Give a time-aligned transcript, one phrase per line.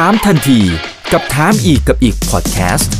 [0.00, 0.60] ถามทันที
[1.12, 2.92] กับถามอีกกับอีกพอดแคสต์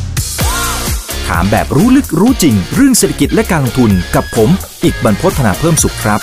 [1.27, 4.49] ถามแบบรู้ลึกรู้จริง เรื่องเศรษฐกิจและการลงทุนกับผม
[4.83, 6.19] อีกบรรพฒนาเพิ่มสุขครับ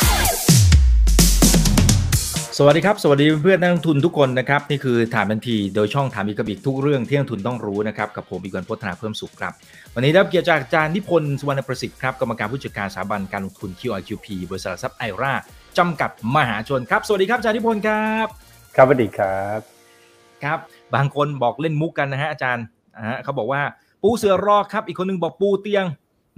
[2.58, 9.52] สวัสดีครับ สวัสดีเพื่อนนักลงทุนทุกคนนะครับนี่คือถามทันทีโดยช่องถามอีกกับอีกทุกเรื่องที่นักลงทุนต้องรู้นะครับกับผมอีกบรรพฒนาเพิ่มสุขครับ
[9.94, 15.32] วันนี้ได้รับเกียรติจากอาจารย์นิพนธ์สุวรรณประสิทธิ์ครับกรรมการผู้จัดการสถาบันการลงทุน QIQP บริษัทหลักทรัพย์ไอรา
[15.78, 18.26] จำกัดมหาชนครับ สวัสดีครับอาจารย์นิพนธ์ครับ
[18.76, 19.81] ครับสวัสดีครับ
[20.44, 20.58] ครับ
[20.94, 22.64] บางคนบอกเล่นมุกกันนะฮะอาจารย์
[22.96, 23.62] นะฮะเขาบอกว่า
[24.02, 25.86] ปูเสือรอครับ อีกคนนึงบอกปูเตียง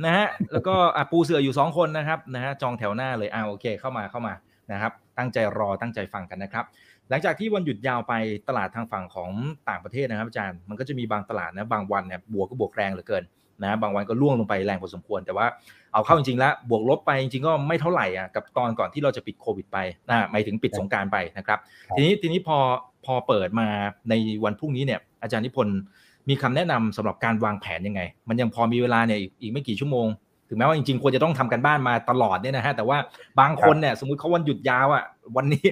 [0.05, 4.35] นะฮะแล้วก็อะปูเสืออยู่สองคนนะครับนะฮะจองแถวหน้าเลยอ่าโอเคเข้ามาเข้ามา
[4.73, 6.65] นะครับ ตั้งใจรอตั้งใจฟังกันนะครับ
[7.11, 8.15] หลังจากที่วันหยุดยาวไป
[8.49, 9.31] ตลาดทางฝั่งของ
[9.69, 13.25] ต่างประเทศนะครับอาจารย์มันก็จะมีบางตลาดนะบางวันเนี่ยบวกก็บวกแรงเหลือเกิน
[13.63, 15.47] นะบางวันก็ล่วงลงไปแรงพอสมควร แต่ว่า
[15.93, 19.79] เอาเข้าจริงๆแล้วบวกลบไปจริงๆก็ไม่เท่าไหร่อะกับตอนก่อนที่เราจะปิดโควิดไป
[20.09, 21.59] นะหมายถึงปิดสงกรารไปนะครับ
[21.97, 22.59] ทีนี้ทีนี้พอ
[23.07, 23.67] พอเปิดมา
[24.11, 25.79] ในวันพรุ่งนี้เนี่ยอาจารย์นิพนธ์
[26.29, 30.07] มีคำแนะนำสำหรับการวางแผนยังไง มันยังพอมีเวลาเนี่ยอีกอีกไม่กี่ชั่วโมง
[30.49, 32.99] ถึงแม้ว่าจริงๆควรจะต้องทำกันบ้านมาตลอดเนี่ยนะฮะแต่ว่า
[33.41, 35.05] บางคนเนี่ยสมมติเขาวันหยุดยาวอะ
[35.37, 35.65] วันนี้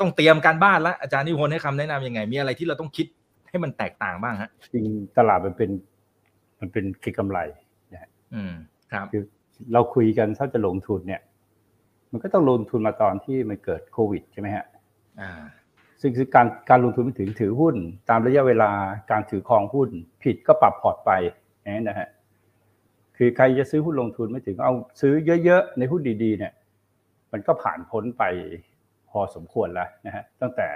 [0.00, 3.06] ต้องเตรียมการบ้านแล้วอาจารย์นิพนธ์ให้คำแนะนำยังไง มีอะไรที่เราต้องคิด
[3.48, 4.84] ให้มันแตกต่างบ้างฮะจริง
[5.18, 5.70] ตลาดมันเป็น
[6.60, 7.38] มันเป็นเก็งกำไร
[7.92, 8.52] นะฮะอืม
[8.92, 9.22] ครับคือ
[9.72, 11.20] เราคุยกันถ้าจะลงทุนเนี่ย
[12.12, 14.64] มันก็ต้องลงทุนมาตอนที่มันเกิดโควิดใช่ไหมฮะ
[15.20, 15.30] อ่า
[16.00, 17.76] ซึ่งคือการการลงทุนไม่ถึงถือหุ้น
[18.08, 18.70] ตามระยะเวลา
[19.10, 19.90] การถือครองหุ้น
[20.22, 21.10] ผิดก็ปรับพอร์ตไป
[21.60, 22.08] อย่างนี้นะฮะ
[23.16, 25.12] คือใครจะซื้อหุ้นลงทุนไม่ถึงเอาซื้อ
[25.44, 26.52] เยอะๆในหุ้นดีๆเนี่ย
[27.32, 28.24] มันก็ผ่านพ้นไป
[29.10, 30.68] พอสมควรแล้วนะฮะตั้งแต่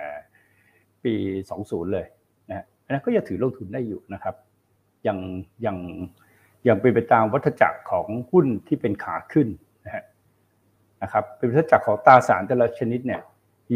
[1.04, 1.14] ปี
[1.52, 2.06] 20 เลย
[2.48, 4.34] นะฮะอันนั้นก็ยังถือลงทุนได้อยู่นะครับ
[5.06, 5.18] ยัง
[5.66, 5.76] ยัง
[6.68, 9.48] ยังเป็นไปตามวัฏจักรของหุ้นที่เป็นขาขึ้น
[9.86, 10.04] นะฮะ
[11.02, 13.20] นะครับเป็นวัฏจักรของตราสารแต่ละชนิดเนี่ย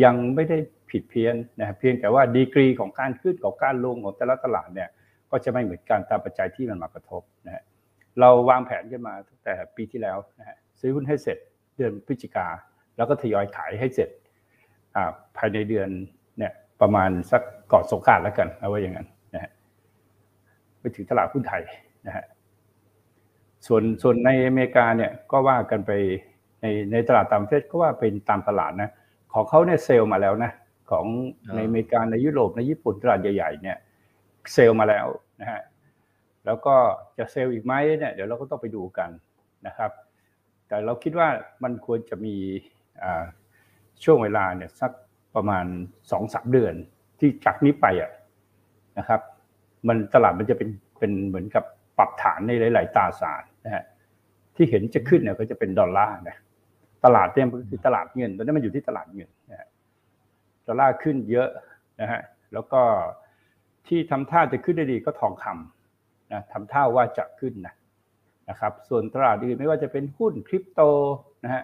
[0.05, 0.59] ยังไม่ได้
[0.91, 4.89] ผิดเพี้ยนนะเพียงแต่ว่าดีกรีของการขึ้นของการลงของแต่ละตลาดเนี่ย
[5.31, 7.65] ก็จะไม่เหมือนกันตามปัจจัยที่มันมากระทบนะฮะ
[8.21, 11.39] เราวางแผนกันมาตั้งแต่ปีที่แล้วนะฮะซื้อหุ้นให้เสร็จ
[11.77, 12.47] เดือนพฤศจิกา
[12.97, 14.11] แล้วก็ทยอยขายให้เสร็จ
[14.97, 15.89] อ่าภายในเดือน
[16.39, 19.51] เนี่ยประมาณสักก่อนสงกานต์แล้วกันเอาไว้อย่างนั้นนะฮะ
[20.81, 21.63] ไปถึงตลาดหุ้นไทย
[22.07, 22.25] นะฮะ
[23.67, 25.91] ส่วนส่วนในอเมริกาเนี่ยก็ว่ากันไป
[26.63, 28.91] ในในตลาดต่างประเทศก็ว่าเป็นตามตลาดนะ
[29.33, 30.51] ของเขาเนี่ยเซลล์มาแล้วนะ
[30.91, 31.07] ของ
[31.47, 33.79] อ่าในอเมริกาในยุโรปในญี่ปุ่นตลาดใหญ่ๆเนี่ย
[34.53, 35.07] เซลล์มาแล้ว
[35.41, 35.63] นะฮะ
[36.47, 36.75] แล้วก็
[37.19, 39.11] จะเซลล์อีกไหมเนี่ยเดี๋ยวเราก็ต้องไปดูกัน
[39.67, 39.91] นะครับ
[40.69, 41.29] แต่เราคิดว่า
[41.65, 42.35] มันควรจะมี
[43.03, 43.25] อ่า
[44.05, 44.91] ช่วงเวลาเนี่ยสัก
[45.35, 45.67] ประมาณ
[46.11, 46.75] สองสามเดือน
[47.19, 48.11] ที่จากนี้ไปอะ
[48.99, 49.21] นะครับ
[49.89, 50.69] มันตลาดมันจะเป็น
[50.99, 51.65] เป็นเหมือนกับ
[51.99, 53.85] ปรับฐานในหลาย ๆตราสารนะฮะ
[54.57, 56.37] ที่เห็นจะขึ้นเนี่ยก็จะเป็นดอลลาร์นะ
[57.05, 59.69] ตลาดเนี่ยมันก็คือตลาดเงินตอนนี้มันอยู่ที่ตลาดเงินนะฮะ
[60.67, 61.49] ดอลลาร์ขึ้นเยอะ
[62.01, 62.23] นะฮะ
[62.53, 62.81] แล้วก็
[63.87, 67.75] ที่ทำท่าจะขึ้นได้ดีก็ทองคำนะทำท่าว่าจะขึ้นนะ
[68.51, 70.81] นะครับ ส่วนตลาดอื่นไม่ว่าจะเป็นหุ้นคริปโต
[71.45, 71.63] นะฮะ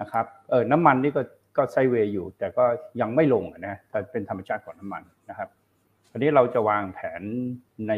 [0.00, 1.22] นะครับเออน้ำมันนี่ก็
[1.56, 2.64] ก็ไซด์เวย์อยู่ แต่ก็
[3.00, 5.48] ยังไม่ลงอะนะแต่เป็นธรรมชาติของน้ำมันนะครับ
[6.12, 7.22] อันนี้เราจะวางแผน
[7.88, 7.92] ใน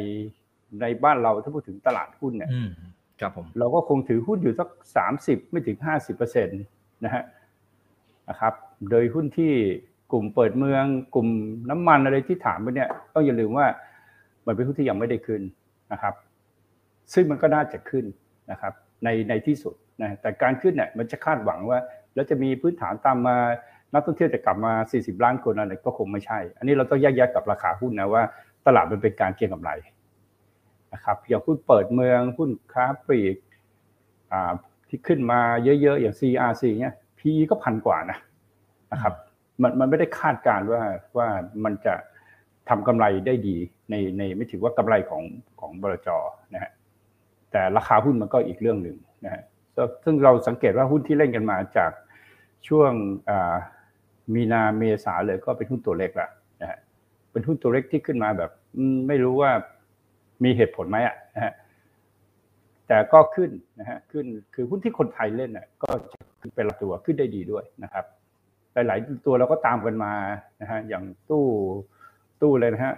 [0.80, 2.70] ในบ้านเราถ้าพูดถึงตลาดหุ้นเนี่ยอืม
[3.20, 6.62] ครับผมเราก็คงถือหุ้นอยู่สักสามสิบไม่ถึงห้าสิบเปอร์เซ็นต์
[7.04, 7.22] นะฮะ
[8.30, 8.54] นะครับ
[8.90, 9.52] โดยหุ้นที่
[10.12, 11.28] กลุ่มเปิดเมืองกลุ่ม
[11.70, 13.66] น้ำมันอะไรที่ถามไปเนี่ยต้องอย่าลืมว่า
[14.46, 15.42] มันเป็นหุ้นที่ยังไม่ได้ขึ้น
[15.92, 16.14] นะครับ
[17.14, 18.04] ซึ่งมันก็น่าจะขึ้น
[18.50, 18.72] นะครับ
[19.04, 21.78] ในในที่สุดนะแต่การขึ้นเนี่ยมันจะคาดหวังว่า
[22.14, 23.36] แล้วจะมีพื้นฐานตามมา
[23.92, 28.22] นักท่องเที่ยวจะกลับมา 40 ล้านคนอะไรก็คงไม่ใช่ อันนี้เราต้องแยกแยะกับราคาหุ้นนะว่า
[28.66, 29.70] ตลาดมันเป็นการเก็งกำไร
[30.94, 33.36] นะครับอย่างหุ้นเปิดเมืองหุ้นค้าปลีก
[34.88, 38.18] ที่ขึ้นมาเยอะๆอย่าง CRC เนี่ย PE ก็พันกว่านะ
[38.92, 39.14] นะครับ
[39.62, 40.82] มันมันไม่ได้คาดการณ์ว่า
[41.16, 41.28] ว่า
[41.64, 41.94] มันจะ
[42.68, 43.56] ทำกำไรได้ดี
[43.90, 45.22] ในในไม่ถือว่ากำไรของ
[45.60, 46.08] ของบลจ
[46.54, 46.70] นะฮะ
[47.52, 49.42] แต่ราคาหุ้นมันก็อีกเรื่องหนึ่งนะฮะ
[50.04, 51.90] ซึ่งเราสังเกตว่าหุ้นที่เล่นกันมาจาก
[52.68, 52.92] ช่วง
[53.30, 53.54] อ่า
[54.34, 56.28] มีนาเมษาเลยก็เป็นหุ้นตัวเล็กละ
[56.62, 56.78] นะฮะ
[57.32, 59.50] เป็นหุ้นตัวเล็กที่ขึ้นมาแบบอืมไม่รู้ว่า
[60.44, 61.52] มีเหตุผลไหมอะนะฮะ
[62.92, 63.50] แต่ก็ขึ้น
[63.80, 65.90] นะฮะขึ้นคือหุ้นที่คนไทยเล่นน่ะก็
[66.42, 68.04] จะเป็นหลักตัวขึ้นได้ดีด้วยนะครับ
[68.72, 70.12] หลายๆตัวเราก็ตามกันมา
[70.60, 71.46] นะฮะอย่างตู้
[72.42, 72.94] ตู้เลยนะฮะ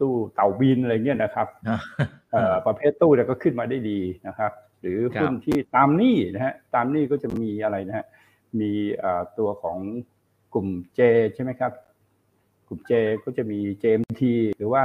[0.00, 1.48] ตู้เต่าบินอะไรเงี้ยนะครับ
[2.32, 8.06] เอ่อประเภทตู้เนี่ยก็ขึ้นมาได้ดีนะครับ หรือหุ้นที่ตามหนี้นะฮะตามหนี้ก็จะมีอะไรนะฮะ
[8.60, 9.78] มีเอ่อตัวของ
[10.54, 10.68] กลุ่ม
[10.98, 11.00] J
[11.34, 11.72] ใช่ไหมครับ
[12.68, 12.92] กลุ่ม J
[13.24, 14.22] ก็จะมี JMT
[14.56, 14.82] หรือว่า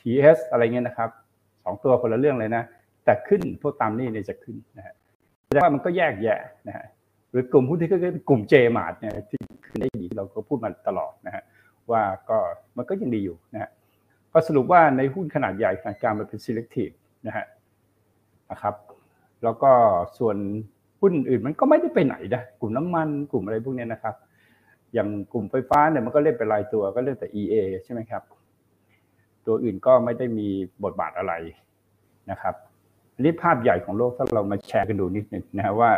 [0.00, 1.10] TS อะไรเงี้ยนะครับ
[1.64, 2.64] สองตัวคนละเรื่องเลยนะ
[3.08, 4.94] แต่ขึ้นพวกตามนี้เนี่ยจะขึ้นนะฮะ
[5.46, 6.86] แต่ว่ามันก็แยกแยะนะฮะ
[7.30, 11.42] หรือกลุ่มหุ้นที่ก็คือกลุ่ม J มาร์เนี่ยที่ขึ้นได้ดีเราก็พูดมาตลอดนะฮะ
[11.90, 12.38] ว่าก็
[12.76, 13.70] มันก็ยังดีอยู่นะฮะ
[14.32, 16.94] ก็สรุปว่าในหุ้นขนาดใหญ่ขนาดกลางมันเป็น selective
[17.26, 17.46] นะฮะ
[18.50, 18.74] นะครับ
[19.42, 19.70] แล้วก็
[20.18, 20.36] ส่วน
[21.00, 24.14] หุ้นอื่นมันก็ไม่ได้ไปไหนนะกลุ่มน้ำมันกลุ่มอะไรพวกนี้นะครับ
[24.94, 28.22] อย่างกลุ่มไฟฟ้าเนี่ยมันก็เล่นเป็นรายตัวก็เล่นแต่ EA ใช่ไหมครับ
[29.46, 30.48] ตัวอื่นก็ไม่ได้มี
[30.84, 31.34] บทบาทอะไร
[32.30, 32.54] นะครับ
[33.20, 35.90] นนี้ภาพใหญ่ของโลกถ้าเรามาแชร์กันดูนิดหนึ่งนะฮะว่า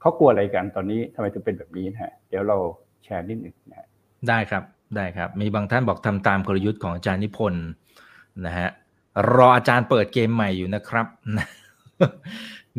[0.00, 2.56] เขากลัวอะไรกันตอนนี้ทำไมถึงเป็นแบบนี้นะฮะเดี๋ยวเรา
[3.04, 3.86] แชร์นิดหนึ่งนะ
[4.28, 4.62] ได้ครับ
[4.96, 7.64] ได้ครับ มีบางท่านบอกทำตามกลยุทธ์ของอาจารย์นิพนธ์
[8.46, 8.68] นะฮะ
[9.34, 11.06] รออาจารย์เปิดเกมใหม่อยู่นะครับ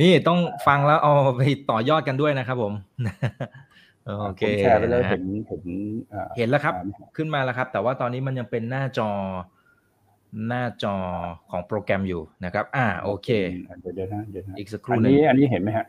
[0.01, 1.41] นี่ต้องฟังแล้วเอาไป
[1.71, 2.73] ต่อยอดกันด้วยนะครับผม
[4.05, 5.63] โอเคแชร์ไปแล้วเห็นเห็น
[6.37, 6.73] เห็นแล้วครับ
[7.15, 9.09] ขึ้นมาแล้วครับ แต่ว่าตอนนี้มันยังเป็นหน้าจอ
[10.47, 10.95] หน้าจอ
[11.51, 13.29] ของโปรแกรมอยู่นะครับ อ่าโอเค
[13.81, 15.85] เดี๋ยวนะเดี๋ยวนะอีกสักครู่นึงอันนี้อันนี้เห็นไหมฮะ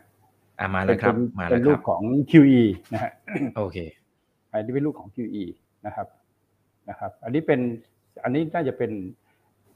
[0.60, 2.62] อ่ามาแล้วครับมาแล้วเป็นรูปของ QE
[2.92, 3.10] นะฮะ
[3.56, 3.78] โอเค
[4.50, 5.44] อันนี้เป็นรูปของ QE
[5.86, 6.06] นะครับ
[6.88, 7.60] นะครับ อันนี้เป็น
[8.24, 8.90] อันนี้น่าจะเป็น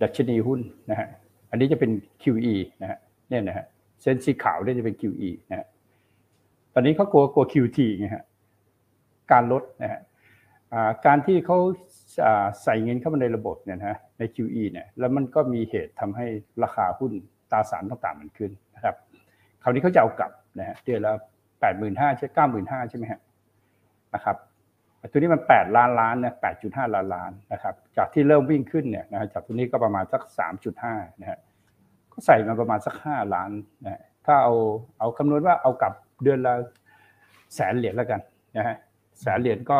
[0.02, 0.60] ดัชนีหุ้น
[0.90, 1.08] นะฮะ
[1.50, 1.90] อันนี้จะเป็น
[2.22, 2.98] QE นะฮะ
[3.28, 3.66] เนี่ยนะฮะ
[4.02, 5.66] เส้นสีขาวเนี่ยจะเป็น QE นะฮะ
[6.74, 8.24] ตอนนี้เขากลัวกลัว QT ไงฮะ
[9.32, 10.00] การลดนะฮะ
[11.06, 11.58] การที่เขา
[12.62, 16.26] ใส่เงินเข้ามาในระบบเนี่ยนะ ใน QE เนี่ยแล้วมันก็มีเหตุทำให้
[16.62, 17.12] ราคาหุ้น
[17.50, 18.94] ตราสารต่างๆมันขึ้นนะครับ
[19.62, 21.12] คราวนี้เขาจะเอากลับนะฮะเดือนละ
[21.60, 23.20] แปดหมื่นห้าใช่เก้าหมื่นห้าใช่ไหมฮะ
[24.14, 24.36] นะครับ
[25.10, 31.38] ตัวนี้มันแปดล้านล้านนี่ยแปดจุดห้าล้านล้านนะครับ จากที่เริ่มวิ่งขึ้นเนี่ยนะจากตัวนี้ก็ประมาณสักสามจุดห้านะฮะ
[32.12, 33.50] ก็ใส่มาประมาณสักห้าล้าน
[33.84, 34.54] นะถ้าเอา
[34.98, 36.54] เอาคำนวณว่าเอากลับเดือนละ
[37.54, 38.20] แสนเหรียญแล้วกัน
[38.56, 38.76] นะฮะ
[39.20, 39.78] แสนเหรียญก็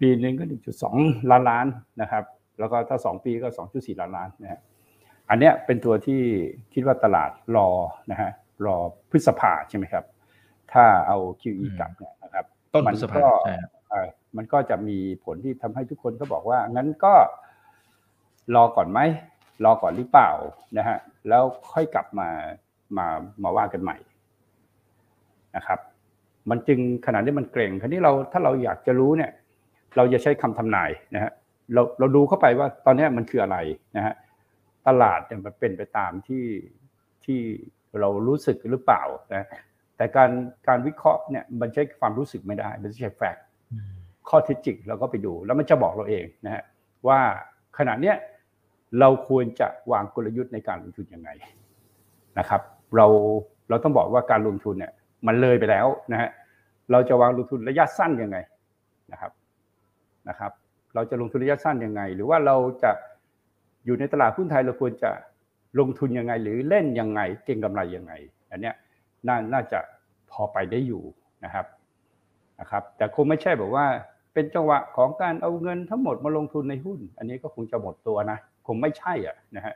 [0.00, 0.96] ปีหนึ่งก็หนึ่งจุดสอง
[1.30, 1.66] ล้านล้าน
[2.00, 2.24] นะครับ
[2.58, 4.60] แล้วก็ถ้าสองปีก็สองจุดสี่ล้านล้านนะฮะ
[5.30, 6.20] อันเนี้ยเป็นตัวที่
[6.74, 7.68] คิดว่าตลาดรอ
[8.10, 8.30] นะฮะ
[8.66, 8.76] รอ
[9.10, 10.04] พฤษภาใช่ไหมครับ
[10.72, 13.18] ถ้าเอา QE กลับเนี่ยนะครับต้นพฤษภา
[14.36, 17.14] มันก็จะมีผลที่ทำให้ทุกคนก็บอกว่า งั้นก็
[18.54, 19.00] รอก่อนไหม
[19.64, 20.30] รอก่อนหรือเปล่า
[20.78, 20.96] นะฮะ
[21.28, 22.28] แล้วค่อยกลับมา
[22.96, 23.06] มา
[23.42, 23.96] มาว่ากันใหม่
[25.56, 25.78] นะครับ
[26.50, 29.30] มันจึงขนาดนี้มันเกรงคราวนี้เราถ้าเราอยากจะรู้เนี่ย
[29.96, 31.32] เราจะใช้คำทำนายนะฮะ
[31.74, 33.56] เราเราดูเข้าไปว่าตอนนี้มันคืออะไร
[33.96, 34.14] นะฮะ
[34.86, 36.44] ตลาดเนี่ยมันเป็นไปตามที่
[37.24, 37.40] ที่
[38.00, 39.02] เรารู้สึกหรือเปล่า
[39.34, 39.46] นะ
[39.96, 40.30] แต่การ
[40.68, 43.44] การวิเคราะห์เนี่ยมันใช้ความรู้สึกไม่ได้ มันใช้แฟกต์
[44.28, 46.62] ข้อเท็จจริงเราก็ไปดู แล้วมันจะบอกเราเองนะฮะ
[47.08, 47.20] ว่า
[47.78, 48.16] ขณะเนี้ย
[49.00, 51.30] เราควรจะวางกลยุทธ์ในการลงทุนยังไง
[52.38, 52.60] นะครับ
[52.96, 53.06] เรา
[53.68, 54.92] เราต้องบอกว่าการลงทุนเนี่ย
[55.26, 56.30] มันเลยไปแล้วนะฮะ
[56.92, 58.38] เราจะวางลงทุนระยะสั้นยังไง
[59.12, 59.32] นะครับ
[60.28, 60.52] นะครับ
[60.94, 62.90] เราจะลงทุนระยะสั้นยังไง หรือว่าเราจะ
[63.84, 65.10] อยู่ในตลาดหุ้นไทยเราควรจะ
[65.78, 68.12] ลงทุนยังไง หรือเล่นยังไงเก่งกำไรยังไง
[68.50, 68.74] อันเนี้ย
[69.28, 69.78] น่าน่าจะ
[70.30, 71.02] พอไปได้อยู่
[71.44, 71.66] นะครับ
[72.60, 73.86] นะครับ แต่คงไม่ใช่แบบว่า
[74.34, 79.74] เป็นจังหวะของการเอาเงินทั้งหมดมาลงทุนในหุ้น อันนี้ก็คงจะหมดตัวนะคงไม่ใช่อะนะฮะ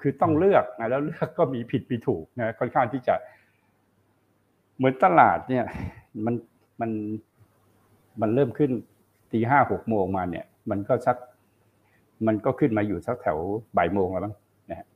[0.00, 3.14] คือต้องเลือกนะแล้วเลือกก็มีผิดมีถูกนะค่อนข้างที่จะ
[4.76, 5.64] เหมือนตลาดเนี่ย
[6.24, 6.34] มัน
[6.80, 6.90] มัน
[8.20, 8.70] มันเริ่มขึ้น
[9.32, 11.16] ตีห้าหกโมงมาเนี่ย มันก็สัก
[12.26, 13.38] มันก็ขึ้นมาอยู่สักแถว
[13.76, 14.34] บ่ายโมงแล้วมั้ง
[14.70, 14.86] นะฮะ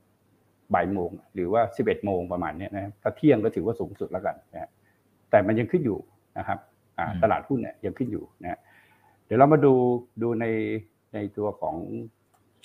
[0.73, 4.69] บ่ายโมงหรือว่าสิบเอ็ดโมงประมาณนี้นะถ้าเที่ยงก็ถือว่าสูงสุดแล้วกันนะฮะ
[5.29, 5.99] แต่มันยังขึ้นอยู่
[6.37, 6.59] นะครับ
[7.23, 8.59] ตลาดหุ้นเนี่ยยังขึ้นอยู่นะ
[9.25, 9.73] เดี๋ยวเรามาดู
[10.21, 10.45] ดูใน
[11.13, 11.75] ในตัวของ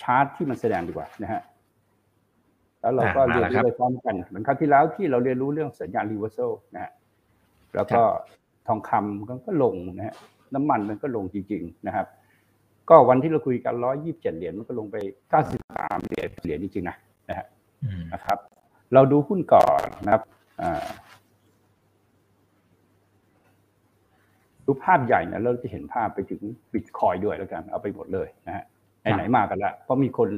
[0.02, 1.42] ชาร์ตที่มันแสดงดีกว่านะฮะ
[2.80, 6.38] แล้วเราก็เรียนรู้ไปพร้อมกันเหมือนครั้งที่แล้วที่เราเรียนรู้เรื่องสัญญาณ reversal
[6.74, 6.92] นะฮะ
[7.74, 8.02] แล้วก็
[8.66, 10.14] ทองคำก็ลงนะฮะ
[10.54, 12.06] น้ำมันมันก็ลงจริง ๆ นะครับ
[12.88, 14.96] ก็วันที่เราคุยกันร้อยยี่สิบเจ็ดเหรียญมันก็ลงไป
[15.30, 16.96] เก้าสิบสามเหรียญเหรียญจริงๆนะ
[17.28, 17.46] นะฮะ
[18.12, 18.38] นะครับ
[18.94, 20.22] เราดูหุ้นก่อนนะครับ
[24.66, 26.40] ดูภาพใหญ่นะเราจะเห็นภาพไปถึง
[26.72, 28.64] บิตคอยด้วยแล้วกัน เอาไปหมดเลยนะฮะ
[29.16, 30.28] ไหนมากันละเพราะมีคน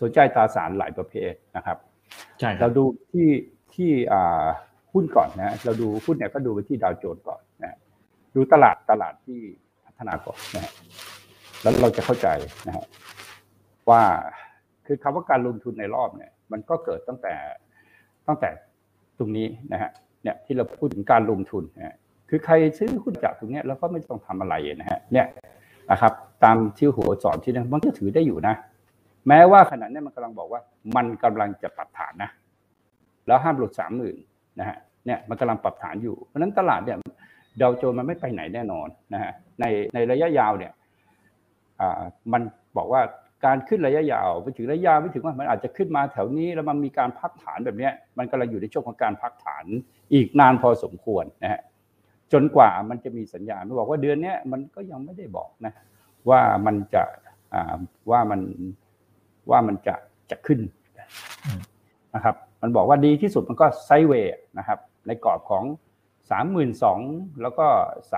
[0.00, 1.78] สนใจตราสารหลายประเภทนะครับ
[2.40, 3.28] ใช่เราดูที่
[3.74, 3.90] ที่
[4.92, 7.78] หุ้นก่อนนะเราดูหุ้นเนี่ยก็ดูไปที่ดาวโจนส์ก่อนนะ
[8.34, 9.40] ดูตลาดตลาดที่
[9.84, 10.72] พัฒนาก่อนนะฮะ
[11.62, 12.28] แล้วเราจะเข้าใจ
[12.66, 12.84] นะฮะ
[13.90, 14.02] ว่า
[14.86, 17.34] คือคำว่าการลงทุนในรอบเนี่ย มันก็เกิดตั้งแต่
[18.26, 18.50] ตั้งแต่
[19.18, 19.90] ตรงนี้นะฮะ
[20.22, 21.96] เนี่ยที่เราพูดถึงการลงทุนนะ
[22.28, 25.26] คือใครซื้อหุ้นจากตรงนี้แล้วก็ไม่ต้องทำอะไรนะฮะเนี่ย
[25.90, 26.12] นะครับ
[26.44, 28.54] ตามที่หัวสอนที่นั่นมันก็ถือได้อยู่นะ
[29.28, 30.60] แม้ว่าขณะนี้มันกำลังบอกว่า
[30.96, 32.30] มันกำลังจะปรับฐานนะ
[33.26, 34.16] แล้วห้ามหลุดสามหมื่น
[34.60, 34.76] นะฮะ
[35.06, 36.96] เนี่ยมันกำลังปรับฐานอยู่เพราะนั้นตลาดเนี่ย
[37.60, 39.64] ดาวโจนมันไม่ไปไหนแน่นอนนะฮะใน
[39.94, 40.72] ในระยะยาวเนี่ย
[42.32, 42.42] มัน
[42.76, 43.02] บอกว่า
[43.44, 49.64] การขึ้นระยะยาวไปถึงระยะยาวไม่ถึงว่ามันอาจจะขึ้นมาแถวนี้แล้วมันมีการพักฐานแบบนี้มันกำลังอยู่ในช่วงของการพักฐาน
[50.14, 51.60] อีกนานพอสมควรนะฮะ
[52.32, 55.72] จนกว่ามันจะมีสัญญาณมันบอกว่าเดือนนี้มันก็ยังไม่ได้บอกนะ
[56.30, 57.02] ว่ามันจะ
[58.10, 58.40] ว่ามัน
[59.50, 59.94] ว่ามันจะ
[60.30, 60.60] จะขึ้น
[62.14, 65.64] นะครับ มันบอกว่าดีที่สุดมันก็ sideway นะครับ ในกรอบของ
[66.32, 67.66] 32,000 แล้วก็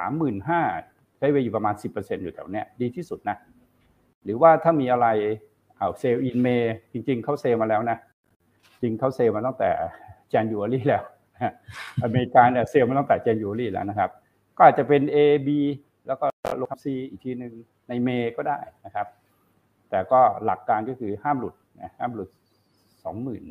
[0.06, 3.36] 35,000 sideway อยู่ประมาณ 10%อยู่แถวเนี้ยดีที่สุดนะ
[4.24, 5.06] หรือว่าถ้ามีอะไร
[5.78, 7.98] เอา Sell in May จริง ๆ เขา sell มาแล้วนะ
[8.82, 9.70] จริงเขา sell มาตั้งแต่
[10.32, 11.02] January แล้ว
[12.04, 14.10] อเมริกาเนี่ย sell มาตั้งแต่ January แล้วนะครับ
[14.56, 15.16] ก็อาจจะเป็น A
[15.46, 15.48] B
[16.06, 16.26] แล้วก็
[16.60, 17.52] ลงซีอีกทีหนึ่ง
[17.88, 19.06] ในเมย์ก็ได้นะครับ
[19.90, 22.28] แต่ก็หลักการก็คือห้ามหลุดนะห้ามหลุด
[23.04, 23.44] สองหมื่น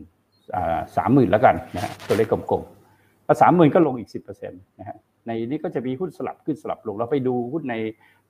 [0.97, 7.75] สามหมื่นแล้วกันนะฮะตัวเลขกลมๆพอสามหมื่นก็ลงอีกสิบเปอร์เซ็นต์นะฮะ ในนี้ก็จะมีหุ้นสลับขึ้นสลับลง เราไปดูหุ้นใน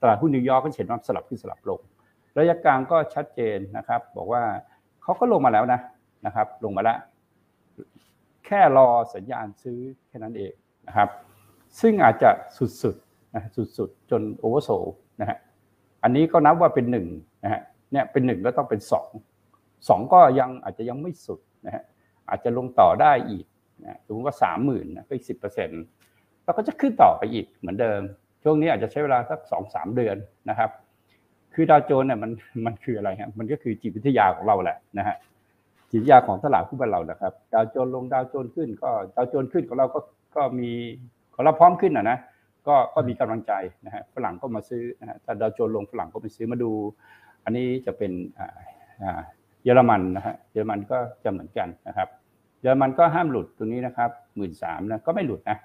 [0.01, 1.79] ตลาดหุ้นนิวยอร์กก็เห็นว่าสลับขึ้นสลับลง
[2.37, 4.43] ระยะกลางก็ชัดเจนนะครับ บอกว่า
[5.03, 5.79] เขาก็ลงมาแล้วนะ
[6.25, 6.97] นะครับ ลงมาแล้ว
[8.45, 10.53] แค่รอสัญญาณซื้อแค่นั้นเอง
[10.87, 11.09] นะครับ
[11.81, 12.29] ซึ่งอาจจะ
[12.81, 13.43] สุดๆนะ
[13.77, 14.69] สุดๆ จนโอเวอร์โซ
[15.21, 15.37] นะฮะ
[16.03, 17.07] อันนี้ก็นับว่าเป็นหนึ่ง
[17.43, 19.07] นะฮะเนี่ยเป็นหนึ่งแล้วต้องเป็นสอง
[19.89, 21.83] สองก็ยังอาจจะยังไม่สุดนะฮะ
[22.29, 23.45] อาจจะลงต่อได้อีก
[23.83, 25.83] นะสมมติว่าสามหมื่นนะก็อีกสิบเปอร์เซ็นต์
[26.43, 28.01] แล้วก็จะขึ้นต่อไปอีกเหมือนเดิม
[28.43, 30.17] ช่วงนี้อาจจะใช้เวลาสักสองสามเดือน
[30.49, 30.69] นะครับ
[31.53, 32.31] คือดาวโจนเนี่ยมัน
[32.65, 35.15] มันคืออะไรครับมันก็คือจิตวิทยาของเราแหละนะฮะ
[35.91, 39.99] จิตวิทยาของตลาดหุ้นบ้านเรานะครับดาวโจนลงดาวโจนขึ้น ก็ดาวโจนขึ้นของเราก็
[40.35, 40.71] ก็มี
[41.35, 42.17] ของเราพร้อมขึ้นอะนะ
[42.67, 43.53] ก็ก็มีกำลังใจ
[43.85, 46.71] นะฮะฝรั่งก็มาซื้อนะฮะถ้าดาวโจนลงฝรั่งก็ไปซื้อมาดู
[47.43, 49.21] อันนี้จะเป็นอ่า
[49.63, 52.07] เยอรมันนะฮะเยอรมันก็จะเหมือนกันนะครับ
[52.61, 55.57] เยอรมันก็ห้ามหลุดตรงนี้นะครับหมื่นสามนะก็ไม่หลุดนะ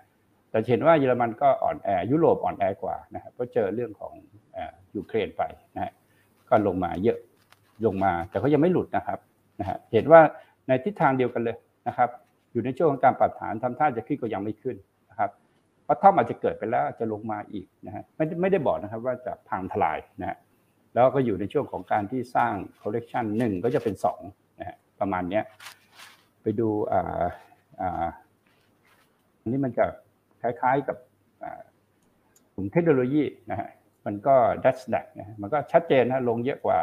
[0.50, 4.12] แต่เห็นว่าเยอรมันก็อ่อนแอยุโรปอ่อนแอกว่านะครับเพราะเจอเรื่องของ
[4.96, 5.42] ยูเครนไป
[5.74, 5.92] นะฮะ
[6.48, 7.18] ก็ลงมาเยอะ
[7.86, 9.18] ลงมา แต่เขายังไม่หลุดนะครับ
[9.60, 10.20] นะฮะเห็นว่า
[10.66, 11.56] ในทิศทางเดียวกันเลย
[11.88, 12.08] นะครับ
[12.52, 14.76] อยู่ในช่วงของการปรับฐานทำท่าจะขึ้นก็ยังไม่ขึ้น
[15.10, 15.30] นะครับ
[15.84, 20.36] เพราะท่อมอาจจะเกิดไปแล้วจะลงมาอีกนะฮะไม่ไม่ได้บอกนะครับว่าจะพังทลายนะฮะ
[20.94, 24.20] แล้วก็อยู่ในช่วงของการที่สร้างคอลเลกชันหนึ่งก็จะเป็นสอง
[24.60, 25.44] นะฮะประมาณเนี้ย
[26.42, 27.24] ไปดูอ่า
[27.80, 28.08] อ่า
[29.40, 29.86] อันนี้มันจะ
[30.42, 30.96] คล้ายๆกับ
[32.54, 33.68] กลุ่มเทคโนโลยีนะฮะ
[34.06, 36.78] มันก็ดัชดักนะมันก็ชัดเจนนะลงเยอะกว่า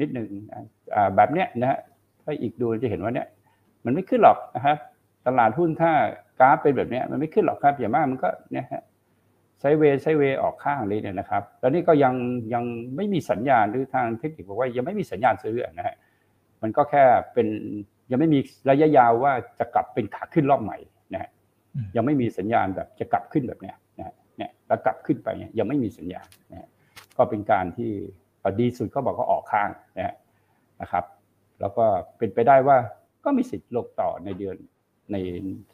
[0.00, 0.28] นิดหนึ่ง
[1.16, 1.78] แบบเนี้ยนะฮะ
[2.24, 3.28] ถ้าอีกดูจะเห็นว่าเนี้ย
[3.84, 4.76] มันไม่ขึ้นหรอกนะครับ
[5.26, 5.92] ตลาดหุ้นถ้า
[6.38, 8.82] กราฟเป็นแบบนี้มันไม่ขึ้นหรอกครับอย่างมากมันก็เนี่ยฮะ
[9.60, 12.14] ไซเวไซเวออกข้างเลยเนี่ยนะครับ แล้วนี่ก็ยัง
[12.54, 12.64] ยัง
[12.96, 15.96] ไม่มีสัญญาณหรือทางเทคนิคบอกว่ายังไม่มีสัญญาณซื้อนะฮะ
[16.62, 17.48] มันก็แค่เป็น
[18.10, 20.78] ยังไม่มีระยะยาวว่าจะกลับเป็นขาขึ้นรอบใหม่
[21.96, 26.68] ยังไม่มีสัญญาณแบบจะกลับขึ้นแบบเนี้ยนะเนี่ยแล้วกลับขึ้นไปเนี่ยยังไม่มีสัญญาณนะ
[27.16, 27.90] ก็เป็นการที่
[28.60, 30.16] ดีสุดเขาบอกเขาออกข้างนะ
[30.80, 31.04] นะครับ
[31.60, 31.84] แล้วก็
[32.18, 32.76] เป็นไปได้ว่า
[33.24, 34.56] ก็มีสิทธิ์ลงต่อในเดือน
[35.12, 35.16] ใน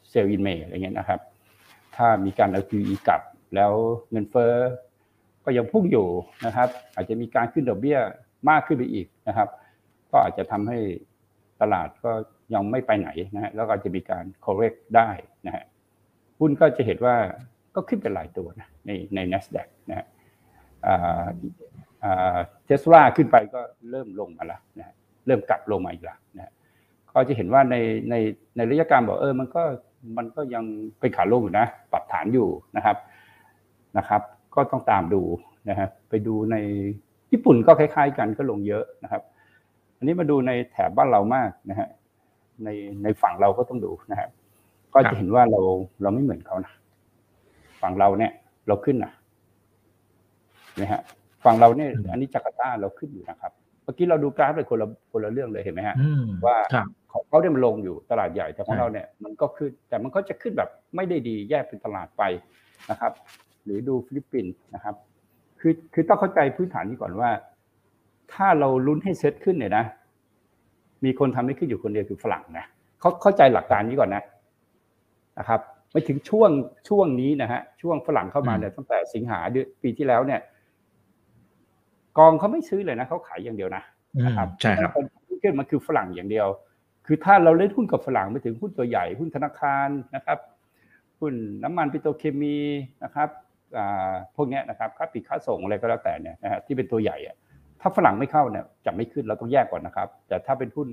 [0.09, 1.19] เซลล์อินเมย์อะไรเงี้ยนะครับ
[1.95, 3.21] ถ้ามีการเอา QE กลับ
[3.55, 3.71] แล้ว
[4.11, 4.53] เงินเฟ้อ
[5.45, 6.07] ก็ยังพุ่งอยู่
[6.45, 7.99] นะครับ อาจจะมีการขึ้นดอกเบี้ย
[8.49, 9.49] มากขึ้นไปอีกนะครับ
[10.11, 10.79] ก็อาจจะทำให้
[11.61, 12.11] ตลาดก็
[12.53, 15.09] ยังไม่ไปไหนนะฮะแล้วก็จะมีการ correct ได้
[15.45, 15.63] นะฮะ
[16.39, 17.15] หุ้นก็จะเห็นว่า
[17.75, 20.07] ก็ขึ้นเป็นหลายตัวนะในใน NASDAQ นะฮะ
[22.65, 26.51] เทสลาขึ้นไปก็เริ่มลงมาแล้วนะเริ่มกลับลงมาอีกแล้วนะ
[27.13, 27.75] ก็จะเห็นว่าใน
[28.09, 28.15] ใน
[28.57, 29.63] ในระยะการบอกเออมันก็
[30.17, 30.63] มันก็ยัง
[30.99, 32.97] เป็นขาลงอยู่นะ ปรับฐานอยู่นะครับ
[33.97, 34.21] นะครับ
[34.55, 35.21] ก็ต้องตามดู
[35.69, 36.55] นะครับไปดูใน
[37.31, 39.21] ญี่ปุ่นก็คล้ายๆ กันก็ลงเยอะนะครับ
[39.97, 41.89] อันนี้มาดูในแถบบ้านเรามากนะฮะ
[42.63, 42.69] ใน
[43.03, 44.29] ในฝั่งเราก็ต้องดูนะครับ
[44.93, 45.61] ก็จะเห็นว่าเรา
[46.01, 46.73] เราไม่เหมือนเขานะ
[47.81, 48.31] ฝั่งเราเนี่ย
[48.67, 49.11] เราขึ้นนะ
[50.79, 51.01] นะฮะ
[51.45, 53.51] ฝั่งเราเนี่ย อันนี้จาการ์ตาเราขึ้นอยู่นะครับ
[53.83, 55.95] เมื่อกี้เราดูกราฟเลยคนละคนละเรื่องเลยเห็นไหมฮะ
[56.45, 56.57] ว่า
[57.11, 62.23] ของเขาเนี่ยมันลงอยู่ตลาดใหญ่แต่ของเราเนี่ย มันก็ขึ้นแต่มันก็จะขึ้นแบบไม่ได้ดีแยกเป็นตลาดไป
[62.91, 63.11] นะครับ
[63.63, 64.95] หรือดูฟิลิปปินส์นะครับ
[65.59, 67.29] คือคือต้องเข้าใจพื้นฐานนี้ก่อนว่า
[68.33, 69.85] ถ้าเราลุ้นให้เซ็ตขึ้นเนี่ยนะ
[71.05, 72.65] มีคนทำให้ขึ้นอยู่คนเดียวคือฝรั่งนะ
[72.99, 74.23] เขาเข้าใจหลักการนี้ก่อนนะ
[75.39, 76.49] นะครับไม่ถึงช่วง
[76.89, 80.41] ช่วงนี้นะฮะช่วงฝรั่งเข้ามาเนี่ยตั้งแต่สิงหาเดือนปีที่แล้วเนี่ย
[82.17, 83.83] กองเขาไม่ซื้อเลยนะเขาขายอย่างเดียวนะ
[84.25, 84.91] นะครับใช่ครับ
[85.43, 86.47] ขึ้นมันคือฝรั่งอย่างเดียว
[87.05, 90.39] คือถ้าเราเล่นหุ้นกับฝรั่งหมายถึงหุ้นตัวใหญ่หุ้นธนาคารนะครับ
[91.19, 92.57] หุ้นน้ำมันปิโตรเคมี
[93.03, 93.29] นะครับ
[94.35, 97.35] พวกนี้นะครับค้าปลีกค้าส่งอะไรก็แล้วแต่เนี่ยนะฮะที่เป็นตัวใหญ่อะ
[97.81, 100.87] ถ้าฝรั่งไม่เข้าเนี่ยจะไม่ขึ้นเราต้องแยกก่อนนะครับ แต่ถ้าเป็นหุ้น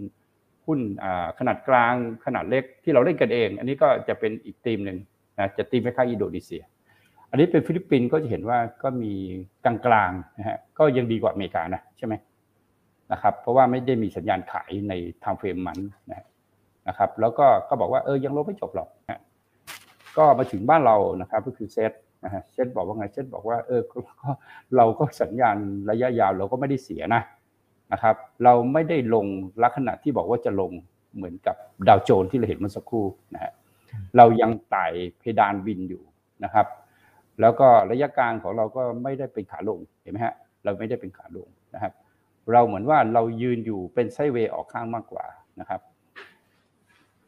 [0.66, 0.80] หุ้น
[1.38, 1.94] ขนาดกลาง
[2.24, 4.98] ขนาดเล็กที่เราเล่นกันเอง อันนี้ก็จะเป็นอีกธีมหนึ่ง
[5.38, 6.62] นะจะธีมคล้ายอินโดนีเซีย
[7.30, 9.12] อันนี้เป็นฟิลิปปินส์ก็จะเห็นว่าก็มี
[9.64, 12.14] กลางๆนะฮะก็ยังดีกว่าอเมริกานะใช่ไหม
[13.12, 14.92] นะครับเพราะว่าไม่ได้มีสัญญาณขายใน
[15.24, 15.78] ทางเฟรมมัน
[16.88, 19.20] นะครับ แล้วก็ก็บอกว่าเออยังลบไม่จบหรอกนะ
[20.18, 21.92] ก็มาถึงบ้านเรานะครับก็คือเซต
[22.24, 23.80] นะฮะเซตบอกว่าไงเซตบอกว่าเออ
[24.76, 25.56] เราก็สัญญาณ
[25.90, 27.22] ระยะยาวเราก็ไม่ได้เสียนะ
[27.92, 29.26] นะครับ เราไม่ได้ลง
[29.62, 30.72] ลักษณะที่บอกว่าจะลง
[31.16, 31.56] เหมือนกับ
[31.88, 33.52] ดาวโจนส์ที่เราเห็นเมื่อสักครู่นะฮะ
[34.16, 34.86] เรายังไต่
[35.18, 36.02] เพดานบินอยู่
[36.44, 36.66] นะครับ
[37.40, 41.92] แล้วก็ระยะกลางของเราก็ไม่ได้เป็นขาลงเห็นไหมฮะเราไม่ได้เป็นขาลงนะครับ
[42.52, 45.26] เราเหมือนว่าเรายืนอยู่เป็น sideway ออกข้างมากกว่า
[45.60, 45.80] นะครับ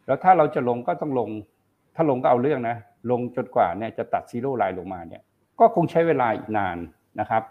[0.07, 1.31] แล้วถ้าเราจะลงก็ต้องลง
[1.97, 2.77] ถ้าลงก็เอาเรื่องนะ
[3.11, 5.23] ลงจนกว่าเนี่ยจะตัด zero line ลงมาเนี่ย
[5.61, 6.79] ก็คงใช้เวลาอีกนาน
[7.21, 7.43] นะครับ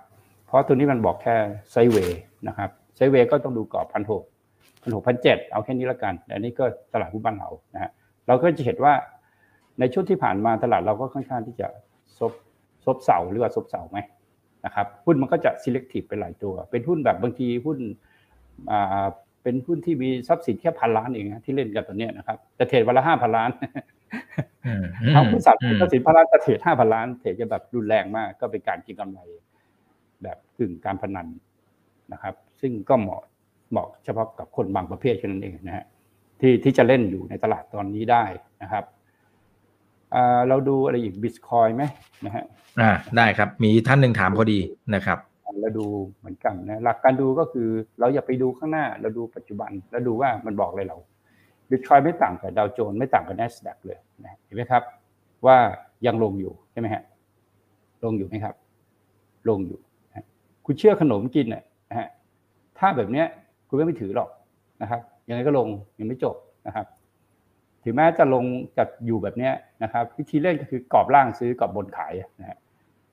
[0.46, 1.36] เพราะตัวนี้มันบอกแค่
[1.72, 4.24] sideway นะครับ sideway ก็ต้องดูกรอบพันหก
[4.84, 7.92] พันหกพันเจ็ดเอาแค่นี้แล้วกันแต่อันนี้ก็ตลาดหุ้นบ้านเรานะฮะ
[8.27, 8.94] เราก็จะเห็นว่า
[9.80, 11.68] ในช่วงที่ผ่านมาตลาดเราก็ค่อนข้างที่จะ
[12.18, 12.32] ซบ
[12.86, 14.00] ซบเสาหรือว่าซบเสาไหม
[14.66, 17.77] นะครับหุ้นมันก็จะ selective ไปหลายตัว เป็นหุ้นแบบบางทีหุ้น
[18.72, 19.06] อ่า
[19.44, 23.50] เป็นหุ้นที่มีทรัพย์สินแค่พันล้านเองนะที่เล่นกันตัวเนี้ยนะครับแต่เทรดวันละห้าพันล้าน
[24.66, 29.20] อืมเอาหุ้นสัตว์อืมทรัพย์สินพันล้านแต่เทรดห้าพันล้านเทรดจะแบบรุนแรงมาก ก็เป็นการกินกำไร
[30.24, 31.27] แบบกึ่งการพนัน
[32.13, 33.22] นะครับ ซึ่งก็เหมาะ
[33.72, 35.86] เหมาะเฉพาะกับคนบางประเภทแค่นั้นเองนะฮะ
[36.40, 38.24] ที่ที่จะเล่นอยู่ในตลาดตอนนี้ได้
[38.62, 38.84] นะครับ
[40.14, 41.84] อ่าเราดูอะไรอีกบิตคอยไหม
[42.26, 42.44] นะฮะ
[42.80, 44.60] อ่าได้ครับ มีท่านหนึ่งถามพอดี
[44.96, 45.18] นะครับ
[45.62, 45.86] เราดู
[46.20, 50.98] เหมือนกันนะหลักการดูก็คือเราอย่าไปดูข้างหน้า เราดูปัจจุบันแล้วดูว่ามันบอกอะไรเรา
[51.70, 54.84] บิตคอยไม่ต่างกับดาวโจนส์ไม่ต่างกับ NASDAQ เลยนะเห็นไหมครับ
[55.46, 55.58] ว่า
[56.06, 57.04] ยังลงอยู่ใช่ไหมฮะ
[58.04, 58.56] ลงอยู่ไหมครับ
[59.50, 60.26] ลงอยู่นะ
[60.66, 61.66] คุณเชื่อขนมกินน่ะนะฮะ
[62.79, 63.27] ถ้าแบบเนี้ย
[63.67, 64.29] คุณไม่ไปถือหรอก
[64.81, 65.67] นะครับ ยังไงก็ลง
[66.00, 66.36] ยังไม่จบ
[66.67, 66.86] นะครับ
[67.84, 68.43] ถึงแม้จะลง
[68.77, 69.53] จะอยู่แบบเนี้ย
[69.84, 72.57] นะครับ วิธีเล่นก็คือกรอบล่างซื้อกรอบบนขายนะฮะ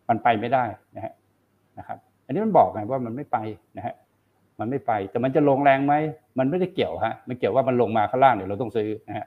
[0.09, 0.64] มันไปไม่ได้
[0.97, 1.12] นะฮะ
[1.78, 3.38] นะครับ อันนี้มันบอกไงว่ามันไม่ไป
[3.76, 3.94] นะฮะ
[4.61, 5.94] มันไม่ไป แต่มันจะลงแรงไหม
[6.38, 9.26] มันไม่ได้เกี่ยวฮะมันเกี่ยวว่ามันลงมาข้างล่างเดี๋ยวเราต้องซื้อนะฮะ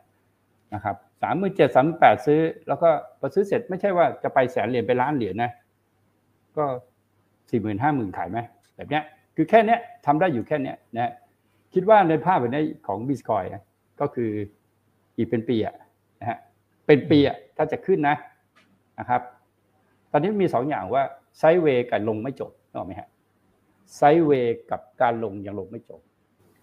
[0.74, 2.90] นะครับสามหมื่นเจ็ดสามแปดซื้อ แล้วก็
[3.20, 5.52] พอซื้อเสร็จไม่ใช่ว่าจะไปแสนเหรียญไปล้านเหรียญนะ
[6.58, 6.66] ก็
[7.50, 8.40] สี่หมื่นห้าหมื่นขายไหม
[8.76, 9.04] แบบเนี้ย
[9.40, 11.14] คือแค่นี้ทำได้อยู่แค่นี้นะ
[11.74, 13.44] คิดว่าในภาพแบบนี้ของบิตคอย
[14.02, 14.32] ก็คือ
[15.18, 15.76] อีกเป็นปีอะ
[16.20, 16.38] นะฮะ
[16.86, 18.16] เป็นปีอะถ้าจะขึ้นนะ
[19.00, 19.22] นะครับ
[20.12, 21.04] ตอนนี้มีสองอย่างว่า
[21.38, 23.10] ไซเวย์กับลงไม่จบนึกออกไหมฮะ
[23.96, 26.02] ไซเวย์กับการลงยังลงไม่จบ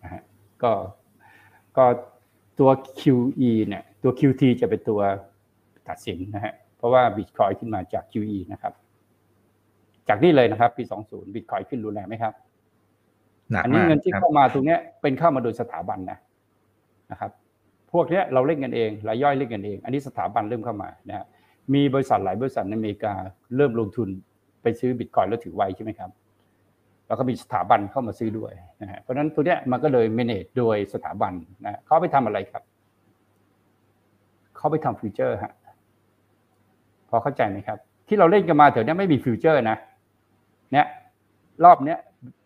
[0.02, 0.22] นะฮะ
[0.62, 0.72] ก็
[1.76, 1.84] ก็
[2.58, 2.70] ตัว
[3.00, 5.00] QE เนี่ยตัว QT จะเป็นตัว
[5.88, 8.72] ตัดสินนะฮะเพราะว่าบิตคอยขึ้นมาจาก QE นะครับ
[10.08, 12.34] จากนี่เลยนะครับ ปี 20 บิตคอยขึ้นรุนแรงไหมครับ
[13.50, 16.18] หนักอันนี้มากเงินที่ครับเข้ามาตรงเนี้ยเป็นเข้ามาโดยสถาบันนะ
[17.10, 17.30] นะครับ
[17.92, 21.26] พวกเนี้ยเราเล่นกันเองรายย่อยเล่นกันเอง อันนี้สถาบันเริ่มเข้ามานะฮะ
[21.74, 23.12] มีบริษัทหลายบริษัทในอเมริกา
[23.56, 24.08] เริ่มลงทุน
[24.62, 26.10] ไปซื้อบิตคอยแล้วถือไว้ใช่ไหมครับ
[27.06, 28.52] แล้วก็มีสถาบันเข้ามาซื้อด้วย
[28.82, 31.32] นะฮะเพราะฉะนั้นตัวเนี้ยมันก็เลย manage โดยสถาบัน
[31.64, 32.62] นะเขาไปทำอะไรครับ
[34.56, 35.52] เขาไปทำ future ฮะ
[37.08, 37.78] พอเข้าใจไหมครับ
[38.08, 39.76] ที่เราเล่นกันมาแถวเนี้ยไม่มี future นะ
[40.72, 40.86] เนี่ย
[41.64, 41.98] รอบเนี้ย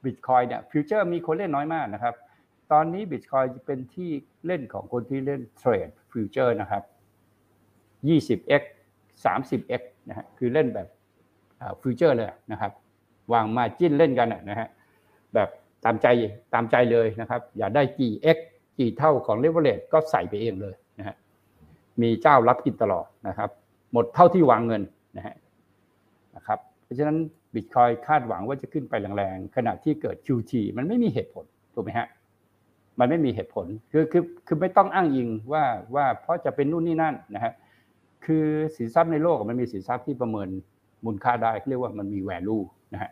[0.05, 2.15] บิตคอยน์เนี่ย future มีคนเล่นน้อยมากนะครับ
[2.73, 4.11] ตอนนี้บิตคอยน์เป็นที่
[4.47, 6.83] เล่นของคนที่เล่น trade future นะครับ
[8.09, 8.63] 20x
[9.25, 10.89] 30x นะฮะคือเล่นแบบ
[11.83, 12.73] future เลยนะครับ
[13.33, 14.69] วาง margin เล่นกันนะนะฮะ
[15.35, 15.49] แบบ
[15.85, 16.07] ตามใจ
[16.55, 18.39] ตามใจเลยนะครับ อย่าได้กี่ x
[18.79, 21.17] กี่เท่าของเลเวลเลตก็ใส่ไปเองเลยนะฮะ
[22.03, 23.51] มีเจ้ารับกินตลอดนะครับ
[23.93, 24.83] หมดเท่าที่วางเงิน
[25.17, 25.35] นะฮะ
[26.37, 27.17] นะครับ เพราะฉะนั้น
[27.59, 31.45] บิตคอยคาดหวังว่าจะขึ้นไปแรงๆขณะที่เกิด QT มันไม่มีเหตุผล
[31.75, 32.09] ถูกไหมฮะ
[32.99, 37.53] มันไม่มีเหตุผลคือคือคือไม่ต้องอ้างอิงว่าว่าเพราะจะเป็นนู่นนี่นั่นนะฮะ
[38.25, 38.45] คือ
[38.77, 40.49] สินทรัพย์ในโลกมันมีสินทรัพย์ที่ประเมิน
[41.05, 42.63] มูลค่าได้เรียกว่ามันมี value
[42.95, 43.11] นะฮะ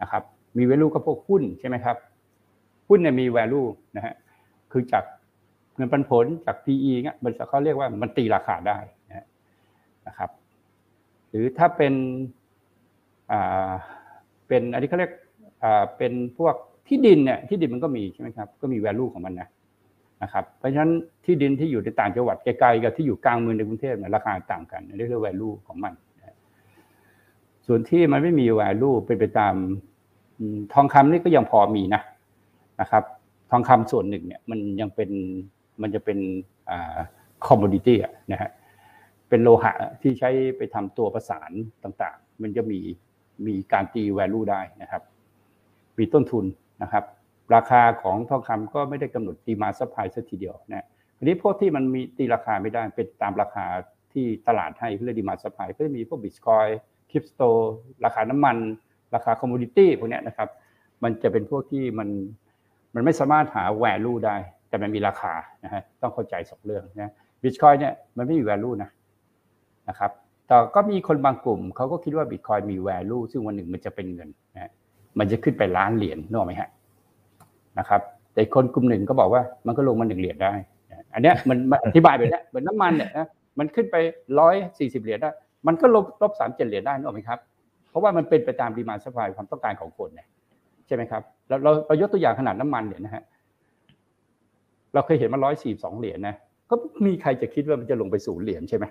[0.00, 0.22] นะครับ
[0.56, 1.96] มี value ก็พวกหุ้นใช่ไหมครับ
[2.88, 4.14] หุ้นเนี่ยมี value นะฮะ
[4.72, 5.04] คือจาก
[5.76, 8.78] เงินปันผลจาก PE เงี้ยมันเขาเรียกว่ามันตีราคาได้
[10.08, 10.30] นะครับ
[11.28, 11.94] หรือถ้าเป็น
[14.48, 15.12] เป็นอันนี้เขาเรียก
[15.98, 16.54] เป็นพวก
[16.88, 19.48] ที่ดินเนี่ยที่ดินมันก็มีใช่ไหมครับก็มี value ของมันนะ
[20.22, 20.92] นะครับเพราะฉะนั้น
[21.24, 25.92] ที่ดินที่อยู่ในต่างจังหวัดไกลๆกับที่อยู่กลางเมืองในกรุงเทพเนี่ยราคาต่างกันอันนี้เรียกว่า value ของมัน
[27.66, 29.54] ส่วนที่มันไม่มี value เป็นไปตาม
[30.74, 32.02] ทองคำนี่ก็ยังพอมีนะ
[32.80, 33.04] นะครับ
[33.50, 35.10] ทองคำส่วนหนึ่งเนี่ยมันยังเป็น
[35.82, 36.96] มันจะเป็นคอ่า
[37.46, 38.50] commodity อะนะฮะ
[39.28, 41.50] เป็นโลหะที่ใช้ไปทำตัวประสาน
[41.84, 42.80] ต่างๆ มันจะมี
[43.46, 45.02] มีการตี value ได้นะครับ
[45.98, 46.44] มีต้นทุน
[46.82, 47.04] นะครับ
[47.54, 50.86] ราคาของทองคำก็ไม่ได้กำหนด demand supply ซะทีเดียวนะ
[51.18, 53.64] ทีนี้พวกที่มันมีตีราคาไม่ได้เป็นตามราคา
[54.12, 56.66] ที่ตลาดให้คือ demand supply ก็จะมีพวกบิตคอยน์
[57.10, 57.42] คริปโต
[58.04, 58.56] ราคาน้ำมัน
[59.14, 60.48] ราคา commodity พวกนี้นะครับ
[61.02, 62.08] มันจะเป็นพวกที่มัน
[62.94, 64.36] มันไม่สามารถหา value ได้
[64.68, 68.90] แต่มันมีราคานะฮะต้องเข้าใจสองเรื่องนะบิตคอยน์เนี่ยมันไม่มี value นะ
[69.88, 70.10] นะครับ
[70.48, 74.70] แต่ก็มีคนบางกลุ่มเขาก็คิดว่าบิตคอยน์มี value ซึ่งวันหนึ่งมันจะเป็นเงินนะ
[75.18, 76.68] มันจะขึ้นไปล้านเหรียญนึกออกไหมฮะ
[77.78, 78.00] นะครับ
[78.34, 80.52] แต่คนกลุ่มหนึ่งก็บอกว่ามันก็ลงมาหนึ่งเหรียญได้
[81.14, 83.26] อันเนี้ยมันอธิบายไปแล้วเหมือนน้ำมันเนี่ยนะ
[83.58, 83.96] มันขึ้นไป
[84.38, 85.30] ร้อยสี่สิบเหรียญได้
[85.66, 87.38] มันก็ลบลบสามเจ็ดเหรียญได้นึกออกไหมครับ
[87.90, 90.26] เพราะว่ามันเป็นไปตาม demand supply ความต้องการของคนเนี่ย
[90.86, 93.22] ใช่ไหมครับเราเราเรายกตัวอย่างขนาดน้ำมันเนี่ยนะฮะ
[94.94, 96.34] เราเคยเห็นมาร้อยสี่สองเหรียญนะ
[96.70, 96.74] ก็
[97.06, 98.84] มีใครจะคิดว่ามันจะลงไปศูนย์เหรียญใช่ไหม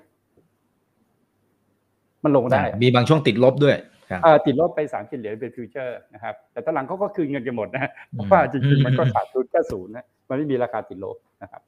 [2.23, 3.75] มันลงได้ มีบางช่วงติดลบด้วย
[4.11, 11.61] ครับติดลบไปสามสิบเหรียญเป็น future นะครับ แต่ตอนหลังเขาก็คืนเงินกันหมดนะเพราะว่าจริงๆมันก็ขาดทุนแค่ศูนย์นะมันไม่มีราคาติดลบนะครับ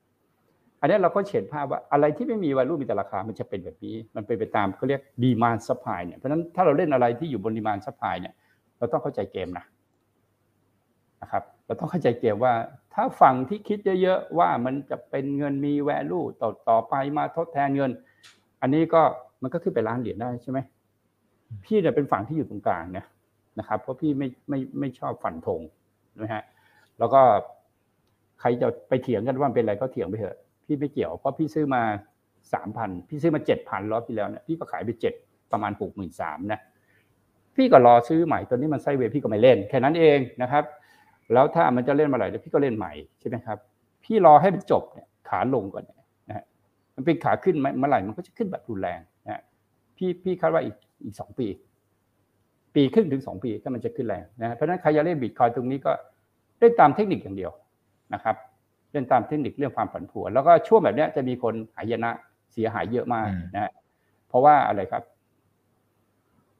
[0.81, 8.33] อันนี้เราก็เห็นภาพว่าอะไรที่ไม่มี value มีแต่ราคามันจะเป็นแบบนี้ มันเป็นไปตามเขาเรียก demand supply เนี่ยเพราะฉะนั้นถ้าเราเล่นอะไรที่อยู่บน demand supply เนี่ย
[8.77, 9.65] เราต้องเข้าใจเกมนะ
[11.21, 12.53] นะครับ เราต้องเข้าใจเกมว่า
[12.93, 17.91] ถ้าฝั่งที่คิดเยอะๆว่ามันจะเป็นเงินมี value ต่อต่อไปมาทดแทนเงิน
[18.61, 19.03] อันนี้ก็
[19.43, 20.59] มันก็ขึ้นไปล้านเหรียญได้ใช่ไหม
[21.65, 23.05] พี่เนี่ยเป็นฝั่งที่อยู่ตรงกลางเนี่ย
[23.59, 25.61] นะครับ เพราะพี่ไม่ไม่ไม่ชอบฝันธง
[26.21, 26.43] นะฮะ
[26.99, 27.21] แล้วก็
[28.39, 31.81] ใครจะไปเถียงกันว่าเป็นอะไรก็เถียงไปเถอะ พี่ไม่เกี่ยวเพราะพี่ซื้อมา
[32.53, 35.13] สามพันพี่ซื้อมาเจ็ดพันรอบที่แล้วเนี่ยพี่ก็ขายไปเจ็ด
[35.51, 36.59] ประมาณหกหมื่นสามนะ
[37.55, 40.63] พี่ก็รอซื้อใหม่ตัวนี้มันไซเวย์พี่ก็ไม่เล่น แค่นั้นเองนะครับ
[41.33, 43.57] แล้วถ้ามันจะเล่นมาไหร่เดี๋ยวพี่ก็เล่นใหม่ใช่ไหมครับ
[44.03, 45.83] พี่รอให้มันจบเนี่ยขาลงก่อน
[46.29, 46.45] นะฮะ
[46.95, 49.14] มันเป็นขาขึ้นเมื่อไหร่มันก็จะขึ้นแบบรุนแรงนะ
[49.97, 51.47] พี่พี่คาดว่าอีกอีกสองปี
[52.75, 55.91] ปีครึ่งถึงสองปีถ้ามันจะขึ้นแรงนะเพราะฉะนั้นใครจะเล่นบิตคอยน์ตรงนี้ก็
[56.59, 57.51] เล่นตามเทคนิคอย่างเดียว
[58.13, 58.35] นะครับ
[58.91, 62.11] เล่นตามเทคนิคเรื่องความผันผวน แล้วก็ช่วงแบบนี้จะมีคนหายนะ
[62.53, 63.71] เสียหายเยอะมากนะ
[64.27, 65.03] เพราะว่าอะไรครับ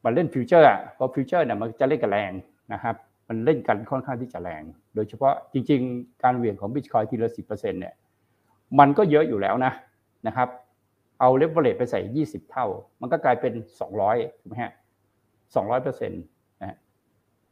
[0.04, 2.32] มันเล่น future อะเพราะ future เนี่ยมันจะเล่นกันแรง
[2.72, 2.94] นะครับ
[3.28, 4.62] มันเล่นกันค่อนข้างที่จะแรง
[4.94, 7.94] โดยเฉพาะจริง ๆ การเหวี่ยงของบิตคอยน์ทีละสิบเปอร์เซ็นต์เนี่ย
[8.78, 9.72] มันก็เยอะอยู่แล้วนะ
[10.26, 10.48] นะครับ
[11.20, 12.66] เอาเลเวลเลตไปใส่ยี่สิบเท่า
[13.00, 14.72] มันก็กลายเป็นสองร้อยถูกไหมฮะ
[15.54, 16.22] สองร้อยเปอร์เซ็นต์
[16.62, 16.76] นะ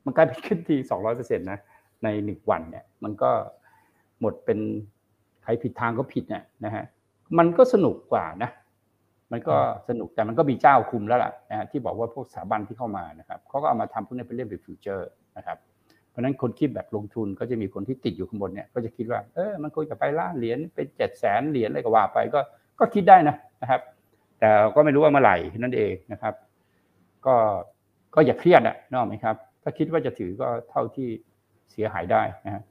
[0.05, 1.59] มันกลายเป็นขึ้นทีสองร้อยเปอร์เซ็นต์นะ
[2.05, 3.31] ในหนึ่งวันเนี่ย มันก็
[4.20, 4.59] หมดเป็น
[5.42, 6.85] ใครผิดทางก็ผิดเนี่ยนะฮะ
[7.38, 8.50] มันก็สนุกกว่านะ
[9.33, 9.57] มันก็
[9.88, 15.59] สนุกแต่มันก็มีเจ้าคุมแล้วล่ะนะที่บอกว่าพวกสถาบันที่เข้ามานะครับเขาก็เอามาทำพวกนี้เป็นเรื่องเป็นฟิวเจอร์นะครับ
[16.11, 22.40] เพราะฉะนั้นคนคิดแบบลงทุนก็จะมีคนที่ติดอยู่ข้างบนเนี่ยก็จะคิดว่าเออมันควรจะไปล้านเหรียญเป็นเจ็ดแสนเหรียญอะไรก็ว่าไปก็
[22.78, 23.80] ก็คิดได้นะนะครับ
[24.38, 26.34] แต่ก็ไม่รู้ว่าเมื่อไหร่นั่นเองนะครับ
[27.26, 27.37] ก็
[28.14, 31.08] ก็อย่าเครียดอะนอกไหมครับ ถ้าคิดว่าจะถือก็เท่าที่
[31.70, 32.62] เสียหายได้นะฮะ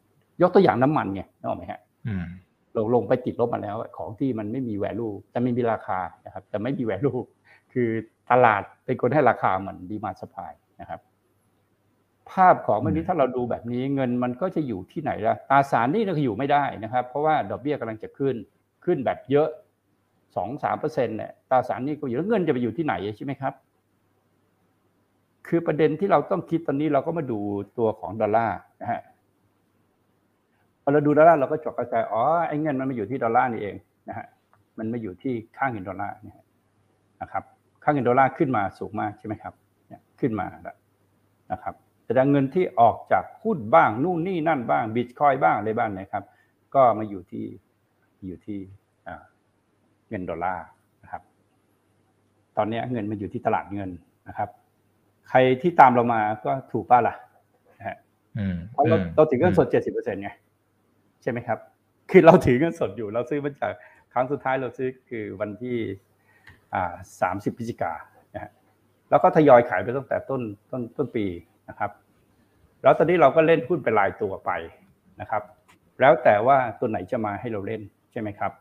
[0.42, 1.80] ยกตัวอย่างน้ำมันไงนอกไหมฮะ
[2.78, 7.14] ลงลงไปติดลบมาแล้ว ของที่มันไม่มีแวลูแต่ไม่มีราคานะครับ แต่ไม่มีแวลู
[7.74, 7.90] คือ
[8.32, 11.00] ตลาดเป็นคนให้ราคาเหมือนดีมาสปายนะครับ
[12.32, 18.36] ภาพของวันนี้ถ้าเราดูแบบนี้เงินมันก็จะอยู่ที่ไหนล่ะตราสารนี่เราอยู่ไม่ได้นะครับ เพราะว่าดอกเบี้ยกำลังจะขึ้น
[18.86, 19.48] ขึ้นแบบเยอะ
[20.36, 23.54] สองสามเปอร์เซ็นต์เนี่ยตราสารนี่ก็อยู่แล้วเงินจะไปอยู่ที่ไหนใช่ไหมครับ
[25.48, 27.40] คือประเด็นที่เราต้องคิดตอนนี้เราก็มาดู
[27.78, 29.02] ตัวของดอลลาร์นะฮะ
[30.82, 33.76] พอเราดูดอลลาร์เราก็จดกระจายอ๋อไอ้เงินมันมาอยู่ที่ดอลลาร์นี่เอง
[34.10, 34.28] นะฮะ
[34.78, 36.16] มันมาอยู่ที่ค่าเงินดอลลาร์
[37.22, 37.44] นะครับ
[37.84, 39.54] ค่าเงินดอลลาร์ขึ้นมาสูงมากใช่ไหมครับ
[40.20, 40.78] ขึ้นมาแล้ว
[41.52, 41.74] นะครับ
[42.06, 46.24] แสดงเงินที่ออกจากหุ้นบ้างนู่นนี่นั่นบ้างบิตคอยน์บ้างอะไรบ้างนะครับ
[46.76, 47.46] ก็มาอยู่ที่
[48.26, 48.60] อยู่ที่
[50.14, 50.66] เงินดอลลาร์
[51.04, 51.22] นะครับ
[52.58, 53.90] ตอนนี้เงินมันอยู่ที่ตลาดเงิน
[54.28, 54.50] นะครับ
[55.30, 57.16] ใครที่ตามเรามาก็ถูกป่ะล่ะ
[57.78, 57.98] นะฮะ
[58.72, 60.30] เพราะเราเราถือเงินสดเจ็ดสิบเปอร์เซ็นต์ไง
[61.22, 61.60] ใช่ไหมครับ
[62.12, 63.74] คือเราถือเงินสดอยู่เราซื้อมาจาก
[64.14, 65.78] ครั้งสุดท้ายเราซื้อคือวันที่
[66.74, 67.94] อ่าสามสิบพฤศจิกา
[68.36, 68.52] นะฮะ
[69.10, 71.26] แล้วก็ทยอยขายไปตั้งแต่ต้นต้นต้นปี
[71.70, 71.92] นะครับ
[72.84, 74.52] แล้วตอนนี้เราก็เล่นหุ้นเป็นรายตัวไป
[75.22, 75.44] นะครับ
[76.02, 78.52] แล้วแต่ว่าตัวไหนจะมาให้เราเล่นใช่ไหมครับ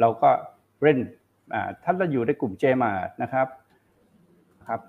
[0.00, 0.30] เราก็
[0.82, 0.98] เล่น
[1.82, 3.46] ถ้าเราอยู่ในกลุ่มเจมานะครับ
[4.68, 4.80] ครับ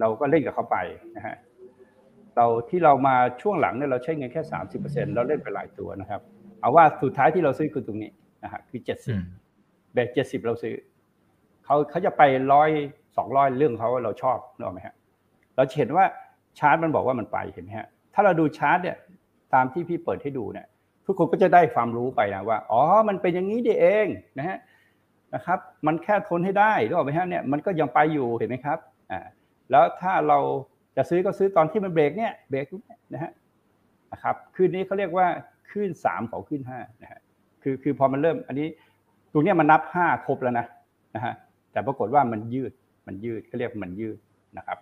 [0.00, 0.76] เราก็เล่นกับเขาไป
[1.16, 1.36] นะฮะ
[2.36, 6.20] เราที่เรามาช่วงหลังเนี่ยเราใช้เงินแค่สามสิบเปอร์เซ็นเราเล่นไปหลายตัวนะครับ
[6.60, 8.10] เอาว่าสุดท้ายที่เราซื้อคือตรงนี้
[8.44, 9.16] นะฮะคือเจ็ดสิบ
[9.94, 10.74] แบกเจ็ดสิบเราซื้อ
[11.64, 12.22] เขาเขาจะไป
[12.52, 12.70] ร้อย
[13.16, 14.94] สองร้อยเรื่องเขาเราชอบนึกออกไหมฮะ
[15.56, 16.04] เราเห็นว่า
[16.58, 18.96] ชาร์ตมันบอกว่ามันไปเห็นไหมฮะถ้าเราดูชาร์ตเนี่ย
[19.54, 20.66] ตามที่พี่เปิดให้ดูเนี่ย
[21.06, 24.06] ทุกคนก็จะได้ความรู้ไปนะว่า อ๋อ มันเป็นอย่างนี้ดีเอง
[24.38, 24.58] นะฮะ
[25.34, 28.78] นะครับ มันแค่ทนให้ได้รู้ไหมฮะเนี่ยมันก็ยังไปอยู่เห็นไหมครับ
[29.10, 29.20] อ่า
[29.70, 30.38] แล้วถ้าเรา
[30.96, 32.66] จะซื้อก็ซื้อตอนที่มันเบรกเนี่ยเบรก
[33.12, 33.32] นะฮะ
[34.12, 35.26] นะครับคืนนี้เขาเรียกว่า
[35.70, 37.20] คืนสามของคืนห้านะฮะ
[37.62, 38.68] คือคือพอมันเริ่มอันนี้
[39.32, 40.66] ตรงนี้มันนับห้าครบแล้วนะ
[41.14, 41.34] นะฮะ
[41.72, 42.72] แต่ปรากฏว่ามันยืด
[43.06, 44.18] มันยืดก็เรียกมันยืด
[44.58, 44.78] นะครับ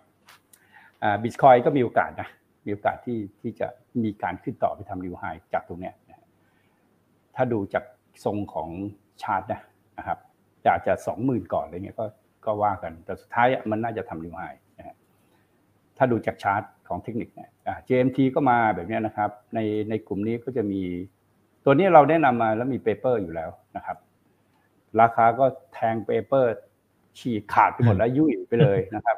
[1.23, 2.27] บิตคอยก็มีโอกาสนะ
[2.65, 3.67] มีโอกาสที่ที่จะ
[4.03, 5.93] มีการขึ้นต่อไปทำนิวไฮจากตรงเนี้ย
[7.35, 7.83] ถ้าดูจาก
[8.25, 8.69] ทรงของ
[9.21, 9.61] ชาร์ตนะ
[9.97, 10.17] นะครับ
[10.71, 12.05] อาจจะสองหมื่นก่อนอะไรเงี้ยก็
[12.45, 14.41] ก็ว่ากัน แต่สุดท้ายมันน่าจะทำนิวไฮ
[14.77, 14.95] นะฮะ
[15.97, 17.49] ถ้าดูจากชาร์ตของเทคนิคเนี่ย
[17.87, 20.81] JMT ก็มาแบบนี้นะครับ ในในกลุ่มนี้ก็จะมี
[21.65, 23.97] ตัวนี้เราแนะนำมาแล้วมี paper อยู่แล้วนะครับ
[25.01, 26.53] ราคาก็แทง paper
[27.19, 29.17] ฉีกขาดไปหมดแล้วยุ่ยไปเลยนะครับ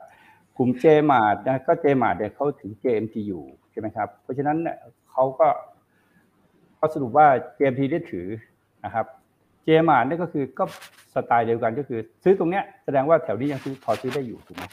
[0.57, 4.77] กลุ่ม Jaymart นะก็ Jaymart เนี่ยเขาถึง JMT อยู่ใช่ไหมครับ เพราะฉะนั้นเนี่ย
[5.11, 5.47] เขาก็
[6.75, 7.27] เขาสรุปว่า
[7.57, 8.27] JMT ได้ถือ
[8.85, 9.05] นะครับ
[9.65, 10.63] Jaymart นี่ก็คือก็
[11.13, 14.63] สไตล์เดียวกันก็คือ ซื้อตรงเนี้ยแสดงว่าแถวนี้ยังซื้อพอซื้อได้อยู่ถูกไหม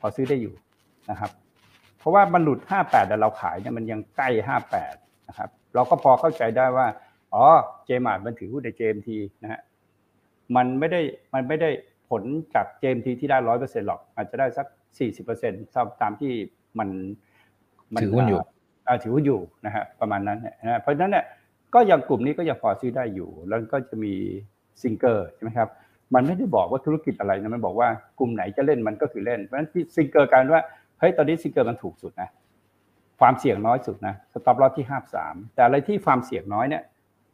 [0.00, 0.54] พอซื้อได้อยู่
[1.10, 1.30] นะครับ
[1.98, 4.28] เพราะว่ามันหลุด 58 แต่เราขายเนี่ยมันยังใกล้
[4.78, 6.86] 58 นะครับ เราก็พอเข้าใจได้ว่า
[7.34, 7.44] อ๋อ
[7.84, 9.08] เจมาร์มันถือหุ้นใน JMT
[9.42, 9.60] นะฮะ
[10.56, 11.00] มันไม่ได้
[11.34, 11.70] มันไม่ได้
[12.10, 12.22] ผล
[12.54, 15.60] จาก JMT ที่ได้ร้อยเปอร์เซ็นต์หรอก อาจจะได้สัก 40เปอร์เซ็นต์
[16.02, 16.32] ตามที่
[16.78, 16.88] มัน
[18.02, 18.38] ถือหุ้นอยู่
[19.02, 21.24] ถือหุ้นอยู่นะฮะประมาณนั้นนะเพราะฉะนั้นเนี่ย
[21.74, 24.12] ก็ยังกลุ่มนี้ก็ยังพอซื้อได้อยู่ แล้วก็จะมี
[24.82, 25.68] ซิงเกอร์ใช่ไหมครับ
[26.14, 30.62] มันไม่ได้บอกว่าธุรกิจอะไรนะ มันบอกว่ากลุ่มไหนจะเล่นมันก็คือเล่น เพราะฉะนั้น Singer การว่า
[30.98, 32.28] เฮ้ยตอนนี้ Singer มันถูกสุดนะ
[33.20, 36.82] ความเสี่ยงน้อยสุดนะ stop loss ที่ห้าสามแต่อะไรที่ความเสี่ยงน้อยเนี่ย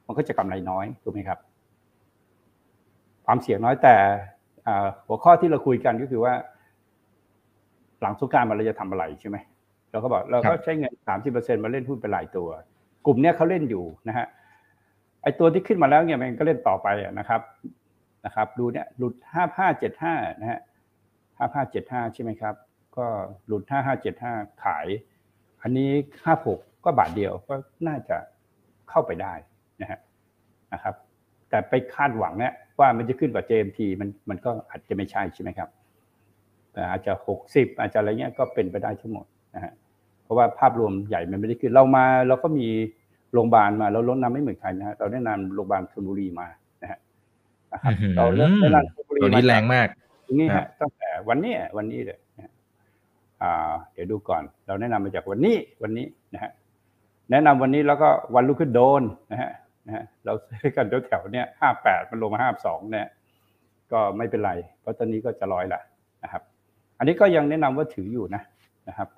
[0.06, 1.38] มันก็จะกำไรน้อยถูกไหมครับ
[3.26, 3.96] ความเสี่ยงน้อยแต่
[5.06, 6.34] หัวข้อที่เราคุยกันก็คือว่า
[8.00, 9.36] หลังสงกรานต์มันเราจะทำอะไรใช่ไหม
[9.90, 12.48] เราก็บอกเราก็ใช้เงินสามสิบเปอร์เซ็นต์มาเล่นหุ้นเป็นหลายตัว
[13.06, 14.26] กลุ่มเนี้ยเขาเล่นอยู่นะฮะ
[15.22, 17.40] ไอตัวที่ขึ้นมาแล้วเนี่ยมันก็เล่นต่อไปนะครับ
[18.24, 20.60] นะครับ ดูเนี่ยหลุดห้าห้าเจ็ดห้านะฮะ
[21.36, 22.54] ห้าห้าเจ็ดห้าใช่ไหมครับ
[22.96, 23.06] ก็
[23.46, 23.62] หลุด
[24.12, 24.86] 5575ขาย
[25.62, 25.90] อันนี้
[26.36, 27.54] 56ก็บาทเดียวก็
[27.88, 28.16] น่าจะ
[28.90, 29.34] เข้าไปได้
[29.80, 29.98] นะฮะ
[30.72, 30.94] นะครับ
[31.48, 35.68] แต่ไปคาดหวังเนี่ยว่ามันจะขึ้นกว่า JMT มันมันก็อาจจะไม่ใช่ใช่ไหมครับ
[36.72, 37.12] แต่อาจจะ
[37.46, 39.72] 60อาจจะอะไรเงี้ยก็เป็นไปได้ทั้งหมดนะฮะ
[40.28, 42.66] เพราะว่าภาพรวมใหญ่มันไม่ได้ขึ้นเรามาเราก็มี
[43.32, 46.46] โรงพยาบาลมาเราลดน้ำไม่เหมือนใครนะฮะเราแนะนำโรงพยาบาลชลบุรีมา
[46.82, 46.98] นะฮะ
[48.16, 49.88] เราเแนะนำชลบุรีตัวนี้แรงมาก
[50.40, 52.18] นี่ฮะตั้งแต่วันนี้วันนี้เลย
[53.92, 56.52] เดี๋ยวดูก่อน เราแนะนำมาจากวันนี้วันนี้นะฮะ
[57.30, 59.50] แนะนำวันนี้แล้วก็วันลุกขึ้นโดนนะฮะ
[59.86, 63.06] นะฮะเราซื้อกันแถวๆเนี้ยห้าแปดมันลงมาห้าสองเนี่ย
[63.92, 65.80] ก็ไม่เป็นไร เพราะตอนนี้ก็จะร้อยละ
[66.22, 66.42] นะครับ
[66.98, 68.42] อันนี้ก็ยังแนะนำว่าถืออยู่นะ
[68.88, 69.08] นะครับ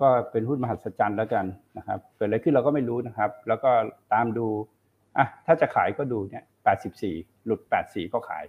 [0.00, 1.46] ก็เป็นหุ้นมหัศจรรย์แล้วกัน
[1.78, 3.70] นะครับเกิดอะไรขึ้นเราก็ไม่รู้นะครับ แล้วก็
[4.12, 4.46] ตามดู
[5.16, 7.14] อะถ้าจะขายก็ดูเนี่ยแปดสิบสี่
[7.46, 8.44] หลุดแปดสี่ก็ขาย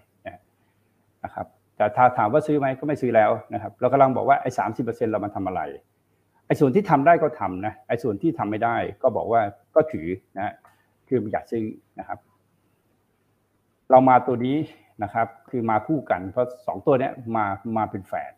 [1.24, 5.62] นะครับแต่ถ้าถามว่าซื้อไหมก็ไม่ซื้อแล้วนะครับ เรากำลังบอกว่าไอ้สามสิบเปอร์เซ็นเรามาทำอะไร
[6.48, 9.42] ไอ้ส่วนที่ทำได้ก็ทำนะไอ้ส่วนที่ทำไม่ได้ก็บอกว่า
[9.76, 10.08] ก็ถือ
[10.38, 10.54] นะ
[11.08, 11.64] คืออยากซื้อ
[12.00, 12.20] นะครับ
[13.92, 14.58] เรามาตัวนี้
[15.04, 17.46] นะครับ คือมาคู่กันเพราะสองตัวเนี้ยมา
[17.78, 18.34] มาเป็นแฝด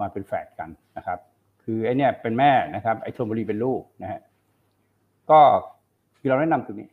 [0.00, 1.18] มาเป็นแฝดกันนะครับ
[1.64, 4.20] คือไอ้นี่เป็นแม่นะครับ ไอ้ชมบุรีเป็นลูกนะฮะ
[5.30, 5.40] ก็
[6.18, 6.88] คือเราแนะนำตรงนี้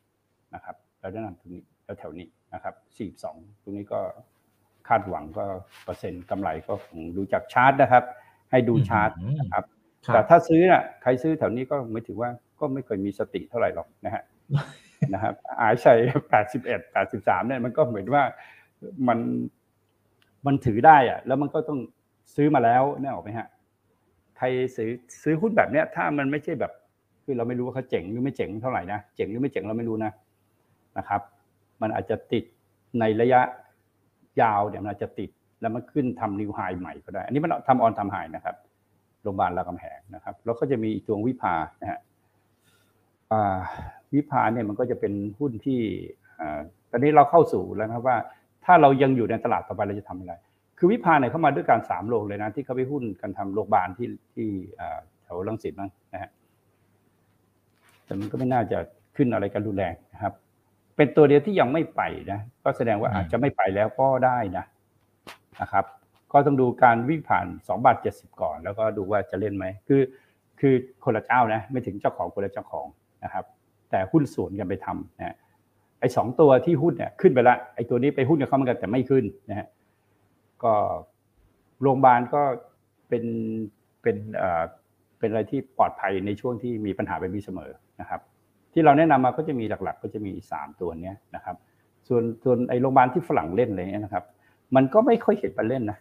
[0.55, 3.99] นะครับ เราแนะนำตรงนี้แล้วแถวนี้นะครับสี่สองตรงนี้ก็
[4.87, 5.45] คาดหวังก็
[5.83, 8.03] เปอร์เซ็นต์กำไรก็คงดูจากชาร์ตนะครับ
[8.51, 9.63] ให้ดูชาร์ตนะครับ
[10.13, 12.29] แต่ถ้าซื้อน่ะใครซื้อแถวนี้ก็ไม่ถือว่า
[12.59, 14.23] ก็ไม่เคยมีสติเท่าไหร่หรอกนะฮะ
[15.13, 18.23] นะครับอายชัยแปดสิบเอ็ดแปดสิบสามเนี่ยมันก็เหมือนว่า
[19.07, 19.19] มัน
[20.45, 21.79] มันถือได้อะแล้วมันก็ต้อง
[22.35, 23.47] ซื้อมาแล้วเนี่ยออกไหมฮะ
[24.39, 24.47] ใคร
[24.77, 24.91] ซื้อ
[25.23, 26.71] ซื้อหุ้นแบบเนี้ยถ้ามันไม่ใช่แบบ
[27.23, 30.11] คือเราไม่รู้ว่าเขาเจ๋งหรือไม่เจ๋งเท่าไหร่นะเจ๋งหรือไม่เจ๋งเราไม่รู้นะ
[30.97, 31.21] นะครับ
[31.81, 32.43] มันอาจจะติด
[32.99, 33.41] ในระยะ
[34.41, 35.29] ยาวเนี่ยมันอาจจะติด
[35.61, 38.55] แล้วมันขึ้นทำนิวไฮใหม่ก็ได้ อันนี้มันทำออนทำไฮนะครับ
[39.23, 41.99] โรงพยาบาลรามคำแหงนะครับ แล้วก็จะมีตัววิภานะฮะ
[44.13, 45.79] วิภาเนี่ยมันก็จะเป็นหุ้นที่
[46.91, 48.17] ตอนนี้เราเข้าสู่แล้วนะว่า
[48.65, 50.33] ถ้าเรายังอยู่ในตลาดต่อไปเราจะทำอะไร
[50.81, 54.47] คือวิภาเนี่ยเข้ามาด้วยการสามโรงเลยนะที่เขาไปหุ้นกันทำโรงพยาบาลที่ที่
[55.23, 56.29] แถวลังสิตมั้งนะฮะ
[58.05, 58.77] แต่มันก็ไม่น่าจะ
[59.15, 60.33] ขึ้นอะไรกันรุนแรงนะครับ
[60.95, 64.65] เป็นตัวเดียวที่ยังไม่ไปนะก็แสดงว่าอาจจะไม่ไปแล้วก็ได้นะ
[65.61, 65.85] นะครับ
[66.31, 70.01] ก็ต้องดูการวิ่งผ่าน2บาท70ก่อน แล้วก็ดูว่าจะเล่นไหมคือ
[70.59, 72.87] คือคนละเจ้านะไม่ถึงเจ้าของคนละเจ้าของ
[73.23, 73.45] นะครับ
[73.91, 75.35] แต่หุ้นส่วนกันไปทำนะ
[75.99, 79.67] ไอ้สองตัวที่หุ้นเนี่ยขึ้นไปละไอ้ตัวนี้ไปหุ้นกับเขาเหมือนกันแต่ไม่ขึ้นนะฮะ
[80.63, 80.73] ก็
[81.81, 82.41] โรงพยาบาลก็
[83.09, 83.23] เป็น
[84.01, 84.63] เป็นเอ่อ
[85.19, 88.21] เป็นอะไรที่ปลอดภัยในช่วงที่มีปัญหาไปมีเสมอนะครับ
[88.73, 91.55] ที่เราแนะนำมาก็จะมีหลักๆ ก็จะมีสามตัวเนี้ยนะครับ
[92.07, 94.25] ส่วนส่วนไอโรงพยาบาลที่ฝรั่งเล่นอะไรเงี้ยนะครับ
[94.75, 95.97] มันก็ไม่ค่อยเห็นไปเล่นนะ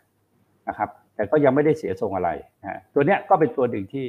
[0.68, 2.31] นะครับ แต่ก็ยังไม่ได้เสียทรงอะไร
[2.62, 4.07] นะตัวเนี้ยก็เป็นตัวหนึ่งที่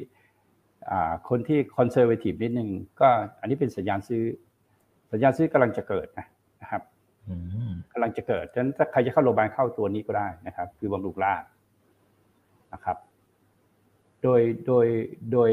[1.29, 2.69] คนที่ conservative นิดนึง
[3.01, 3.07] ก็
[3.39, 4.23] อันนี้เป็นสัญญาณซื้อ
[5.11, 6.25] สัญญาณซื้อกำลังจะเกิดนะ
[7.91, 11.43] กำลังจะเกิดฉะนั้นถ้าใครจะเข้าโรงพยาบาลเข้าตัวนี้ก็ได้นะครับ คือบำรุงราษฎร์
[12.73, 12.97] นะครับ
[14.23, 14.85] โดยโดย
[15.31, 15.49] โดย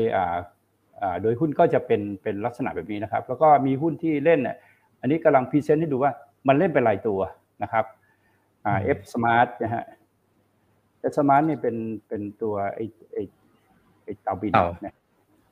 [1.23, 4.57] โดยหุ้นก็จะเป็นเป็นลักษณะแบบนี้นะครับ แล้วก็มีหุ้นที่เล่นเนี่ย
[5.01, 6.13] อันนี้กำลัง present ให้ดูว่า
[6.49, 7.21] มันเล่นเป็นรายตัว
[7.63, 7.85] นะครับ
[8.63, 9.85] FSMART นะฮะ
[11.01, 11.77] FSMART นี่เป็น
[12.09, 12.81] เป็นตัวไอ
[13.13, 13.19] ไอ
[14.05, 14.95] ไอ้เต่าบินเต่าเนี่ย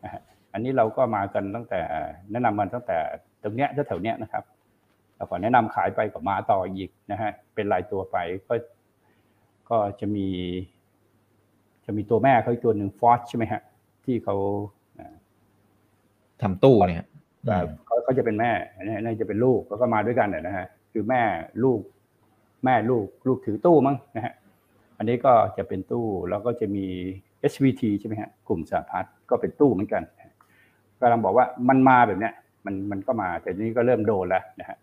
[0.04, 1.80] นะฮะอันนี้เราก็มากันตั้งแต่
[2.30, 2.98] แนะนำมันตั้งแต่
[3.42, 4.44] ตรงเนี้ยแถวๆเนี้ยนะครับ
[5.24, 8.16] แล้วก็แนะนำขายไปก็มาต่ออีกนะฮะเป็นรายตัวไป
[8.48, 8.54] ก็
[9.70, 10.26] ก็จะมี
[11.84, 13.62] จะมีตัวแม่เขาอีกตัวหนึ่งฟอสใช่ไหมฮะ
[14.04, 14.36] ที่เขา
[16.42, 17.08] ทำตู้เนี่ย
[17.50, 21.22] อ่าเขาเขาจะเป็นแม่อันนี้น่าจะเป็นลูกแล้วก็มาด้วยกันนะฮะคือแม่
[21.64, 21.80] ลูก
[22.64, 24.32] แม่ลูกลูกถือตู้มั้งนะฮะ
[24.98, 26.86] อันนี้ก็จะเป็นตู้แล้วก็จะมี
[27.52, 30.02] SVT ใช่ไหมฮะกลุ่มสหพัฒน์ก็เป็นตู้เหมือนกัน
[31.00, 32.34] กำลังบอกว่ามันมาแบบเนี้ย
[32.64, 34.76] มันมันก็มาแต่ทีนี้ก็เริ่มโดนแล้วนะฮะ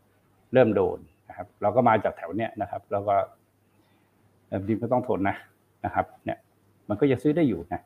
[0.53, 0.97] เริ่มโดน
[1.29, 3.15] นะครับ เราก็มาจากแถวเนี้ยนะครับ แล้วก็
[4.67, 5.35] ดิมก็ต้องทนนะ
[5.85, 6.37] นะครับ เนี่ย
[6.89, 7.81] มันก็ยังซื้อได้อยู่นะ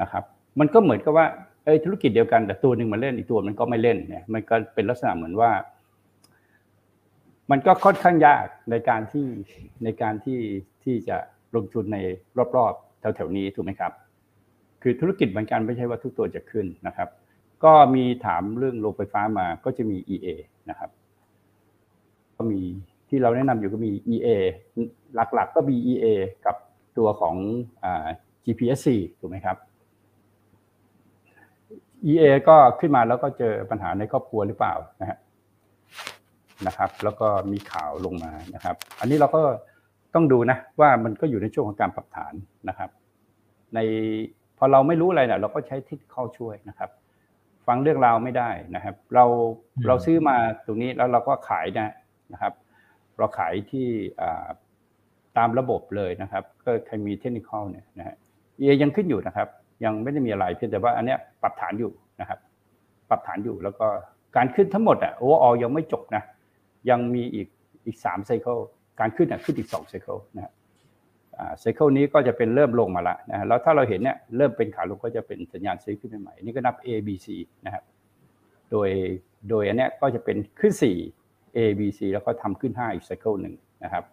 [0.00, 0.24] นะครับ
[0.60, 1.26] มันก็เหมือนกับว่า
[1.64, 5.50] เอ้ยธุรกิจเดียวกันแต่ตัวหนึ่งมันเล่นอีกตัวมันก็ไม่เล่นเนี่ยมันก็เป็นลักษณะเหมือนว่า
[7.50, 9.26] มันก็ค่อนข้างยากในการที่
[9.84, 10.38] ในการที่
[10.84, 11.16] ที่จะ
[11.56, 11.98] ลงทุนใน
[12.56, 13.92] รอบๆแถวๆนี้ถูกไหมครับ
[14.82, 17.08] คือธุรกิจเหมือนกันไม่ใช่ว่าทุกตัวจะขึ้นนะครับ
[17.64, 20.28] ก็มีถามเรื่องโรงไฟฟ้ามาก็จะมี EA
[20.70, 20.90] นะครับ
[22.40, 22.62] ก็มี
[23.08, 24.28] ที่เราแนะนำอยู่ก็มี EA
[25.14, 26.06] หลักๆก็มี EA
[26.46, 26.56] กับ
[26.98, 27.36] ตัวของ
[27.84, 28.06] อ่า
[28.44, 28.88] GPSC
[29.20, 29.56] ถูกไหมครับ
[32.10, 35.18] EA ก็ขึ้นมาแล้วก็เจอปัญหาในครอบครัวหรือเปล่านะฮะ
[36.66, 39.42] นะครับ แล้วก็มีข่าวลงมานะครับ อันนี้เราก็
[40.14, 42.34] ต้องดูนะว่ามันก็อยู่ในช่วงของการปรับฐาน
[42.68, 42.90] นะครับ
[43.74, 43.78] ใน
[44.58, 46.90] พอเราไม่รู้อะไรเนี่ยเราก็ใช้ทิศเข้าช่วยนะครับ
[47.66, 49.24] ฟังเรื่องราวไม่ได้นะครับ เรา
[49.76, 51.94] อืมเราซื้อมาตรงนี้แล้วเราก็ขายนะ
[52.32, 52.54] นะครับ
[53.18, 53.88] เราขายที่
[55.38, 58.16] ตามระบบเลยนะครับ ก็ใครมีเทคนิคเนี่ยนะฮะ
[58.82, 59.48] ยังขึ้นอยู่นะครับ
[59.84, 62.38] ยังไม่ได้มีอะไรเพียงแต่ว่าอันเนี้ยปรับฐานอยู่นะครับ
[63.08, 63.86] ปรับฐานอยู่แล้วก็
[64.36, 66.22] การขึ้นทั้งหมดอะ overall ยังไม่จบนะ
[66.90, 67.48] ยังมีอีก
[67.86, 68.58] อีกสาม cycle
[69.00, 70.52] การขึ้นอะขึ้นอีกสอง cycle นะฮะ
[71.60, 77.26] cycle นี้ก็จะเป็นเริ่มลงมาละนะแล้วถ้าเราเห็นเนี่ยเริ่มเป็นขาลงก็จะเป็นสัญญาณซื้อขึ้นใหม่นี่ก็นับ A B C
[77.66, 77.84] นะครับ
[78.70, 78.88] โดย
[79.48, 81.19] โดยอันเนี้ยก็จะเป็นขึ้น4
[81.56, 84.04] A B C แล้วก็ทำขึ้น 5 อีกไซเคิลหนึ่งนะครับ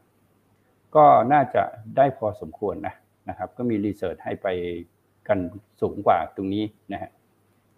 [0.95, 1.63] ก็น่าจะ
[1.97, 2.93] ได้พอสมควรนะ
[3.29, 4.47] นะครับ ก็มีรีเสิร์ชให้ไป
[5.27, 5.39] กัน
[5.81, 7.11] สูงกว่าตรงนี้นะฮะ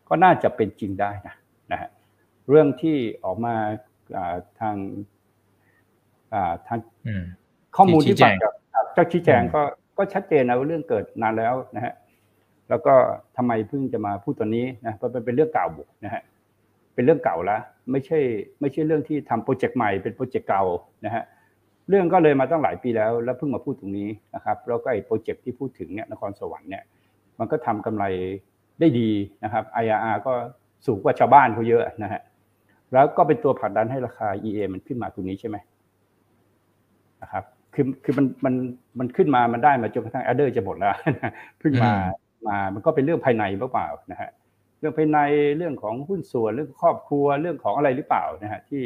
[0.08, 1.36] ก็น่าจะเป็นจริงได้นะ
[1.72, 1.90] นะฮะ
[2.50, 3.56] เรื่องที่ออกมา
[4.18, 4.76] อ่าทาง
[6.34, 7.24] อ่าทางอืม
[7.76, 8.54] ข้อมูลชี้ที่แจฟังงจาก
[8.94, 9.62] เจ้าชี้แจงอืมก็
[9.98, 11.94] ก็ชัดเจนนะว่าเรื่องเกิดนานแล้วนะฮะ
[12.70, 12.94] แล้วก็
[13.38, 16.24] ทำไมเพิ่งจะมาพูดตอนนี้นะเพราะมันเป็นเรื่องเก่าบุกนะฮะ
[16.94, 18.20] เป็นเรื่องเก่าแล้ว ไม่ใช่
[18.62, 20.64] ไม่ใช่เรื่องที่ทำโปรเจกต์ใหม่เป็นโปรเจกต์เก่า
[21.06, 21.24] นะฮะ
[21.90, 26.84] เรื่องก็เลยมาตั้งหลายปีแล้ว แล้วเพิ่งมาพูดตรงนี้นะครับแล้วก็ไอ้โปรเจกต์ที่พูดถึงเนี่ยนครสวรรค์เนี่ย
[27.40, 28.06] มันก็ทำกำไร
[28.80, 29.10] ได้ดี
[29.44, 30.34] นะครับ IRR ก็
[30.86, 32.22] สูงกว่าชาวบ้านเขาเยอะนะฮะ
[32.94, 35.58] แล้วก็เป็นตัวผลักดันให้ราคา EA มันขึ้นมาตรงนี้ใช่ไหม
[37.22, 38.54] นะครับคือคือมันมัน
[39.00, 40.90] มันขึ้นมามันได้มาจนกระทั่งอเดอร์จะหมดแล้ว
[41.60, 41.94] เพิ่งมา
[42.48, 44.30] มามันก็เป็นเรื่องภายในเปล่านะฮะ
[44.80, 45.20] เรื่องภายใน
[45.58, 48.84] เรื่องของหุ้นส่วนเรื่องครอบครัวเรื่องของอะไรหรือเปล่านะฮะที่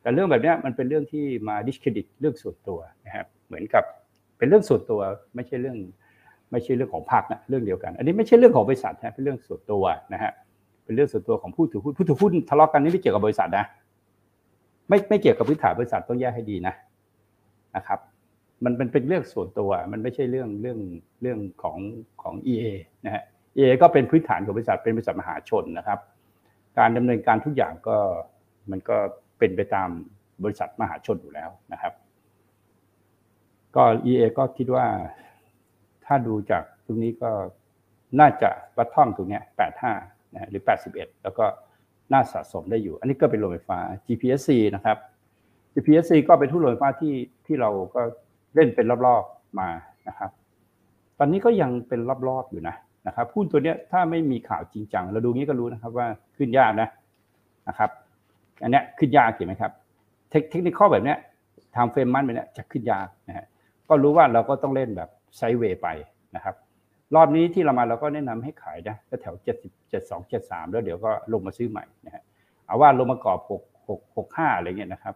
[0.00, 3.84] แต่เรื่องแบบนี้มันเป็นเรื่องที่มาดิสเครดิตเรื่องส่วนตัวนะครับเหมือนกับ
[4.38, 5.00] เป็นเรื่องส่วนตัว
[5.34, 5.76] ไม่ใช่เรื่อง
[6.50, 10.32] ไม่ใช่เรื่องของพรรคนะเรื่องเดียวกัน อันนี้ไม่ใช่เรื่องของบริษัทนะเป็นเรื่องส่วนตัวนะฮะ
[10.84, 13.64] เป็นเรื่องส่วนตัวของผู้ถือหุ้นผู้ถือหุ้นทะเลาะกันนี่ไม่เกี่ยวกับบริษัทนะ
[14.88, 16.74] ไม่ไม่เกี่ยวกับพื้นฐานบริษัทต้องแยกให้ดีนะ
[17.76, 17.98] นะครับ
[18.64, 20.78] มันเป็นเป็นเรื่องส่วนตัวมันไม่ใช่เรื่องเรื่อง
[21.22, 21.78] เรื่องของ
[22.22, 22.64] ของ EA
[23.06, 23.22] นะฮะ
[23.58, 25.98] EA ก็เป็นพื้นฐานของบริษัทเป็นบริษัทมหาชนนะครับ
[26.78, 27.98] การดำเนินการทุกอย่างก็
[28.70, 28.96] มันก็
[29.38, 29.88] เป็นไปตาม
[30.44, 31.92] บริษัทมหาชนอยู่แล้วนะครับ
[33.76, 34.86] ก็ EA ก็คิดว่า
[36.04, 37.30] ถ้าดูจากตรงนี้ก็
[38.20, 39.42] น่าจะวัดท่อมตรงนี้ย
[39.86, 41.46] 85นะฮะหรือ81แล้วก็
[42.12, 44.96] น่าสะสมได้อยู่ อันนี้ก็เป็นโรงไฟฟ้า GPSC นะครับ
[45.74, 47.14] GPSC ก็เป็นหุ้นโรงไฟฟ้าที่
[47.46, 48.00] ที่เราก็
[48.54, 49.68] เล่นเป็นรอบๆมา
[50.08, 50.30] นะครับ
[51.18, 52.76] ตอนนี้ก็ยังเป็นรอบๆอยู่นะ
[53.08, 56.88] นะครับหุ้นตัวเนี้ยถ้าไม่มีข่าวจริงจัง เราดูงี้ก็รู้นะครับว่าขึ้นยากนะ
[57.68, 57.90] นะครับ
[58.62, 59.72] อันนี้ขึ้นยากเห็นไหมครับ
[60.30, 61.18] เทคเทคนิคแบบเนี้ย
[61.76, 63.46] ทำเฟรมมันแบบเนี้ยจะขึ้นยากนะฮะ
[63.88, 65.88] ก็รู้ว่าเราก็ต้องเล่นแบบไซเวย์ไป
[66.36, 66.54] นะครับ
[67.14, 72.22] รอบนี้ที่เรามาเราก็แนะนำให้ขายนะแถวเจ็ดสิบเจ็ดสองเจ็ดสามแล้วเดี๋ยวก็ลงมาซื้อใหม่นะฮะ
[72.66, 75.14] เอาว่าลงมากรอบหกหกหกห้าอะไรเงี้ยนะครับ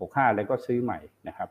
[0.00, 0.98] หกห้าแล้วก็ซื้อใหม่
[1.28, 1.48] นะครับ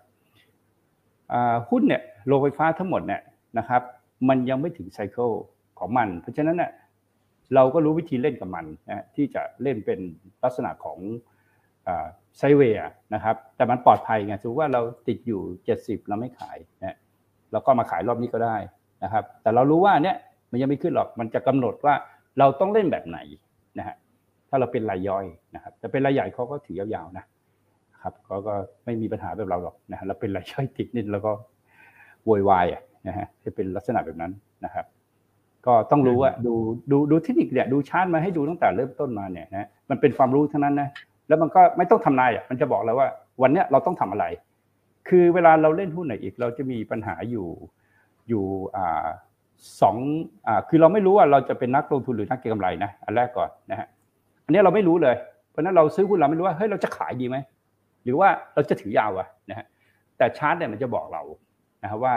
[1.69, 3.21] หุ้นเนี่ยโรงไฟฟ้าทั้งหมดเนี่ย
[3.57, 3.81] นะครับ
[4.29, 5.31] มันยังไม่ถึงไซเคิล
[5.79, 6.71] ของมัน เพราะฉะนั้นเนี่ย
[7.55, 9.99] เราก็รู้วิธีเล่นกับมันนะที่จะเล่นเป็น
[10.43, 10.99] ลักษณะของ
[12.37, 12.79] ไซเวย์
[13.13, 15.41] นะครับแต่มันปลอดภัยไงสมมติว่าเราติดอยู่
[15.75, 16.97] 70 เราไม่ขายนะ
[17.51, 18.57] เราก็มาขายรอบนี้ก็ได้
[19.03, 20.17] นะครับ แต่เรารู้ว่าเนี่ย
[20.51, 21.93] มันยังไม่ขึ้นหรอกมันจะกำหนดว่า
[22.39, 23.19] เราต้องเล่นแบบไหน
[23.79, 23.95] นะฮะ
[24.49, 27.25] ถ้าเราเป็นรายย่อยนะครับแต่เป็นรายใหญ่เขาก็ถือยาวๆนะ
[28.01, 28.53] ครับเขาก็
[28.85, 31.31] ไม่มีปัญหาแบบเราหรอกนะฮะเราเป็นรายย่อยติดนิดแล้วก็
[32.25, 34.31] โวยวายอะ นะฮะจะเป็นลักษณะแบบนั้น
[34.65, 34.85] นะครับ
[35.65, 36.53] ก็ต้องรู้ว่าดู
[36.91, 40.89] ดูดูเทคนิคเนี่ยดูชาร์ตมาให้ดูตั้งแต่เริ่มต้นมาเนี่ยนะมันเป็นความรู้ทั้งนั้นนะ
[41.27, 43.07] แล้วมันก็ไม่ต้องทำนายอะมันจะบอกแล้วว่า
[43.41, 44.25] วันเนี้ยเราต้องทำอะไร
[45.09, 47.47] คือเวลาเราเล่นหุ้นไหนอีก เราจะมีปัญหาอยู่
[48.29, 48.43] อยู่
[48.75, 49.07] อ่า
[49.81, 49.97] สอง
[50.47, 53.87] อ่าคือเราไม่รู้ว่าเราจะเป็นนักลงทุนหรือนักเก็งกำไรนะอันแรกก่อนนะฮะ
[54.45, 55.15] อันนี้เราไม่รู้เลย
[55.51, 57.37] เพราะนั้นเราซื้อหุ้นเราไม่รู้ว่าเฮ้ยเราจะขายดีไหม
[58.03, 59.65] หรือว่าเราจะถือยาวอะนะฮะ
[60.17, 61.23] แต่ชาร์ตเนี่ยมันจะบอกเรา
[61.83, 62.15] นะครับว่า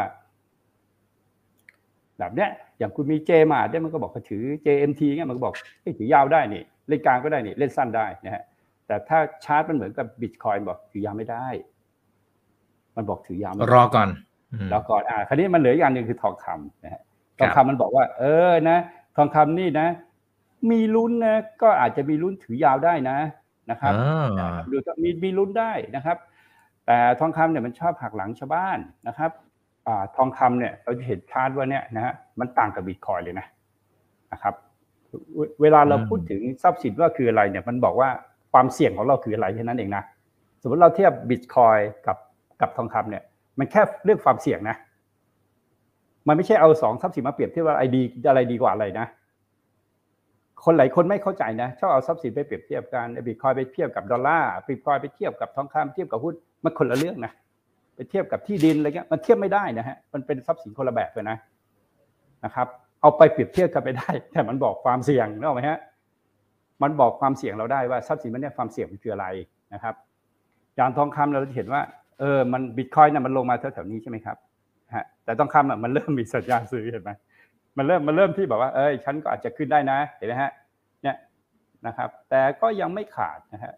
[2.18, 2.48] แบบเนี้ย
[2.78, 5.54] อย่างคุณมีเจมาเนี่ยมันก็บอกถือ JMT เงี้ยมันก็บอก
[5.98, 8.42] ถือยาวได้นี่เล่นกลางก็ได้นี่เล่นสั้นได้นะฮะ
[8.86, 11.46] แต่ถ้าชาร์ตมันเหมือนกับบิตคอยน์บอกถือยาวไม่ได้
[12.96, 14.08] มันบอกถือยาวรอก่อน
[14.72, 17.02] รอก่อนอ่าคราวนี้มันเหลืออีกอย่างหนึ่งคือทองคำนะฮะ
[17.38, 18.78] ทองคำมันบอกว่า เออนะ
[19.16, 19.88] ทองคำนี่นะ
[20.70, 23.18] มีลุ้นนะก็อาจจะมีลุ้นถือยาวได้นะ
[23.70, 23.92] นะครับ
[24.70, 26.16] ดูมีมีลุ้นได้นะครับ
[26.86, 29.30] แต่ทองคำเนี่ยมันชอบหักหลังชาวบ้านนะครับ
[29.88, 33.46] อทองคำเนี่ยเราจะเห็นชาร์ตว่าเนี่ยนะฮะมันต่างกับบิตคอยน์เลยนะ
[34.32, 34.54] นะครับ
[35.62, 38.08] เวลาเราพูดถึงทรัพย์สินว่าคืออะไรเนี่ยมันบอกว่า
[38.52, 40.02] ความเสี่ยงของเราคืออะไรแค่นั้นเองนะ
[40.62, 42.18] สมมติเราเทียบบิตคอยน์กับ
[42.60, 43.22] กับทองคำเนี่ย
[43.58, 44.76] มันแค่เรื่องความเสี่ยงนะ
[46.28, 49.06] มันไม่ใช่เอาสองทรัพย์สินมาเปรียบเทียบว่าไอดีอะไรดีกว่าอะไรนะ
[50.64, 56.34] คนหลายคนไม่เข้าใจนะชอบเอาทรัพย์สินไปเปรียบเทียบกันบิตคอยน์ไปเทียบกับดอลลาร์บิตคอยน์ไปเทียบกับทองคำเทียบกับหุ้น
[56.64, 57.32] มันคนละเรื่องนะ
[57.96, 61.36] ไปเทียบกับที่ดินอะไรเงี้ยมันเทียบไม่ได้นะฮะมันเป็นทรัพย์สินคนละแบบเลยนะ
[62.44, 62.66] นะครับ
[63.00, 65.78] เอาไปเปรียบเทียบกันไปได้ แต่มันบอกความเสี่ยงนึกออกไหมฮะ
[66.82, 69.26] มันบอกความเสี่ยงเราได้ว่าทรัพย์สินมันเนี่ยความเสี่ยงมันคืออะไร
[69.74, 69.94] นะครับ
[70.76, 71.82] อย่างทองคำเราจะเห็นว่า
[72.20, 74.36] เออมันบิตคอยเนี่ยมันลงมาแถวๆนี้ใช่ไหมครับ
[74.94, 77.10] ฮะแต่ต้องคำอะมันเริ่มมีสัญญาณซื้อเห็นไหม
[77.78, 80.50] มันเริ่มมันเริ่มที่แบบว่าเอ้ยฉันก็อาจจะขึ้นได้นะเห็นไหมฮะ
[81.02, 81.16] เนี่ย
[81.86, 83.72] นะครับ แต่ก็ยังไม่ขาดนะฮะ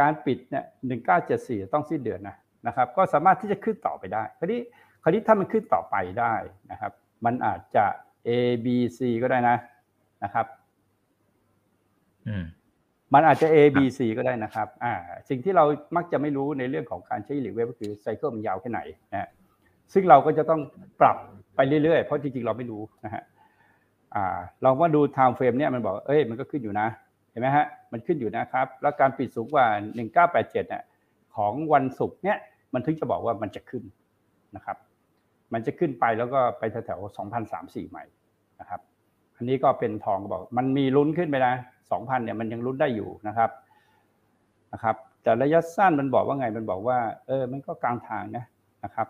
[0.00, 2.36] การปิดเนี่ยหนึ่งเก้าเจ็ดสี่ต้องสิ้นเดือนนะ
[2.66, 4.60] นะครับก็สามารถที่จะขึ้นต่อไปได้คราวนี้
[5.02, 6.34] คราวนี้ถ้ามันขึ้นต่อไปได้
[6.70, 6.92] นะครับ
[7.24, 7.84] มันอาจจะ
[8.28, 8.30] A
[8.64, 8.66] B
[8.98, 9.56] C ก็ได้นะ
[10.24, 10.46] นะครับ
[13.14, 14.92] มันอาจจะ A B C ก็ได้นะครับอ่า
[15.28, 15.64] สิ่งที่เรา
[15.96, 18.80] มักจะไม่รู้ในเรื่องของการใช้หลีกเว็บก็คือไซเคิลมันยาวแค่ไหน
[19.12, 19.28] นะ
[19.92, 20.60] ซึ่งเราก็จะต้อง
[21.00, 21.16] ปรับ
[21.56, 23.22] ไปเรื่อยๆ เพราะจริงๆ เราไม่รู้นะฮะ
[24.62, 26.88] เราว่าดู time frame เนี่ยมันบอกเอ้ยมันก็ขึ้นอยู่นะ
[27.30, 29.66] เห็นไหมฮะมันขึ้นอยู่นะครับ แล้วการปิดสูงกว่า
[30.12, 30.82] 1987เนี่ย
[31.36, 32.38] ของวันศุกร์เนี่ย
[32.74, 33.82] มันถึงจะบอกว่ามันจะขึ้น
[34.56, 34.76] นะครับ
[35.52, 37.16] มันจะขึ้นไปแล้วก็ไปแถวๆ
[37.52, 38.04] 2034ใหม่
[38.60, 38.80] นะครับ
[39.36, 41.54] อันนี้ก็เป็นทองก็บอก มันมีลุ้นขึ้นไปนะ
[41.90, 43.50] 2,000เนี่ยมันยังลุ้นได้อยู่นะครับ
[44.72, 48.44] นะครับ แต่ระยะสั้นมันบอกว่าไงมันบอกว่า เออ มันก็กลางทางนะ
[48.84, 49.08] นะครับ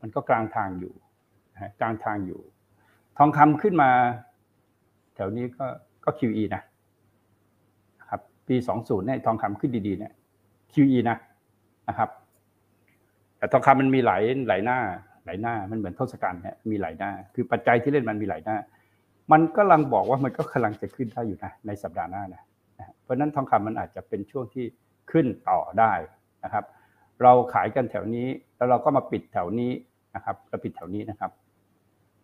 [0.00, 0.94] มันก็กลางทางอยู่
[1.80, 2.40] กลางทางอยู่
[3.18, 3.90] ทองคำขึ้นมา
[5.14, 5.66] แถวนี้ก็
[6.04, 6.62] ก็ QE นะ
[8.08, 10.12] ครับ ปี 20เนี่ยทองคำขึ้นดีๆเนี่ย
[10.72, 11.16] QE นะ
[11.88, 12.08] นะครับ
[13.38, 14.78] แต่ทองคำมันมีหลายหลายหน้า
[15.24, 18.56] หลายหน้ามันเหมือนทศกัณฐ์เนี่ยมีหลายหน้า คือปัจจัยที่เล่นมันมีหลายหน้า
[19.32, 22.42] มันก็ลังบอกว่ามันก็กำลังจะขึ้นได้อยู่นะในสัปดาห์หน้านะ
[23.02, 24.64] เพราะนั้นทองคำมันอาจจะเป็นช่วงที่
[25.10, 25.92] ขึ้นต่อได้
[26.44, 26.64] นะครับ
[27.22, 29.72] เราขายกันแถวนี้ แล้วเราก็มาปิดแถวนี้
[30.14, 31.30] นะครับเราปิดแถวนี้นะครับ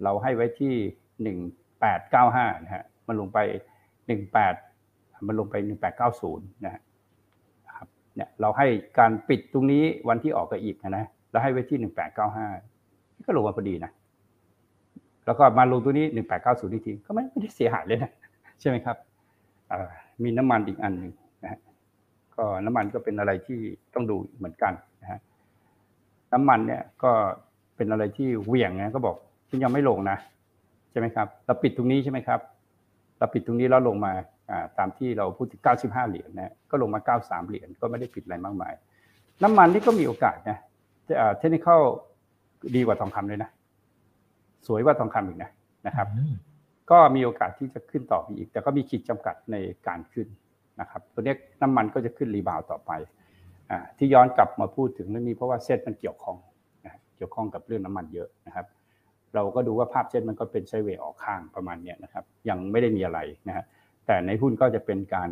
[0.03, 0.75] เราให้ไว้ที่
[1.23, 1.39] หนึ่ง
[1.81, 3.39] แปดเก้าห้านะฮะมันลงไป
[4.07, 4.55] หนึ่งแปด
[5.27, 6.81] มันลงไปหนึ่งแปดเก้าศูนย์นะ
[8.17, 8.67] เนี่ยเราให้
[8.99, 12.47] การปิดตรงนี้วันที่ออกกับอีกนะเราให้ไว้ที่หนึ่งแปดเก้าห้า
[13.27, 13.91] ก็ลงมาพอดีนะ
[15.27, 18.11] แล้วก็มาลงตัวนี้หนึ่งแปดเก้าศูนย์ทีก็ไม่ไม่ได้เสียหายเลยนะ
[18.61, 18.97] ใช่ไหมครับ
[20.23, 21.13] มีน้ำมันอีกอันหนึ่ง
[21.43, 21.61] นะฮะ
[22.37, 23.59] ก็น้ำมันก็เป็นอะไรที่
[23.95, 25.21] ต้องดูเหมือนกันนะฮะ
[26.33, 27.11] น้ำมันเนี่ยก็
[27.77, 29.17] เป็นอะไรที่เหวี่ยงนะก็บอก
[29.49, 30.19] ฉันยังไม่ลงนะ
[30.91, 32.41] ใช่ไหมครับ เราปิดตรงนี้ใช่ไหมครับ
[33.19, 34.13] เราปิดตรงนี้แล้วลงมา
[34.79, 38.75] ตามที่เราพูดถึง 95 เหรียญนะก็ลงมา 93 เหรียญก็ไม่ได้ปิดอะไรมากมาย
[39.43, 40.59] น้ำมันนี่ก็มีโอกาสนะ
[41.39, 41.67] เทคนิค
[42.77, 43.51] ดีกว่าทองคำเลยนะ
[44.67, 45.51] สวยกว่าทองคำอีกนะ
[45.87, 46.09] นะครับ
[46.91, 50.29] ก็มีโอกาสที่จะขึ้นต่อไปอีก แต่ก็มีขีดจำกัดในการขึ้น
[50.81, 52.91] นะครับ ตัวนี้น้ำมันก็จะขึ้นรีบาวต่อไป
[53.99, 56.37] ที่ย้อนกลับมาพูดถึงเรื่องนี้เพราะว่าเซตมันเกี่ยวข้อง
[57.17, 58.67] เกี่ยวข้องกับเรื่องน้ำมันเยอะนะครับ
[59.35, 63.19] เราก็ดูว่าภาพเช่นมันก็เป็นไซเวย์ออกข้างประมาณนี้นะครับ ยังไม่ได้มีอะไร
[63.49, 63.65] นะฮะ
[64.07, 65.31] แต่ในหุ้นก็จะเป็นการ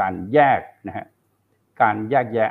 [0.00, 1.06] การแยกนะฮะ
[1.82, 2.50] การแยกแยะ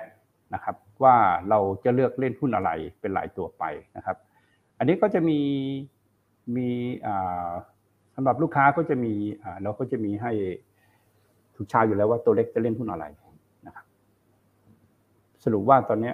[0.54, 1.16] นะครับว่า
[1.50, 3.64] เราจะเลือกเล่นหุ้นอะไรเป็นหลายตัวไป
[3.98, 4.18] นะครับ
[4.78, 5.40] อันนี้ก็จะมี
[6.56, 6.70] มี
[8.16, 9.14] สำหรับลูกค้าก็จะมี
[9.64, 10.32] เราก็จะมีให้
[11.56, 13.06] ทุกชาอยู่แล้วว่าตัวเล็กจะเล่นหุ้นอะไร
[13.68, 13.86] นะครับ
[15.44, 16.12] สรุปว่าตอนนี้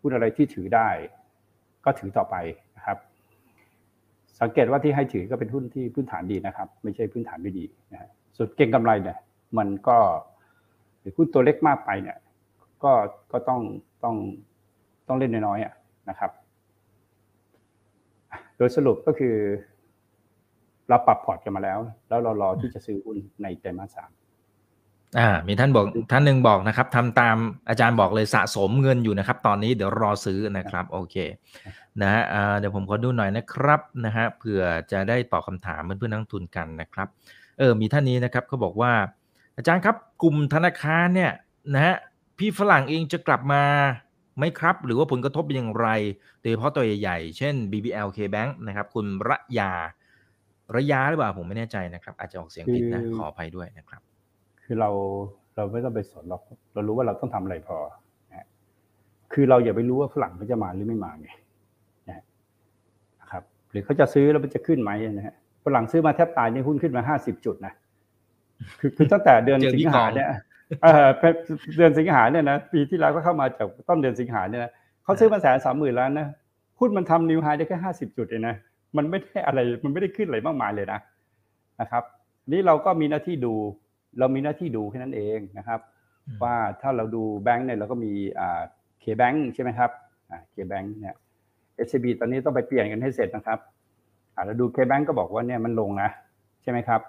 [0.00, 0.88] หุ้นอะไรที่ถือได้
[1.84, 2.36] ก็ถือต่อไป
[2.76, 2.98] นะครับ
[4.40, 9.18] สังเกตว่าที่ให้ถือก็เป็นหุ้นที่พื้นฐานดีนะครับ ไม่ใช่พื้นฐานไม่ดีนะฮะ ส่วนเก่งกำไรเนี่ย
[9.58, 9.98] มันก็
[11.00, 12.18] หรือหุ้นตัวเล็กมากไปเนี่ย
[12.84, 12.92] ก็
[13.32, 13.60] ก็ต้อง
[14.04, 14.16] ต้อง
[15.08, 16.30] ต้องเล่นน้อยๆนะครับ
[18.56, 19.36] โดยสรุปก็คือ
[20.88, 21.78] เราปรับพอร์ตกันมาแล้ว
[22.08, 24.10] แล้วเรารอที่จะซื้อหุ้นในไตรมาสสาม
[25.18, 27.36] อ่า มีท่านบอกท่านหนึ่งบอกนะครับทำตาม
[27.68, 31.16] อาจารย์บอกเลยสะสมเงินอยู่นะครับ ตอนนี้เดี๋ยวรอซื้อนะครับ โอเค
[32.00, 32.22] นะฮะ
[32.58, 34.62] เดี๋ยวผมขอดูหน่อยนะครับนะฮะเผื่อ
[34.92, 37.08] จะได้ตอบคาถามเพื่อนๆนักทุนกันนะครับ
[37.58, 38.92] เออมีท่านนี้นะครับเขาบอกว่า
[39.56, 41.32] อาจารย์ครับกลุ่มธนาคารเนี่ย
[41.74, 41.96] นะฮะ
[42.38, 43.64] พี่ฝรั่งเองจะกลับมา
[44.36, 45.88] ไหมครับ หรือว่าผลกระทบเป็นอย่างไร
[46.40, 49.72] โดยเฉพาะตัวใหญ่ๆ เช่น BBL K Bank นะครับ คุณระยา
[50.74, 54.00] ระยาหรือเปล่าผมไม่แน่ใจนะครับ อาจจะออกเสียงผิดนะ ขออภัยด้วยนะครับ
[54.64, 54.90] คือเรา
[55.54, 56.38] เราไม่ต้องไปสนเรา
[56.74, 57.78] เรารู้ว่าเราต้องทำอะไรพอ
[58.30, 58.46] นะ
[59.32, 61.28] คือเราอย่าไปรู้ว่าฝรั่งเขาจะมาหรือไม่มาไง
[62.08, 65.34] นะครับ หรือเขาจะซื้อแล้วมันจะขึ้นไหมนะฮะ
[65.64, 67.72] ฝรั่งซื้อมาแทบตายนี่หุ้นขึ้นมาห้าสิบจุดนะ
[68.80, 70.28] คือคือตั้งแต่เดือนสิงหาเนี่ย
[70.82, 71.08] เออ
[71.76, 74.72] เดือนสิงหาเนี่ยนะปีที่แล้วก็เข้ามาจากต้นเดือนสิงหาเนี่ยนะ
[75.04, 76.28] เขาซื้อมาแสนสามหมื่นล้านนะ
[76.80, 78.56] หุ้นมันทำนิวไฮได้แค่ห้าสิบจุดเองนะ
[78.96, 81.00] มันไม่ได้อะไรมันไม่ได้ขึ้นอะไรมากมายเลยนะ
[81.80, 82.04] นะครับ
[82.52, 83.54] นี่เราก็มีหน้าที่ดู
[84.18, 85.80] เรามีหน้าที่ดูแค่นั้นเองนะครับ
[86.42, 88.60] ว่าถ้าเราดูแบงค์เนี่ยเราก็มีอ่า
[89.00, 89.90] เคแบงค์ใช่ไหมครับ
[90.30, 91.14] อ่าเคแบงค์เนี่ย
[91.76, 93.83] เอชบีตอนนี้ต้องไปเปลี่ยนกันให้เสร็จนะครับอ่า
[94.44, 96.10] เราดูเคแบงค์ก็บอกว่าเนี่ยมันลงนะ
[96.62, 97.00] ใช่ไหมครับ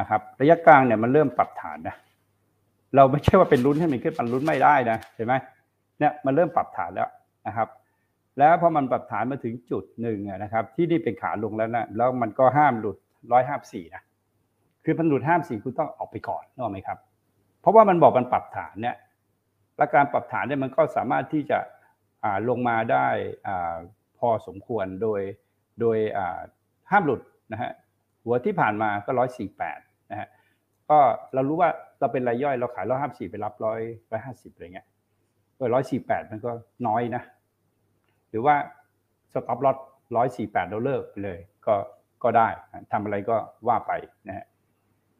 [0.00, 1.96] นะครับ ระยะกลางเนี่ยมันเริ่มปรับฐานนะ
[2.96, 5.34] เราไม่ใช่ว่าเป็นลุ้นให้มันขึ้นมันลุ้นไม่ได้นะเห็นไหม
[5.98, 7.08] เนี่ยมันเริ่มปรับฐานแล้ว
[7.46, 7.68] นะครับ
[8.38, 12.96] แล้วพอมันปรับฐานมาถึงจุดหนึ่งนะครับ ที่นี่เป็นขาลงแล้วนะแล้วมันก็ห้ามหลุด
[13.32, 14.02] ร้อยห้าสี่นะ
[14.84, 16.98] คือมันหลุดห้ามสี่คุณต้องออกไปก่อนนึกไหมครับ
[17.60, 18.96] เพราะว่ามันบอกมันปรับฐานเนี่ย
[19.76, 21.58] และการปรับฐานเนี่ยมันก็สามารถที่จะ
[22.48, 23.06] ลงมาได้
[24.18, 25.20] พอสมควรโดย
[25.80, 25.98] โดย
[26.90, 27.20] ห้ามหลุด
[27.52, 27.70] นะฮะ
[28.24, 29.78] หัวที่ผ่านมาก็ร้อยสี่แปด
[30.10, 30.28] นะฮะ
[30.90, 30.98] ก็
[31.34, 31.70] เรารู้ว่า
[32.00, 34.86] เราเป็นรายย่อยเราขายร้อยห้าสี่ไปรับร้อยร้อยห้าสิบอะไรเงี้ย
[35.58, 36.50] ก็ร้อยสี่แปดมันก็
[36.86, 37.22] น้อยนะ
[38.30, 38.54] หรือว่า
[39.32, 39.76] สต็อปลอต
[40.16, 41.74] ร้อยสี่แปดเราเลิกไปเลย ก็
[42.22, 42.48] ก็ได้
[42.92, 43.36] ทำอะไรก็
[43.68, 43.92] ว่าไป
[44.28, 44.46] นะฮะ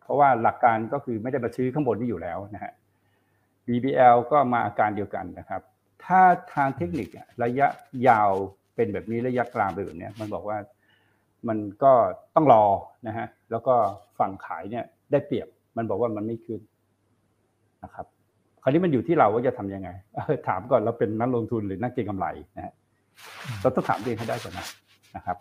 [0.02, 2.72] เพราะว่าหลักการก็คือไม่ได้มาซื้อข้างบนนี่อยู่แล้วนะฮะ
[3.66, 5.62] BBL ก็มาอาการเดียวกันนะครับ
[6.04, 6.20] ถ้า
[6.54, 7.08] ทางเทคนิค
[7.42, 7.66] ระยะ
[8.08, 8.32] ยาว
[8.78, 10.56] เป็นแบบนี้ระยะกลางเป็นแบบนี้มันบอกว่า
[11.48, 11.92] มันก็
[12.34, 12.64] ต้องรอ
[13.06, 13.74] นะฮะแล้วก็
[14.18, 16.60] ฝั่งขายเนี่ยได้เปรียบมันบอกว่ามันไม่ขึ้น
[17.84, 18.06] นะครับ
[18.62, 19.88] คราวนี้มันอยู่ที่เราว่าจะทํำยังไง
[20.48, 22.26] ถามก่อนเราเป็นนักลงทุนหรือนักเก็งกำไร
[22.56, 22.74] นะฮะ
[23.62, 24.66] เราต้องถามเองให้ได้ก่อนนะ
[25.16, 25.36] นะครับ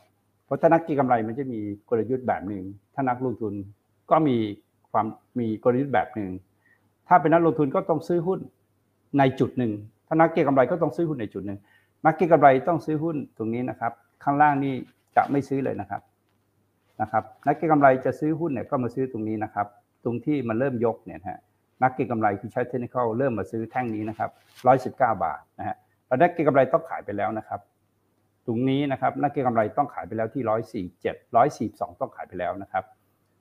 [0.46, 1.60] เพราะถ้านักเก็งกำไรมันจะมี
[1.90, 2.64] กลยุทธ์แบบหนึ่ง
[2.94, 3.54] ถ้านักลงทุน
[4.12, 4.38] ก็มี
[4.92, 5.06] ความ
[5.40, 6.30] มีกลยุทธ์แบบหนึ่ง
[7.08, 8.40] ถ้าเป็นนักลงทุนก็ต้องซื้อหุ้น
[9.18, 9.72] ในจุดหนึ่ง
[10.08, 11.60] ถ้านักเก็งกำไรก็ต้องซื้อหุ้นในจุดหนึ่ง
[12.06, 13.91] นักเก็งกำไรต้องซื้อหุ้นตรงนี้นะครับ
[14.24, 14.74] ข้างล่างนี่
[15.16, 16.02] จะไม่ซื้อเลยนะครับ
[17.02, 19.68] นะครับนักเก็งกำไรจะซื้อหุ้นเนี่ยก็มาซื้อตรงนี้นะครับ
[20.04, 21.39] ตรงที่มันเริ่มยกเนี่ยฮะ
[21.84, 24.30] นักเก็งกำไรที่ใช้เทคนิคเริ่มมาซื้อแท่งนี้นะครับ
[24.68, 25.76] ร้อยสิบเก้าบาทนะฮะ
[26.08, 27.60] แล้วนักเก็งกำไรต้องขายไปแล้วนะครับ
[28.45, 32.84] ตรงนี้นะครับนักเก็งกำไรต้องขายไปแล้วที่ร้อยสี่เจ็ดร้อยสี่สองต้องขายไปแล้วนะครับ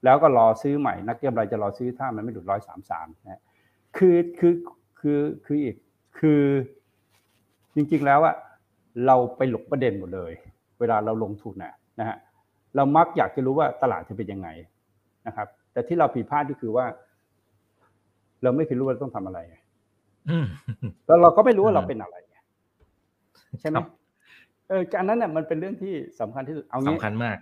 [0.04, 3.40] แล้วก็รอซื้อใหม่นักเก็งกำไรจะรอซื้อถ้ามันไม่หลุดร้อยสามสามนะ
[3.96, 4.54] คือคือ
[5.00, 5.76] คือคืออีก
[6.18, 6.42] คือ
[7.74, 8.34] จริงๆแล้วอะ
[9.07, 10.32] เราไปหลบประเด็นหมดเลย
[10.80, 12.16] เวลาเราลงทุนนะนะฮะ
[12.76, 14.49] เรามักอยากจะรู้ว่าตลาดจะเป็นยังไง
[15.26, 16.86] นะครับ แต่ที่เราผิดพลาดก็คือว่า
[18.42, 19.40] เราไม่เคยรู้ว่าต้องทำอะไร
[21.07, 22.16] แล้วเราก็ไม่รู้ว่าเราเป็นอะไร
[23.61, 23.76] ใช่ไหม
[24.68, 27.36] เออการนั้นเนี่ยมันเป็นเรื่องที่สำคัญที่สุดเอางี้สำคัญมาก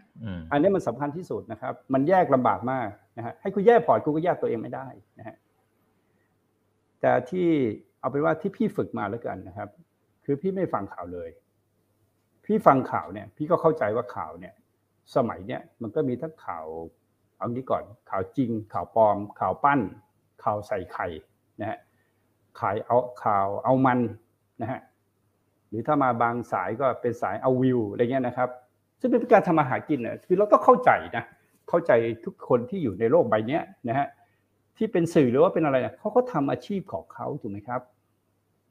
[0.53, 2.89] อันนี้มันสำคัญที่สุดนะครับ มันแยกลำบากมาก
[3.19, 4.87] นะฮะให้คุณแยกพอร์ตคุณก็แยกตัวเองไม่ได้
[5.19, 5.37] นะฮะ
[7.01, 7.47] แต่ที่
[8.01, 9.69] เอาเป็นว่าที่พี่ฝึกมาแล้วกันนะครับ
[10.25, 11.29] คือพี่ไม่ฟังข่าวเลย
[12.45, 14.55] พี่ฟังข่าวเนี่ยพี่ก็เข้าใจว่าข่าวเนี่ย
[15.15, 16.67] สมัยเนี่ยมันก็มีทั้งข่าว
[17.39, 19.81] เอางี้ก่อนข่าวจริง ข่าวปลอม ข่าวปั้น
[20.43, 21.07] ข่าวใส่ไข่
[21.61, 21.79] นะฮะ
[22.61, 24.01] ขายเอาข่าวเอามัน
[24.63, 24.81] นะฮะ
[25.69, 28.49] หรือถ้ามาบางสายก็เป็นสายเอาวิวอะไรเงี้ยนะครับ
[29.01, 31.25] ซึ่งเป็นการทำมาหากินเนี่ยคือเราต้องเข้าใจนะ
[31.69, 31.93] เข้าใจ
[32.25, 34.07] ทุกคนที่อยู่ในโลกใบนี้นะฮะ
[34.77, 37.81] ที่เป็นสื่อหรือว่าเป็นอะไรเขาก็ทำอาชีพของเขาถูกไหมครับ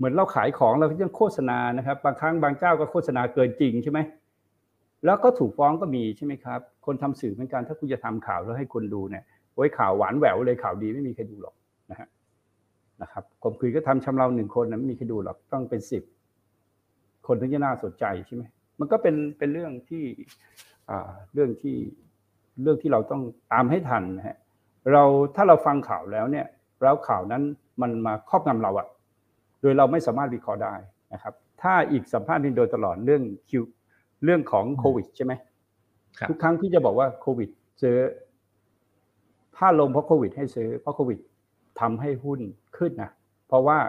[0.04, 4.00] มือนเราขายของเราก็ยังโฆษณานะครับ บางครั้งบางเจ้าก็โฆษณาเกินจริงใช่ไหม
[5.06, 9.24] แล้วก็ถูกฟ้องก็มีใช่ไหมครับ คนทำสื่อเหมือนกันถ้าคุณจะทำข่าวแล้วให้คนดูเนี่ย
[9.54, 11.56] โอ้ยข่าวหวานแหววเลยข่าวดีไม่มีใครดูหรอก
[11.92, 12.08] นะฮะ
[13.02, 16.04] นะครับผมคุยก็ทำชำเราหนึ่งคนนะไม่มีใครดูหรอกต้องเป็นสิบ
[17.28, 18.44] คนถึงจะน่าสนใจใช่ไหม
[18.80, 20.04] มันก็เป็นเป็นเรื่องที่
[21.34, 21.76] เรื่องที่
[22.62, 24.38] เรื่องที่เราต้องตามให้ทันนะฮะ
[24.92, 25.04] เรา
[25.36, 26.46] ถ้าเราฟังข่าวแล้วเนี่ย
[26.84, 27.44] แล้วข่าวนั้น
[27.82, 28.88] มันมาครอบงำเราอะ
[29.64, 30.76] โดยเราไม่สามารถวิเคราะห์ได้
[31.14, 33.64] นะครับถ้าอีกสัมภาษณ์นี้โดยตลอดเรื่องคิว
[34.24, 35.34] เรื่องของโควิดใช่ไหม
[36.30, 37.50] ทุกครั้งที่จะบอกว่าโควิด
[37.82, 37.98] ซื้อ
[39.58, 41.20] ถ้าลงเพราะโควิด ให้ซื้อเพราะโควิด
[41.80, 42.40] ทำให้หุ้น
[42.78, 43.10] ขึ้นนะ
[43.48, 43.80] เพราะว่า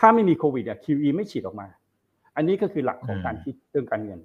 [0.00, 1.66] ถ้าไม่มีโควิดอะ QE ไม่ฉีดออกมา
[2.36, 4.20] อันนี้ก็คือหลักของการคิดเรื่องการเงิน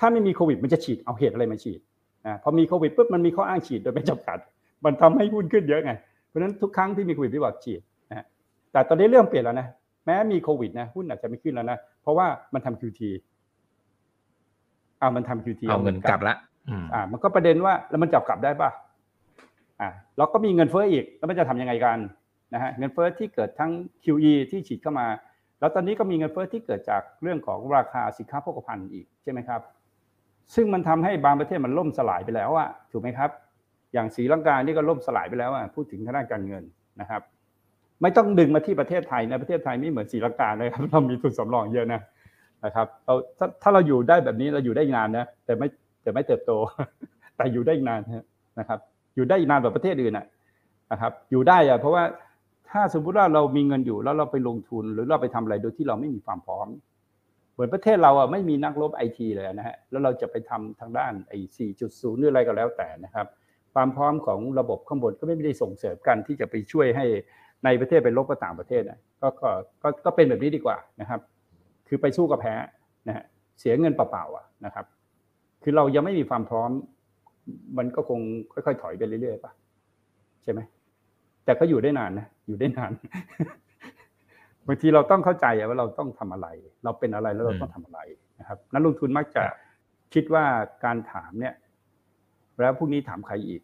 [0.00, 1.80] ถ้าไม่มีโควิด มันจะฉีดเอาเหตุอะไรมาฉีด
[2.26, 4.38] นะพอมีโควิดปุ๊บมันมีข้ออ้างฉีดโดยไม่จำกัด
[4.84, 5.92] มันทำให้หุ้นขึ้นเยอะไง
[6.28, 7.91] เพราะฉะนั้นทุกครั้งที่มีโควิดพี่บอกฉีดนะ
[8.72, 9.68] แต่ตอนนี้เรื่องเปลี่ยนแล้วนะ
[10.06, 13.00] แม้มีโควิดนะหุ้นอาจจะไม่ขึ้นแล้วนะ เพราะว่ามันทำ QT
[15.00, 16.36] อ่ามันทำ QT เอาเงินกลับละ
[16.92, 18.70] อ่า มันก็ประเด็นว่าแล้วมันจับกลับได้ป่ะ
[19.80, 21.98] อ่าเราก็มีเงินเฟ้ออีก แล้วมันจะทํำยังไงกัน
[22.54, 23.70] นะฮะเงินเฟ้อที่เกิดทั้ง
[24.04, 25.06] QE ที่ฉีดเข้ามา
[25.60, 29.60] แล้วตอนนี้ก็มีเงินเฟ้อที่เกิดจากเรื่องของราคาสินค้าโภคภัณฑ์อีกใช่ไหมครับ
[30.54, 33.30] ซึ่งมันทำให้บางประเทศมันล่มสลายไปแล้วอะถูกไหมครับ
[33.92, 36.64] อย่างสีลังกานี่ก็ล่มสลายไปแล้วอะพูดถึงทางด้านการเงิน
[37.00, 37.22] นะครับ
[38.02, 42.00] ไม่ต้องดึงมาที่ประเทศไทยนะประเทศไทยไม่เหมือนสีลังกาเลยครับเรามีทุนสำรองเยอะนะ
[42.64, 45.68] นะครับเราถ้าถ้าเราอยู่ได้แบบนี้เราอยู่ได้นานนะแต่ไม่
[46.02, 46.52] แต่ไม่เติบโต
[47.36, 48.00] แต่อยู่ได้นาน
[48.58, 48.78] นะครับ
[49.14, 52.04] อยู่ได้นานแบบประเทศอื่นนะครับ อยู่ได้อะเพราะว่า
[52.70, 56.68] ถ้าสมมุติว่าเรามีเงินอยู่แล้วเราไปลงทุนหรือเราไปทำอะไรโดยที่เราไม่มีความพร้อม
[57.52, 63.26] เหมือนประเทศเราอะไม่มีนักรบไอทีเลยนะฮะแล้วเราจะไปทำทางด้านไอ้สี่จุดศูนย์หรืออะไรก็แล้วแต่นะครับ
[63.74, 67.06] ความพร้อมของระบบข้างบนก็ไม่ได้ส่งเสริมกันที่จะไปช่วยให้
[67.64, 69.28] ในประเทศไปลบกับต่างประเทศนะก็
[69.82, 71.20] ก็ก็เป็นแบบนี้ดีกว่านะครับ
[71.88, 72.54] คือไปสู้กับแพ้
[73.08, 73.24] นะฮะ
[73.60, 74.86] เสียเงินเปล่าๆนะครับ
[75.62, 76.70] คือเรายังไม่มีความพร้อม
[77.78, 78.20] มันก็คง
[78.52, 79.52] ค่อยๆ ถอยไปเรื่อยๆป่ะ
[80.42, 80.60] ใช่ไหม
[81.44, 82.92] แต่ก็อยู่ได้นานนะอยู่ได้นาน
[84.66, 86.48] บางทีเราต้องเข้าใจว่าเราต้องทำอะไร
[86.84, 88.00] เราเป็นอะไรแล้วเราต้องทำอะไร
[88.40, 89.44] นะครับ นักลงทุนมักจะ
[90.14, 90.44] คิดว่า
[90.84, 91.54] การถามเนี่ย
[92.60, 93.62] แล้วพรุ่งนี้ถามใครอีก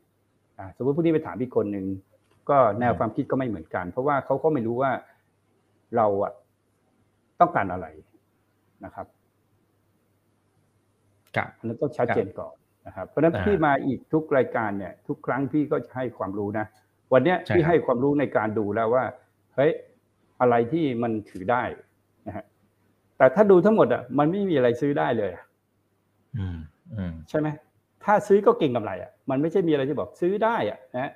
[0.59, 1.86] อสมมติพรุ่งนี้ไปถามอีกคนหนึ่ง
[2.51, 4.92] ก็แนวความคิดก็ไม่เหมือนกัน เพราะว่าเขาก็ไม่รู้ว่า
[5.96, 6.32] เราอะ
[7.40, 7.86] ต้องการอะไร
[8.84, 9.07] นะครับ
[11.36, 12.55] ครับอันนั้นต้องชัดเจนก่อน
[12.86, 16.66] นะครับ เพราะฉะนั้นพี่มาอีกทุกรายการเนี่ย ทุกครั้งพี่ก็จะให้ความรู้นะ
[17.12, 19.05] วันนี้พี่ให้ความรู้ในการดูแล้วว่า
[19.55, 19.72] เฮ้ย
[20.40, 21.62] อะไรที่มันถือได้
[22.26, 22.44] นะฮะ
[23.18, 25.30] แต่ถ้าดูทั้งหมดอะมันไม่มีอะไรซื้อได้เลย
[27.28, 27.49] ใช่ไหม
[28.05, 31.12] ถ้าซื้อก็เก่งกำไรอะ มันไม่ใช่มีอะไรที่บอกซื้อได้อะนะฮะ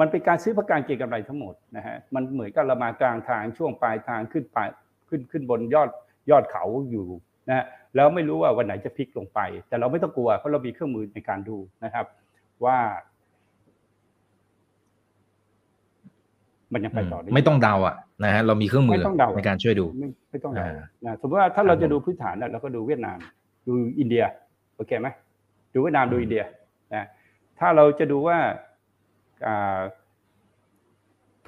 [0.00, 4.68] มันเป็นการซื้อเพื่อการเก็งกำไรทั้งหมดนะฮะมันเหมือนกับเรามากลางทางช่วงปลายทางขึ้นปลาย
[5.08, 5.88] ขึ้นขึ้นบนยอด
[6.30, 7.06] ยอดเขาอยู่
[7.48, 12.06] นะแล้วไม่รู้ว่าวันไหนจะพลิกลงไป แต่เราไม่ต้องกลัวเพราะเรามีเครื่องมือในการดูนะครับ
[12.64, 12.78] ว่า
[16.72, 19.00] มันยังไปต่อได้ไม่ต้องเดาอะนะฮะเรามีเครื่องมือ
[19.36, 19.84] ในการช่วยดู
[20.30, 20.66] ไม่ต้องเดา
[21.20, 23.18] สมมติว่าถ้าเราจะดูพื้นฐานเราก็ดูเวียดนาม
[23.66, 24.24] ดูอินเดีย
[24.76, 25.08] โอเคไหม
[25.72, 26.42] ดูเวียดนามดูอินเดีย
[26.94, 27.06] นะ
[27.58, 28.38] ถ้าเราจะดูว่า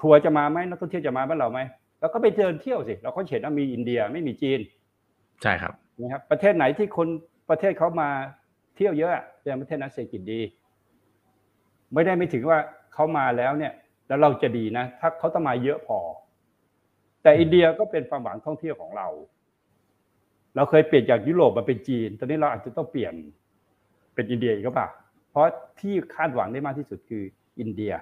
[0.01, 1.61] ทัวร์จะมาไหมนักท่องเที่ยวจะมาบ้านเราไหม
[2.01, 4.61] เราก็ไปเดินเที่ยวสิเราก็เห็นว่ามีอินเดียไม่มีจีน
[5.43, 7.09] ใช่ครับนะครับ ประเทศไหนที่คน
[7.51, 8.09] ประเทศเขามา
[8.77, 10.41] เที่ยวเยอะแสดงประเทศนั้นเศรษฐกิจดี
[11.93, 12.59] ไม่ได้ไม่ถึงว่า
[12.95, 13.73] เขามาแล้วเนี่ย
[14.09, 15.99] แล้วเราจะดีนะ ถ้าเขาต้องมาเยอะพอ
[17.23, 19.09] แต่อินเดียก็เป็นความหวังท่องเที่ยวของเรา
[20.57, 23.15] เราเคยเปลี่ยนจากยุโรปมาเป็นจีน ตอนนี้เราอาจจะต้องเปลี่ยน
[24.15, 24.89] เป็นอินเดียอีกก็ป่ะ
[25.31, 25.47] เพราะ
[25.81, 27.23] ที่คาดหวังได้มากที่สุดคือ
[27.61, 27.93] อินเดีย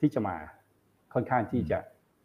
[0.00, 0.36] ที่จะมา
[1.14, 1.78] ค่อนข้างที่จะ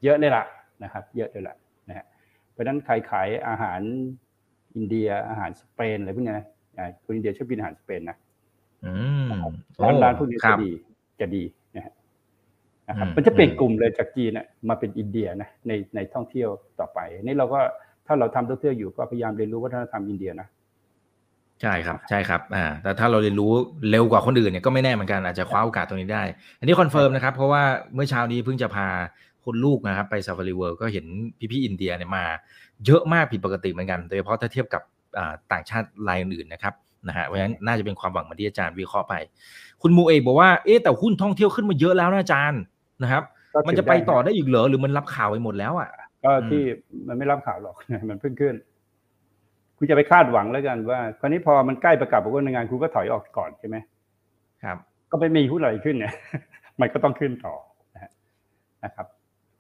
[0.04, 0.46] เยอะเลยละ
[0.84, 1.56] นะครับ เยอะเลยละ
[1.90, 2.06] นะฮะ
[2.52, 3.82] เพราะฉะนั้นใครขายอาหาร
[4.76, 6.46] อินเดียอาหารสเปนอะไรพวกนี้นะ
[7.04, 8.18] คนอินเดียชอบกินอาหารสเปนนะ
[9.84, 10.72] ร้านร้านพวกนี้จะดี
[11.20, 11.44] จะดี
[11.76, 14.32] นะครับมันจะเปลี่ยนกลุ่มเลยจากจีน
[14.70, 17.60] มาเป็นอินเดียนะในในท่องเที่ยวต่อไปนี่เราก็
[18.08, 20.48] ถ้าเราทำท่องเที่ยวอยู่ก็พยายามเรียนรู้วัฒนธรรมอินเดียนะ
[21.62, 23.51] ใช่ครับใช่ครับอ่าแต่ถ้าเราเรียนรู้
[23.91, 26.24] เร็วกว่าคนอื่นเนี่ยก็ไม่แน่เหมือนกันอาจจะคว้าโอกาสตรงนี้ได้
[26.60, 28.88] อันนี้ confirm นะครับ เพราะว่าเมื่อเช้านี้เพิ่งจะพา
[29.45, 31.05] คุณลูกนะครับ ไป Safari World ก็เห็น
[31.51, 32.26] พี่ๆอินเดียเนี่ยมา
[32.86, 34.82] เยอะมากผิดปกติเหมือนกันโดยเฉพาะถ้าเทียบกับ
[35.51, 36.74] ต่างชาติรายอื่นๆนะครับ
[37.08, 39.14] นะฮะเพราะฉะนั้นน่าจะเป็นความหวังเหมือนที่อาจารย์วิเคราะห์ไป
[39.82, 42.62] คุณมูเอกบอกว่าเอ๊แต่หุ้นท่องเที่ยวขึ้นมาเยอะแล้วนะอาจารย์
[43.01, 43.24] นะครับ
[43.68, 45.89] มันจะไปต่อได้อีกเหรอหรือมันรับข่าวไปหมดแล้วอะ
[46.24, 46.62] ก็ที่
[47.08, 47.76] มันไม่รับข่าวหรอก
[48.10, 48.53] มันเพิ่งขึ้น
[49.78, 53.78] คุณจะไปคาดหวังแล้วกันว่า คราวนี้พอมันใกล้ประกาศผลงานคุณก็ถอยออกก่อนใช่ไหม
[54.64, 54.78] ครับ
[55.12, 56.14] ก็ไม่มีหุ้นอะไรขึ้นเนี่ย
[56.80, 57.56] มันก็ต้องขึ้นต่อ
[58.86, 59.08] นะครับ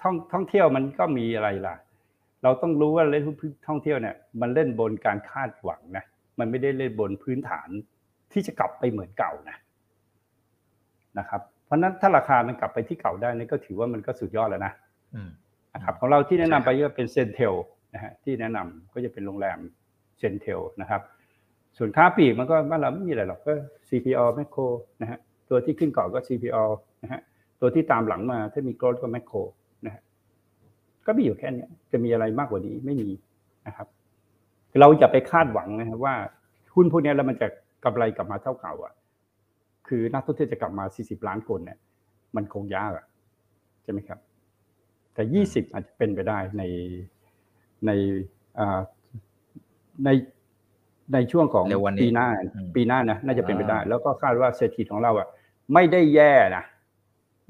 [0.01, 1.75] ท่องท่องเที่ยวมันก็มีอะไรล่ะ
[2.43, 3.23] เราต้องรู้ว่าเล่น
[3.67, 6.03] ท่องเที่ยวเนี่ย มันเล่นบนการคาดหวังนะ
[6.39, 7.69] มันไม่ได้เล่นบนพื้นฐาน
[8.31, 9.57] ที่จะกลับไปเหมือนเก่านะ
[11.19, 14.73] นะครับ เพราะนั้นถ้าราคามันกลับไปที่เก่าได้นี่ก็ถือว่ามันก็สุดยอดแล้วนะ
[15.73, 17.53] นะครับของเราที่แนะนำไปก็เป็น CENTEL
[17.93, 19.59] นะฮะที่แนะนำก็จะเป็นโรงแรม
[20.19, 21.01] CENTEL นะครับ
[21.77, 23.53] ส่วนค้าปลีกมันก็บ้านเราไม่มีอะไรหรอกก็
[23.89, 24.61] CPO Makro
[25.01, 26.63] นะฮะตัวที่ขึ้นก่อนก็ CPO
[27.03, 27.21] นะฮะ
[27.61, 29.37] ตัวที่ตามหลังมาถ้ามีโกลด์ก็แมคโคร
[29.85, 30.01] นะฮะ
[31.05, 33.09] ก็มีอยู่แค่นี้จะมีอะไรมากกว่านี้ไม่มี
[33.67, 33.87] นะครับ
[34.79, 36.15] เราจะไปคาดหวังนะครับว่า
[36.75, 37.47] หุ้นพวกนี้แล้วมันจะ
[37.85, 38.93] กำไรกลับมาเท่าเก่าอะ
[39.87, 41.77] คือนักท่องเที่ยวจะกลับมา 40 ล้านคนเนี่ย
[42.35, 43.05] มันคงยากอะ
[43.83, 44.19] ใช่ไหมครับ
[45.13, 46.63] แต่ 20 อาจจะเป็นไปได้ใน
[47.85, 47.91] ใน
[50.05, 50.09] ใน
[51.13, 55.27] ในช่วงของเร็ววันนี้ปีหน้าอืมปีหน้านะน่าจะเป็นไปได้อ่าแล้วก็คาดว่าเศรษฐกิจของเราอะ
[55.73, 56.63] ไม่ได้แย่นะ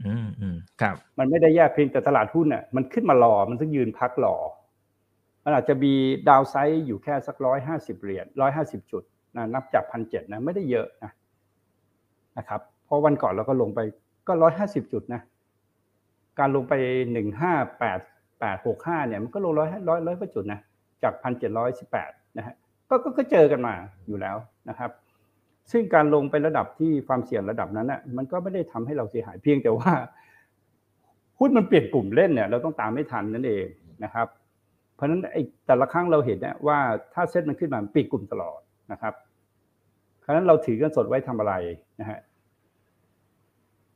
[0.05, 4.35] อืมอืมครับ มันไม่ได้แย่เพียงแต่ตลาดหุ้นน่ะมันขึ้นมารอมันต้องยืนพักรอ
[5.43, 5.93] มันอาจจะมี
[6.29, 9.03] ดาวไซด์อยู่แค่สักร้อยห้าสิบเหรียญร้อยห้าสิบจุด
[9.35, 11.11] นะนับจากพันเจ็ดนะไม่ได้เยอะนะ
[12.37, 13.79] นะครับเพราะวันก่อนเราก็ลงไป
[14.27, 15.21] ก็ร้อยห้าสิบจุดนะ
[16.39, 16.73] การลงไป
[17.11, 17.99] หนึ่งห้าแปด
[18.39, 20.59] แปดหกห้าเนี่ยมันก็ลงร้อยร้อยร้อยกว่าจุดนะ
[21.03, 22.55] จากพันเจ็ดร้อยสิบแปด นะฮะ
[22.89, 23.73] ก็ก็ก็เจอกันมา
[24.07, 24.38] อยู่แล้ว
[24.69, 24.91] นะครับ
[25.71, 29.91] ซึ่งการลงไประดับที่ความเสี่ยงระดับนั้นน่ะมันก็ไม่ได้ทำให้เราเสียหายเพียงแต่ว่า
[31.39, 33.65] หุ้นมันเปลี่ยนกลุ่มเล่นเนี่ยเราต้องตามไม่ทันนั่นเอง
[34.03, 34.27] นะครับ
[34.95, 36.79] เพราะฉะนั้นไอ้แต่ละครั้งเราเห็นเนี่ยว่า
[37.13, 38.59] ถ้าเซ็ตมันขึ้นมาปิดกลุ่มตลอด
[38.91, 39.13] นะครับ
[40.19, 41.53] เพราะฉะนั้นเราถือเงินสดไว้ทำอะไร
[41.99, 42.19] นะฮะ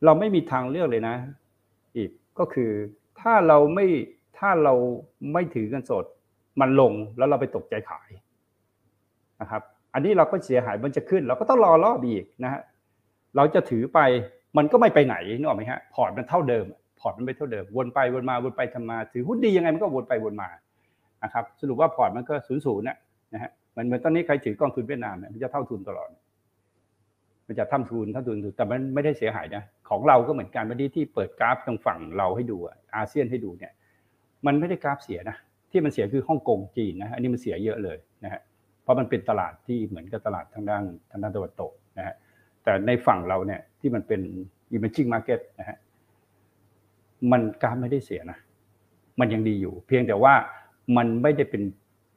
[0.05, 1.15] เราไม่มีทางเลือกเลยนะ
[1.97, 2.71] อีกก็คือ
[3.21, 3.87] ถ้าเราไม่
[4.39, 4.73] ถ้าเรา
[5.33, 6.05] ไม่ถือเงินสด
[6.61, 8.09] มันลงแล้วเราไปตกใจขาย
[9.41, 9.61] นะครับ
[9.93, 12.61] อันนี้เราก็เสียหายมันจะขึ้น เราก็ต้องรอรอบอีกนะฮะ
[13.35, 13.99] เราจะถือไป
[14.57, 16.65] มันก็ไม่ไปไหนนึกออกไหมฮะ port มันเท่าเดิม
[16.99, 20.49] port มันไปเท่าเดิมวนไปวนมาวนไปทำมา ถือหุ้นดียังไงมันก็วนไปวนมา
[21.23, 22.97] นะครับสรุปว่า port มันก็ศูนย์ศูนย์นะ
[23.33, 26.09] นะฮะมันเหมือนตอนนี้ใครถือกองทุนเวียดนามเนี่ยมันจะเท่าทุนตลอด
[27.47, 32.57] มันจะเท่าทุนเท่าทุนแต่มันไม่ได้เสียหายนะของเราก็เหมือนกันวันนี้ที่เปิดกราฟทางฝั่งเราให้ดู
[32.95, 33.71] อาเซียนให้ดูเนี่ย
[34.45, 35.37] มันไม่ได้กราฟเสียนะ
[35.71, 38.41] ที่มันเสียคือฮ่องกงจีนนะอันนี้มันเสียเยอะเลยนะฮะ
[38.91, 42.15] เพราะมันเป็นตลาดที่เหมือนกับตลาดทางด้านทางด้านตะวันตกนะฮะ
[42.63, 44.21] แต่ในฝั่งเราเนี่ยที่มันเป็น
[44.75, 45.77] emerging market นะฮะ
[47.31, 48.39] มันกราฟไม่ได้เสียนะ
[49.19, 50.33] มันยังดีอยู่ เพียงแต่ว่า
[50.97, 51.61] มันไม่ได้เป็น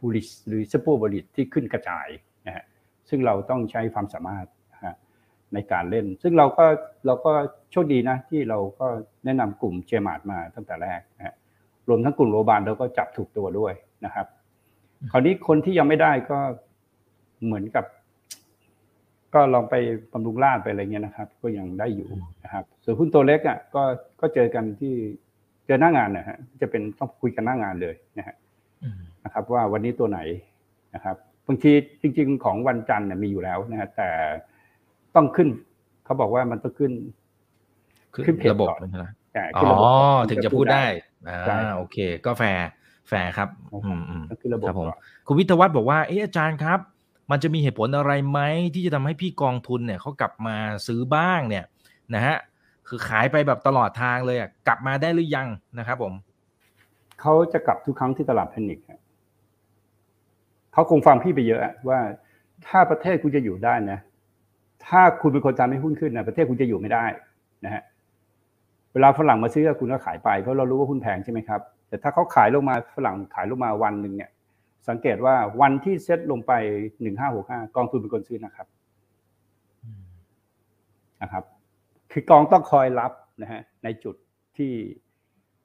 [0.01, 2.09] bullish หรือ super bullish ที่ขึ้นกระจาย
[2.47, 2.65] นะฮะ
[3.09, 4.95] ซึ่งเราต้องใช้ความสามารถนะฮะ
[5.55, 6.67] ในการเล่น ซึ่งเราก็
[7.07, 7.33] เราก็
[7.71, 8.87] โชคดีนะ ที่เราก็
[9.25, 11.35] แนะนำกลุ่มเจมาร์ดมาตั้งแต่แรกนะฮะ
[11.89, 14.27] รวมทั้งกลุ่มโรบานเราก็จับถูกตัวด้วยนะครับ
[15.11, 16.39] คราวนี้คนที่ยังไม่ได้ก็
[17.45, 17.85] เหมือนกับ
[19.35, 19.75] ก็ลองไป
[20.13, 22.09] บำรุงราชไปอะไรเงี้ยนะครับ ก็ยังได้อยู่
[22.45, 23.83] นะครับส่วนหุ้นตัวเล็กอะก็
[24.21, 24.95] ก็เจอกันที่
[25.67, 28.37] เจอหน้างานนะฮะจะเป็นต้องคุยกันหน้างานเลยนะฮะ
[28.83, 30.21] อืมนะครับ ว่าวันนี้ตัวไหน
[30.95, 31.17] นะครับ
[31.47, 31.73] บางที
[32.03, 34.09] จริง ๆ ของวันจันทร์เนี่ยมีอยู่แล้วนะฮะแต่
[35.17, 35.49] ต้องขึ้น
[36.05, 36.93] เขาบอกว่ามันต้องขึ้น
[38.27, 40.85] ขึ้นเพจระบบก่อนใช่ไหมแต่อ๋ขึ้นระบบอก่อนถึงจะพูดได้
[41.29, 46.79] อ่าใช่โอเค ก็ fair fair ครับ อืมอืมต้องขึ้นระบบครับผมก่อนคุณวิทยาวัฒน์บอกว่าเอออาจารย์ครับ
[47.31, 48.41] มันจะมีเหตุผลอะไรไหม
[48.75, 50.57] ที่จะทำให้พี่กองทุนเนี่ยเขากลับมา
[50.87, 51.65] ซื้อบ้างเนี่ย
[52.15, 52.37] นะฮะ
[52.89, 55.49] คือขายไปแบบตลอดทางเลยอะกลับมาได้หรือยัง
[55.79, 56.13] นะครับผม
[57.21, 58.79] เขาจะกลับทุกครั้งที่ตลาดแพนิค
[60.73, 61.99] เขาคงฟังพี่ไปเยอะอะว่า
[62.67, 63.99] ถ้าประเทศคุณจะอยู่ได้นะ
[64.87, 67.05] ถ้าคุณเป็นคนทำให้หุ้นขึ้นนะประเทศคุณจะอยู่ไม่ได้
[67.65, 67.83] นะฮะ
[68.93, 74.31] เวลาฝรั่งมาซื้อคุณก็ขายไปเพราะเรารู้ว่าหุ้นแพงใช่ไหมครับแต่ถ้าเขาขายลงมาฝรั่งขายลงมาวันหนึ่งเนี่ย
[74.89, 76.53] สังเกตว่าวันที่เซ็ตลงไป
[77.03, 78.67] หนึ่งห้าหกห้ากองทุนเป็นคนซื้อนะครับ
[81.23, 81.45] นะครับ
[82.13, 83.13] คือกองต้องคอยรับ
[83.43, 84.15] นะฮะในจุด
[84.57, 84.73] ที่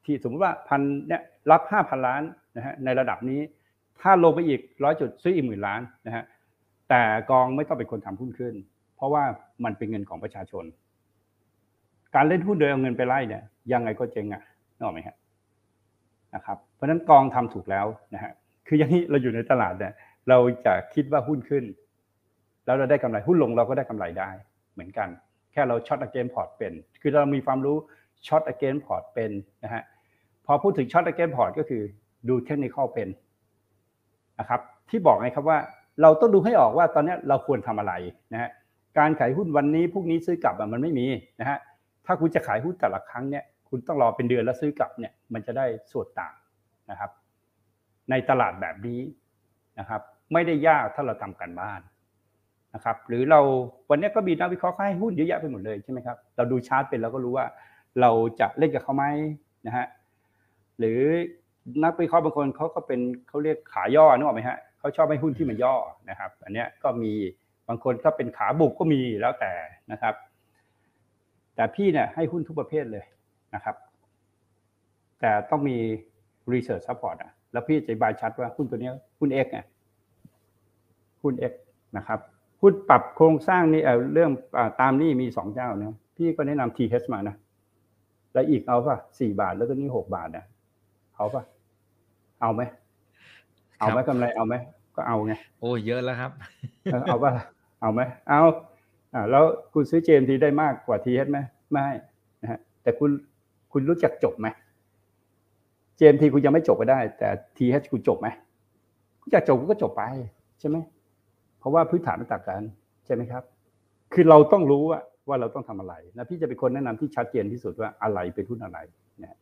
[0.05, 2.21] ที่สมมติว่าพันเนี่ยรับห้าพันล้าน
[2.57, 3.39] นะฮะในระดับนี้
[4.01, 6.23] ถ้าลงไปอีกร้อยจุดซื้ออีกหมื่นล้านนะฮะ
[6.89, 7.01] แต่
[7.31, 8.53] กองไม่ต้องเป็นคนทำหุ้นขึ้น
[8.95, 9.23] เพราะว่า
[9.63, 10.63] มันเป็นเงินของประชาชน
[12.15, 14.43] การเล่นหุ้นโดยเอาเงินไปไล่เนี่ยยังไงก็เจ๊งอะ
[14.75, 15.15] นึกออกไหมฮะ
[16.35, 18.31] นะครับ เพราะฉะนั้นกองทำถูกแล้วนะฮะ
[18.69, 19.93] คืออย่างนี้เราอยู่ในตลาดเนี่ย
[20.29, 21.63] เราจะคิดว่าหุ้นขึ้น
[22.65, 24.29] แล้วเราได้กำไรหุ้นลงเราก็ได้กำไรได้
[24.73, 25.09] เหมือนกัน
[25.51, 27.77] แค่เรา short against port เป็น คือเรามีความรู้
[28.27, 29.31] short against port เป็น
[29.63, 29.83] นะฮะ
[30.45, 31.81] พอพูดถึง short against port ก็คือ
[32.29, 33.09] ดูเทคนิคเป็น
[34.39, 35.57] นะครับที่บอกไงครับว่า
[36.01, 37.93] เราต้องดูให้ออกว่าตอนนี้เราควรทำอะไร
[38.33, 38.49] นะฮะ
[38.97, 41.05] การขายหุ้นวันนี้พรุ่งนี้ซื้อกลับมันไม่มี
[41.39, 41.57] นะฮะ
[42.05, 46.33] ถ้าคุณจะขายหุ้นแต่ละครั้งเนี่ยคุณต้องรอเป็นเดือนแล้วซื้อกลับเนี่ยมันจะได้ส่วนต่าง
[46.91, 47.11] นะครับ
[48.09, 49.01] ในตลาดแบบนี้
[49.79, 50.01] นะครับ
[50.33, 51.81] ไม่ได้ยากถ้าเราทำการบ้าน
[52.75, 53.39] นะครับหรือเรา
[53.89, 57.45] วันนี้ก็มีนักวิเคราะห์เขาให้หุ้นเยอะแยะไปหมดเลยใช่ไหมครับเราดูชาร์ตเป็นเราก็รู้ว่า
[58.01, 59.05] เราจะเล่นกับเขาไหม
[59.67, 59.85] นะฮะ
[60.79, 60.99] หรือ
[61.83, 65.75] นักวิเคราะห์บางคนเขาก็เป็นเขาเรียกขาย่อนึกออกไหมฮะเขาชอบให้หุ้นที่มันย่อ
[66.09, 67.13] นะครับ อันนี้ก็มี
[67.67, 69.53] บางคนก็เป็นขาบุกก็มีแล้วแต่
[69.91, 70.15] นะครับ
[71.55, 73.05] แต่พี่เนี่ยให้หุ้นทุกประเภทเลย
[73.55, 73.75] นะครับ
[75.19, 75.77] แต่ต้องมี
[76.51, 79.59] research support อะ แล้วพี่จะบายชัดว่าหุ้นตัวเนี้ยหุ้น X ไง
[81.21, 81.53] หุ้น X
[81.97, 82.19] นะครับ
[82.61, 87.35] หุ้นปรับโครงสร้างนี่เออเรื่องอาตามนี่มีสองเจ้านะพี่ก็แนะนำ TH มานะ
[88.33, 90.45] แล้วอีกเอาป่ะสี่บาทแล้วก็นี่หกบาทนะ
[91.15, 91.43] เอาป่ะ
[92.41, 92.61] เอาไหม
[93.79, 94.53] เอาไหมกำไรเอาไหม
[94.95, 96.31] ก็เอาไงโอ้ยเยอะแล้วครับ
[96.91, 97.31] เออเอาป่ะ
[97.81, 98.41] เอาไหมเอา
[99.13, 99.43] อ่าแล้ว
[99.73, 101.39] คุณซื้อเจมทีได้มากกว่า TH ไหม
[101.71, 101.87] ไม่
[102.41, 103.09] นะฮะแต่คุณ
[103.71, 104.47] คุณรู้จักจบไหม
[105.99, 108.27] เจมทีคุณยังไม่จบก็ได้ แต่ TH คุณจบไหม
[109.21, 110.03] คุณอยากจบคุณก็จบไป
[110.59, 110.77] ใช่ไหม
[111.59, 112.61] เพราะว่าพื้นฐานมันต่างกัน
[113.05, 113.43] ใช่ไหมครับ
[114.13, 118.79] คือเราต้องรู้ว่าว่าเราต้องทำอะไรนะพี่จะเป็นคนแนะนำที่ชัดเจนที่สุดว่าอะไรเป็นหุ้นอะไร
[119.21, 119.37] นะ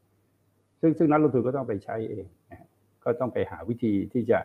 [0.81, 2.67] ซึ่งซึ่งนักลงทุนก็ต้องไปใช้เองนะ
[3.03, 4.39] ก็ต้องไปหาวิธีที่จะ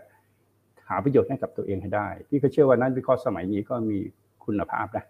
[0.88, 3.98] หาประโยชน์ให้กับตัวเองให้ได้ พี่ก็เชื่อว่านั้นวิเคราะห์สมัยนี้ก็มี
[4.44, 5.04] คุณภาพนะ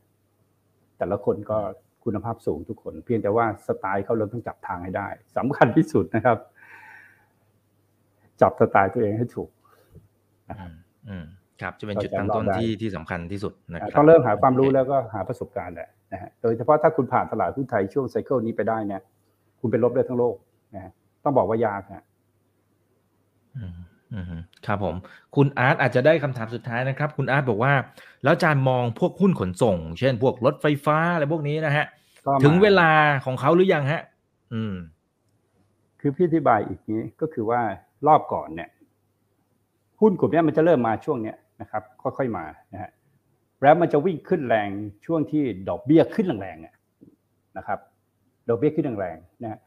[0.99, 1.59] แต่ละคนก็
[2.05, 6.39] คุณภาพสูงทุกคน เพียงแต่ว่าสไตล์เขาเราต้องจับทางให้ได้สำคัญที่สุดนะครับ
[8.41, 9.51] จับสไตล์ตัวเองให้ถูก
[10.49, 10.71] นะครับ
[11.09, 11.25] อืม
[11.61, 19.03] ครับจะเป็นจุดตั้งต้นที่ที่สำคัญที่สุดนะครับต้องเริ่มหาความรู้แล้วก็หาประสบการณ์แหละนะฮะโดยเฉพาะถ้าคุณผ่านตลาดหุ้นไทยช่วงไซเคิลนี้ไปได้เนี่ย
[19.61, 20.37] คุณเป็นลบได้ทั้งโลก
[20.75, 20.91] นะ
[21.25, 22.05] ต้องบอกว่ายากฮะ
[24.67, 24.95] ครับผม
[25.37, 27.73] คุณอาร์ตอาจจะได้คำถามสุดท้ายนะครับ คุณอาร์ตบอกว่า
[28.25, 31.87] แล้วอาจารย์มองพวกหุ้นขนส่ง เช่น พวกรถไฟฟ้าอะไรพวกนี้นะฮะ
[32.45, 32.91] ถึงเวลา
[33.25, 34.03] ของเขาหรือยังฮะ
[34.55, 34.75] อืม
[36.01, 37.63] คือพี่อธิบายอีกนี้ก็คือว่า
[38.07, 38.69] รอบก่อนเนี่ย
[40.01, 42.91] หุ้นกลุ่มนี้มันจะเริ่มมาช่วงเนี้ยนะครับค่อยๆมานะฮะ
[43.63, 44.69] แล้วมันจะวิ่งขึ้นแรง
[45.07, 47.79] ช่วงที่ดอกเบี้ยขึ้นแรงๆนะครับ
[48.49, 49.59] ดอกเบี้ยขึ้นแรงๆนะฮะ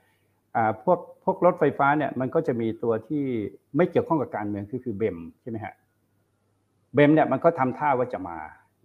[0.84, 3.24] พวกพวกรถไฟฟ้าเนี่ยมันก็จะมีตัวที่
[3.76, 5.74] ไม่เกี่ยวข้องกับการเมืองคือคือเบมใช่ไหมฮะ
[6.94, 8.38] เบมเนี่ยมันก็ทำท่าว่าจะมา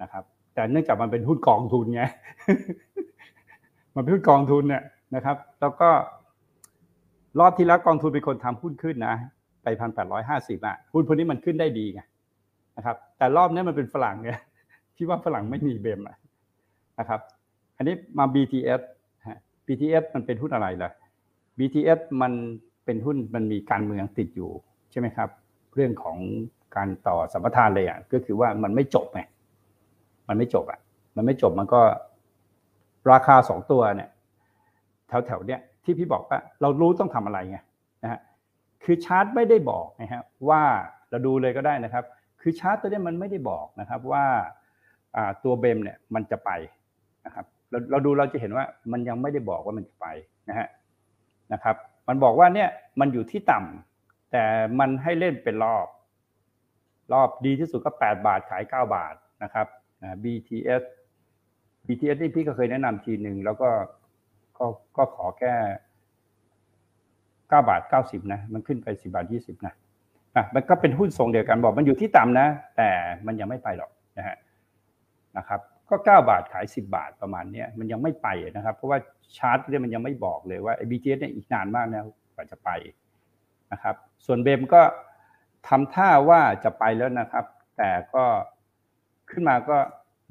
[0.02, 0.24] นะครับ
[0.54, 2.02] แต่เนื่องจากมันเป็นหุ้นกองทุนไง
[3.94, 4.82] มันเป็นหุ้นกองทุนเนี่ย
[5.14, 5.90] นะครับ แล้วก็
[7.40, 9.16] รอบที่แล้วกองทุนเป็นคนทำหุ้นขึ้นนะ
[9.80, 12.00] พันแปดร้อยห้าสิบอะหุ้นพวกนี้มันขึ้นได้ดีไง
[12.76, 14.38] นะครับ แต่รอบนี้มันเป็นฝรั่งเนี่ย
[14.96, 16.00] ที่ว่าฝรั่งไม่มีเบม
[16.98, 17.20] นะครับ
[17.76, 18.80] อันนี้มา BTS
[19.66, 20.90] BTS มันเป็นหุ้นอะไรล่ะ
[21.58, 22.32] BTS มัน
[22.84, 24.50] เป็นหุ้นมันมีการเมืองติดอยู่
[24.90, 25.28] ใช่ไหมครับ
[25.74, 26.16] เรื่องของ
[26.76, 29.20] การต่อสัมปทานเลยอะก็คือว่ามันไม่จบไง
[30.28, 30.80] มันไม่จบอะ
[31.16, 31.80] มันไม่จบมันก็
[33.10, 34.08] ราคาสองตัวเนี่ย
[35.08, 37.58] แถวๆเนี้ยที่พี่บอกว่าเรารู้ต้องทำอะไรไง
[38.02, 38.20] นะฮะ
[38.84, 40.62] คือชาร์ตไม่ได้บอกนะฮะว่า
[41.10, 42.04] เราดูเลยก็ได้นะครับ
[42.40, 44.24] คือชาร์ตตัวนี้มันไม่ได้บอกนะครับว่า
[45.44, 46.50] ตัวเบมเนี่ยมันจะไป
[47.26, 50.06] นะครับเราเราดูเราจะเห็นว่ามันยังไม่ได้บอกว่ามันจะไป
[50.48, 50.68] นะฮะ
[51.52, 51.76] นะครับ
[52.08, 52.68] มันบอกว่าเนี่ย
[53.00, 54.44] มันอยู่ที่ต่ำแต่
[54.80, 55.86] มันให้เล่นเป็นรอบ
[57.12, 59.66] รอบดีที่สุดก็ 8 บาทขาย 9 บาทนะครับ
[60.24, 60.82] BTS
[61.86, 63.70] BTS นี่พี่ก็เคยแนะนำทีหนึ่งแล้วก็
[64.58, 64.66] ก็
[64.96, 65.54] ก็ขอแค่
[67.50, 69.74] 9 บาท 90 นะ มันขึ้นไป 10 บาท 20 นะ
[70.36, 72.46] อะมันก็เป็นหุ้นทรงเดียวกันบอกมันอยู่ที่ต่ำนะ
[72.76, 72.90] แต่
[73.26, 74.36] มันยังไม่ไปหรอกนะฮะ
[75.36, 78.98] นะครับก็ 9 บาทขาย 10 บาทประมาณนี้มันยังไม่ไปนะครับ เพราะว่า
[79.36, 82.70] ชาร์ตเนี่ยมันยังไม่บอกเลยว่าไอ้ BTS เนี่ยอีกนานมากนะกว่าจะไป
[83.72, 83.94] นะครับ
[84.26, 84.82] ส่วนเบมก็
[85.68, 87.44] ทำท่าว่าจะไปแล้วนะครับ
[87.78, 88.24] แต่ก็
[89.30, 89.76] ขึ้นมาก็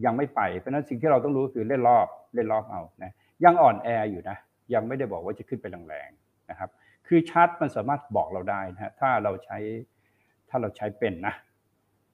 [0.06, 3.12] ยังไม่ไป เพราะนั้นสิ่งที่เราต้องรู้คือเล่นรอบเล่นรอบเอานะ
[3.44, 4.38] ยังอ่อนแออยู่นะ
[4.74, 6.70] ยังไม่ได้บอกว่าจะขึ้นไปแรงๆนะครับ
[7.12, 9.58] คือชาร์ตมันสามารถบอกเราได้นะถ้าเราใช้
[10.50, 11.36] ถ้าเราใช้เป็นนะ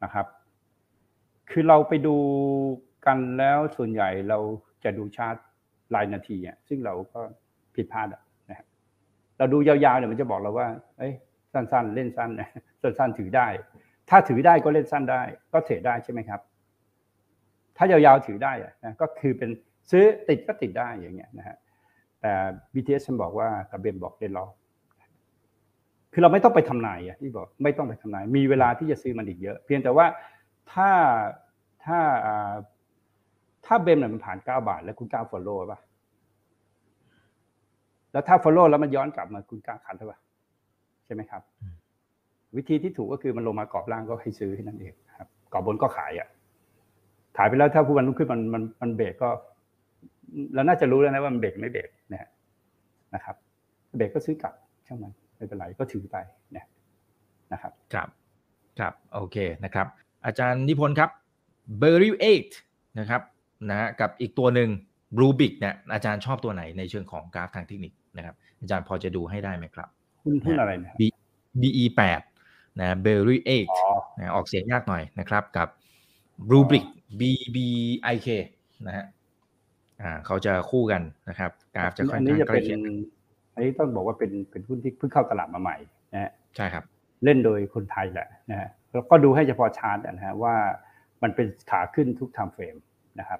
[0.03, 0.25] นะครับ
[1.51, 2.15] คือเราไปดู
[3.05, 4.39] กันแล้วส่วนใหญ่เรา
[4.83, 5.35] จะดูชาร์ต
[5.95, 7.19] รายนาทีอะซึ่งเราก็
[7.75, 8.65] ผิดพลาดอะนะ
[9.37, 10.67] เราดูยาวๆเนี่ยมันจะบอกเราว่า
[10.97, 11.13] เอ้ย
[11.53, 12.49] สั้นๆ เล่นสั้นนะ
[12.81, 13.47] สั้นๆถือได้
[14.09, 15.21] ถ้าถือได้ก็เล่นสั้นได้
[15.53, 16.41] ก็ trade ได้ใช่ไหมครับ
[17.77, 19.49] ถ้ายาวๆถือได้อะนะก็คือเป็น
[19.91, 21.57] ซื้อติดก็ติดได้อย่างเงี้ยนะฮะ
[22.21, 22.31] แต่
[22.73, 24.45] BTS ฉันบอกว่ากับ BEM บอกเล่นรอ
[26.17, 30.05] คือเราไม่ต้องไปทำนายอะที่บอกไม่ต้องไปทำนาย มีเวลาที่จะซื้อมันอีกเยอะ เพียงแต่ว่า
[30.73, 30.89] ถ้า
[31.85, 31.99] ถ้า
[33.65, 35.79] ถ้า BEM เนี่ยมันผ่านเก้าบาท แล้วคุณกล้า follow ป่ะ
[38.11, 40.19] แล้วถ้า follow แล้วมันย้อนกลับมาคุณกล้า cut หรือเปล่า
[41.05, 41.41] ใช่ไหมครับ
[42.55, 46.27] วิธีที่ถูกก็คือมันลงมากรอบล่างก็ให้ซื้อแค่นั้นเองครับกรอบบนก็ขายอะ
[47.37, 49.29] ขายไปแล้วถ้าผู้วันรุ่งขึ้นมันมันมันเบรกก็
[50.53, 52.29] เราน่าจะรู้แล้วนะว่ามันเบรกไม่เบรกนะ
[53.15, 53.35] นะครับ
[53.97, 54.53] เบรกก็ซื้อกลับ
[54.87, 56.17] ช่างมัน ไม่เป็นไรก็ถือไป
[56.51, 56.65] เนี่ย
[57.53, 58.07] นะครับครับ
[58.79, 59.87] ครับโอเคนะครับ
[60.25, 61.09] อาจารย์นิพนธ์ครับ
[61.77, 62.49] Beryl 8
[62.99, 63.21] นะครับ
[63.69, 64.69] นะกับอีกตัวหนึ่ง
[65.15, 69.87] Bluebik เนี่ยอาจารย์ชอบตัวไหนในเชิงของกราฟทางเทคนิคนะครับอาจารย์พอจะดูให้ได้ไหมครับ
[70.23, 70.93] หุ้นหุ้นอะไรนะ
[71.61, 72.21] BE แปด
[72.79, 73.67] นะ Beryl 8
[74.17, 75.67] นะออกเสียงยากหน่อยนะครับกับ
[76.47, 76.85] Bluebik
[77.19, 78.27] BBIK
[78.87, 79.05] นะฮะ
[80.01, 82.79] อ่าเขาจะคู่กันนะครับกราฟจะค่อนข้างใกล้เคียง
[83.55, 85.77] อันนี้ต้องบอกว่าเป็นเป็นหุ้นที่เพิ่งเข้าตลาดมาใหม่
[86.13, 86.83] นะฮะใช่ครับ
[87.23, 90.55] เล่นโดยคนไทยแหละนะฮะแล้วก็ดูให้เฉพาะชาร์ตนะฮะว่า
[91.23, 92.75] มันเป็นขาขึ้นทุก time frame
[93.19, 93.39] นะครับ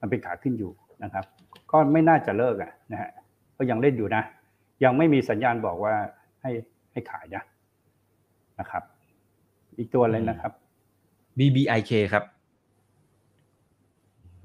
[0.00, 0.72] มันเป็นขาขึ้นอยู่
[1.04, 1.24] นะครับ
[1.72, 3.10] ก็ไม่น่าจะเลิกอะนะฮะ
[3.56, 4.22] ก็ยังเล่นอยู่นะ
[4.84, 5.94] ยังไม่มีสัญญาณบอกว่า
[6.42, 6.50] ให้
[6.92, 7.42] ให้ขายนะ
[8.60, 8.82] นะครับ
[9.78, 10.52] อีกตัวเลยนะครับ
[11.38, 12.24] BBIK ครับ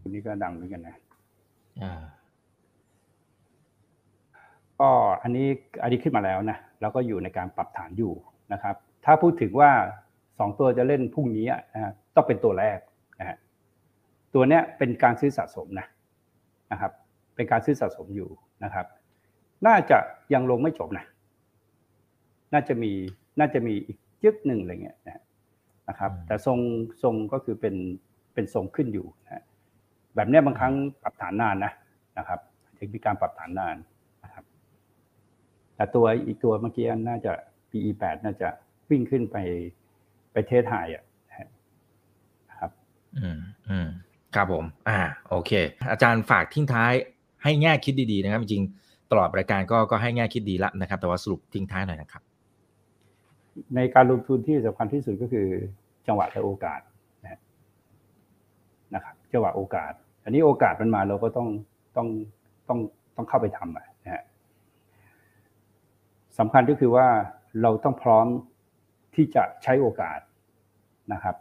[0.01, 0.95] อันนี้ก็ดังเหมือนกันนะ
[1.81, 2.01] อ่า
[4.79, 4.89] ก็
[5.21, 5.47] อันนี้
[5.81, 8.13] อันนี้ขึ้นมาแล้วนะแล้วก็อยู่ในการปรับฐานอยู่
[8.53, 9.71] นะครับ ถ้าพูดถึงว่า
[10.39, 12.79] สองตัวจะเล่นพรุ่งนี้นะต้องเป็นตัวแรก
[13.19, 13.37] นะฮะ
[14.33, 15.87] ตัวเนี้ยเป็นการซื้อสะสมนะ
[16.71, 16.91] นะครับ
[17.35, 18.29] เป็นการซื้อสะสมอยู่
[18.63, 18.85] นะครับ
[19.67, 19.97] น่าจะ
[20.33, 21.05] ยังลงไม่จบนะ
[22.53, 22.91] น่าจะมี
[23.39, 24.97] น่าจะมีอีกยึกหนึ่งอะไรเงี้ย
[25.89, 26.59] นะครับ แต่ทรง
[27.03, 27.75] ทรงก็คือเป็น
[28.33, 29.43] เป็นทรงขึ้นอยู่นะ
[30.15, 30.73] แบบนี้บางครั้ง
[31.03, 31.71] ปรับฐานนานนะ
[32.17, 32.39] นะครับ
[32.77, 33.94] จะมีการปรับฐานนานนะครับ
[35.75, 37.33] แต่ตัวอีกตัวเมื่อกี้น่าจะ
[37.69, 38.47] PE 8น่าจะ
[38.89, 39.37] วิ่งขึ้นไป
[40.31, 41.03] ไปเทสไฮอะ
[42.59, 42.71] ครับ
[43.17, 43.87] อืมอืม
[44.35, 44.99] ครับผม อ่า
[45.29, 45.51] โอเค
[45.91, 46.93] อาจารย์ฝากทิ้งท้าย
[47.43, 52.23] ให้แง่คิดดีๆนะครับ จริงๆตลอดรายการก็ก็ให้แง่คิดดีละนะครับ แต่ว่าสรุปทิ้งท้ายหน่อยนะครับ
[53.75, 55.47] ในการลงทุนที่สำคัญที่สุดก็คือ
[56.07, 56.81] จังหวะและโอกาส
[57.23, 61.47] นะครับจังหวะโอกาส อันนี้โอกาสมันมาเราก็ต้อง
[61.97, 62.07] ต้อง
[62.67, 62.79] ต้อง
[63.15, 63.94] ต้องเข้าไปทำนะฮะ
[66.39, 67.07] สำคัญก็คือว่า
[67.61, 68.27] เราต้องพร้อม
[69.15, 70.19] ที่จะใช้โอกาส
[71.13, 71.35] นะครับ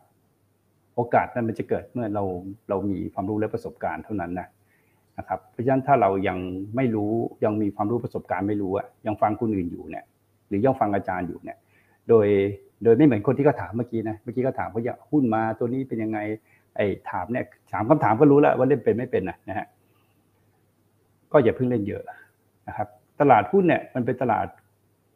[0.97, 2.25] โอกาสนั้นมันจะเกิดเมื่อเรา
[2.69, 4.49] เรามีความรู้และประสบการณ์เท่านั้นนะ
[5.19, 6.39] นะครับเพราะฉะนั้นถ้าเรายัง
[6.77, 7.13] ไม่รู้
[7.45, 10.05] ยังมีความรู้ประสบการณ์ไม่รู้อะยังฟังคนอื่นอยู่เนี่ย
[10.49, 11.59] หรือยังฟังอาจารย์อยู่เนี่ย
[12.09, 12.27] โดย
[12.85, 16.19] โดยไม่เหมือนคนที่เขาถามเมื่อกี้นะเมื่อกี้เขาถามว่าอยากหุ้นมาตัวนี้เป็นยังไง
[16.77, 19.67] ไอ้ถามเนี่ยถามคำถามก็รู้แล้วว่าเล่นเป็นไม่เป็นนะนะฮะ
[21.33, 22.03] ก็อย่าเพิ่งเล่นเยอะ
[22.69, 22.89] นะครับ
[23.21, 24.47] ตลาดหุ้นเนี่ยมันเป็นตลาด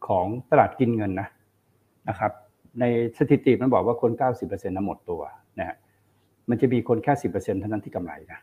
[0.06, 1.28] ของตลาดกินเงินนะ
[2.08, 2.32] นะครับ
[2.80, 2.84] ใน
[3.18, 5.22] สถิติมันบอกว่าคน 90%นั้นหมดตัว
[5.58, 5.76] นะฮะ
[6.48, 8.38] มันจะมีคนแค่ 10%เท่านั้นที่กำไรนะ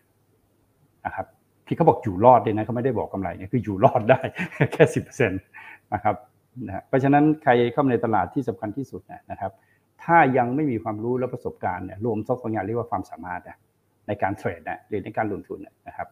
[1.05, 1.27] นะครับ
[1.67, 4.19] ที่เขาบอกอยู่รอดเลยนะเขาไม่ได้บอกกำไรเนี่ยคืออยู่รอดได้
[4.73, 6.15] แค่ 10%นะครับ
[6.67, 9.01] นะเพราะฉะนั้นใครเข้ามาในตลาดที่สำคัญที่สุด
[9.31, 9.51] นะครับ
[10.03, 13.57] ถ้ายังไม่มีความรู้และประสบการณ์เนี่ยรวมสองอย่างเรียกว่าความสามารถนะ
[14.07, 16.07] ในการเทรดนะหรือในการลงทุนนะครับ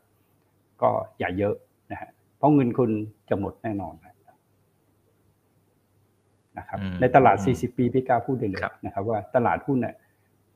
[0.82, 0.90] ก็
[1.20, 1.56] อย่าเยอะ
[1.92, 2.92] นะฮะเพราะเงินคุณ
[3.30, 4.13] จะหมดแน่นอนนะ
[6.68, 9.96] ครับในตลาด 40 ปีพี่กาพูดได้เลยนะครับว่าตลาดหุ้นเนี่ย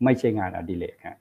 [0.04, 1.18] ไม่ใช่งานอดิเรกฮะ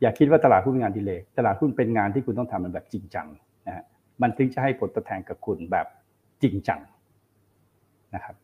[0.00, 3.26] อย่าคิดว่าตลาดหุ้นงานอดิเรกตลาดหุ้นเป็นงานที่คุณต้องทำมันแบบจริงจัง
[3.66, 3.84] นะฮะ
[4.22, 5.86] มันถึงจะให้ผลตอบแทนกับคุณแบบ
[6.42, 6.80] จริงจัง
[8.14, 8.36] นะครับ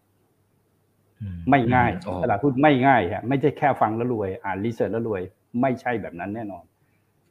[1.50, 1.90] ไม่ง่าย
[2.22, 5.22] ตลาดหุ้นไม่ง่ายฮะไม่ใช่แค่ฟังแล้วรวย อ่านรีเสิร์ชแล้วรวย
[5.60, 6.64] ไม่ใช่แบบนั้นแน่นอน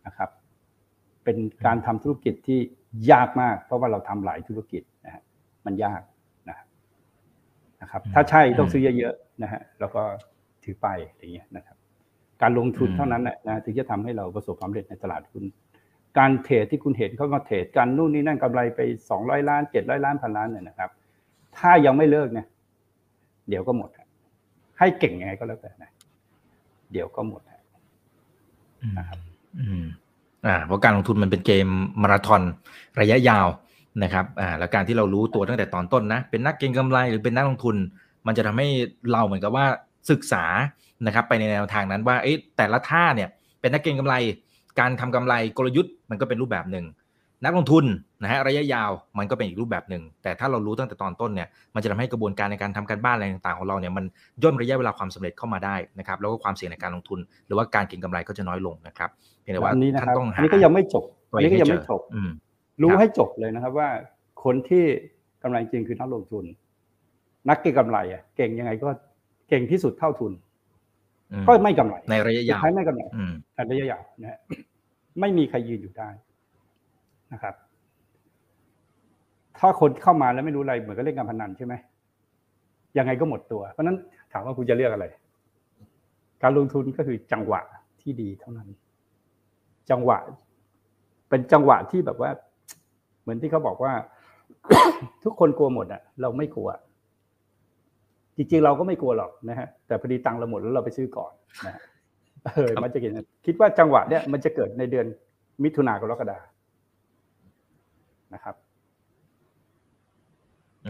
[0.06, 0.30] นะครับ
[1.24, 2.60] เป็นการทำธุรกิจที่
[3.12, 5.24] ยากมาก เพราะว่าเราทำหลายธุรกิจนะฮะ
[5.66, 6.01] มันยาก
[7.84, 10.02] นะครับ ถ้าใช่ต้องซื้อเยอะๆนะฮะแล้วก็
[10.64, 11.76] ถือไปอย่างเงี้ยนะครับ
[12.42, 15.44] การลงทุนเท่านั้นแหละนะถึงจะทำให้เราประสบความสำเร็จในตลาดหุ้น
[16.18, 18.80] การเทรดที่คุณเห็นเขามาเทรดกันนู่นนี่นั่นกำไรไป
[19.10, 20.90] สองร้อยล้านเจ็ดร้อยล้านพันล้านเนี่ยนะครับ
[21.58, 22.48] ถ้ายังไม่เลิกเนี่ย
[23.50, 23.90] เดี๋ยวก็หมด
[24.80, 25.92] ให้เก่งยังไงก็แล้วแต่นะ
[26.92, 27.42] เดี๋ยวก็หมด
[28.98, 29.20] นะครับ
[29.60, 29.86] อืม
[30.46, 31.68] อ่าเพราะการลงทุนมันเป็นเกม
[32.02, 32.42] มาราธอน
[33.02, 33.48] ระยะยาว
[34.04, 37.76] นะครับอ่าแล้วการที่เรารู้ตัวตั้งแต่ตอนต้นนะ เป็นนักเก็งกำไรหรือเป็นนักลงทุน
[38.28, 38.68] มันจะทำให้
[39.12, 39.66] เราเหมือนกับว่า
[40.12, 40.46] ศึกษา
[41.06, 43.30] นะครับไปในแนวทางนั้นว่าเอ๊ะแต่ละท่าเนี่ย
[43.62, 44.16] เป็นนักเก็งกำไร
[44.80, 46.86] การทำกำไรกลยุทธ์มันก็เป็นรูปแบบหนึ่ง
[47.46, 47.86] นักลงทุน
[48.22, 54.06] นะฮะระยะยาวมันก็เป็นอีกรูปแบบหนึ่งแต่ถ้าเรารู้ตั้งแต่ตอนต้นเนี่ยมันจะทำให้กระบวนการในการทำการบ้านอะไรต่างๆของเราเนี่ยมัน
[54.44, 59.10] ย่นระยะเวลาความสำเร็จเข้ามาได้นะครับแล้วก็ความเสี่ยงในการลงทุน หรือว่าการเก็งกำไรก็จะน้อยลงนะครับ
[59.41, 59.72] เพียงแต่ว่า
[60.02, 62.02] ท่านต้องหาอันนี้ก็ยังไม่จบอันนี้ก็ยังไม่จบ
[62.82, 63.90] รู้ให้จบเลยนะครับว่า
[64.44, 64.84] คนที่
[65.44, 66.46] กำไรจริงคือนักลงทุน
[67.50, 68.90] นักเก็งกำไรอะเก่งยังไงก็
[69.50, 70.32] เก่งที่สุดเท่าทุน
[71.48, 73.04] ก็ไม่กำไรในระยะยาวไม่กำไร
[73.56, 74.40] ในระยะยาวนะฮะ
[75.20, 76.10] ไม่มีใครยืนอยู่ได้
[77.34, 77.56] นะครับ
[79.58, 81.74] ถ้าคนเข้ามาแล้วไม่รู้อะไรเหมือนกับเล่นการพนันใช่ไหม
[82.98, 83.98] ยังไงก็หมดตัว เพราะนั้น
[84.32, 85.06] ถามว่าคุณจะเลือกอะไร
[86.44, 87.62] การลงทุนก็คือจังหวะ
[88.02, 88.70] ที่ดีเท่านั้น
[89.90, 90.18] จังหวะ
[91.30, 92.30] เป็นจังหวะที่แบบว่า
[93.24, 93.94] เหมือนที่เขาบอกว่า
[95.24, 96.70] ทุกคนกลัวหมดอะเราไม่กลัว
[98.36, 101.34] จริงๆเราก็ไม่กลัวหรอกนะฮะแต่พอดีตังเราหมดแล้วเราไปซื้อก่อน
[101.68, 101.76] นะ
[102.56, 103.12] เออมันจะเห็น
[103.46, 105.06] คิดว่าจังหวะเนี้ยมันจะเกิดในเดือน
[105.64, 106.38] มิถุนากรกฎา
[108.34, 108.56] นะครับ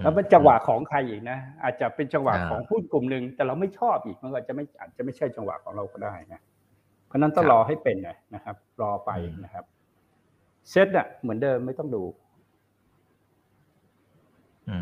[0.02, 6.42] แล้วเป็นจังหวะของใครอีกนะอาจจะเป็นจังหวะของผู้กลุ่มหนึ่งแต่เราไม่ชอบอีกมันก็จะไม่อาจจะไม่ใช่จังหวะของเราก็ได้นะ
[7.08, 7.98] เพราะนั้นต้องรอให้เป็น
[8.36, 9.12] นะครับ รอไป
[9.44, 9.66] นะครับ
[10.70, 12.04] เซตเนี่ยเหมือนเดิมไม่ต้องดู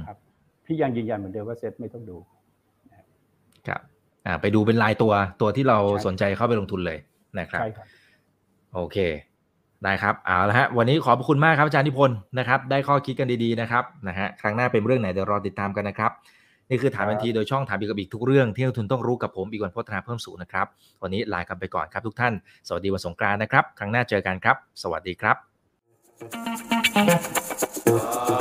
[0.07, 0.17] ครับ
[0.65, 2.17] พี่ยังยืนยันเหมือนเดิมว่าเซตไม่ต้องดู
[3.67, 3.82] ครับ
[4.25, 6.97] อ่าไปดูเป็นลายตัวตัวที่เราสนใจเข้าไปลงทุนเลย
[7.39, 7.86] นะครับใช่ครับ
[8.75, 8.97] โอเค
[9.84, 16.11] ได้ครับเอาละฮะวันนี้ขอบคุณมากครับอาจารย์นิพนธ์นะครับ ได้ข้อคิดกันดีๆนะครับนะฮะครั้งหน้าเป็นเรื่องไหนเดี๋ยวรอติดตามกันนะครับ
[16.69, 20.67] นี่คือถามทันทีโดยช่องถามอีกกับอีกทุกเรื่องที่นักทุนต้องรู้กับผมอีกวันพัฒนาเพิ่มสูงนะครับ
[21.01, 22.34] วันนี้ลากันไปก่อนครับทุกท่าน
[22.67, 25.34] สวัสดีวันสงกรานต์นะครับ ครั้งหน้าเจอกันครับ สวัสดีครั
[28.38, 28.40] บ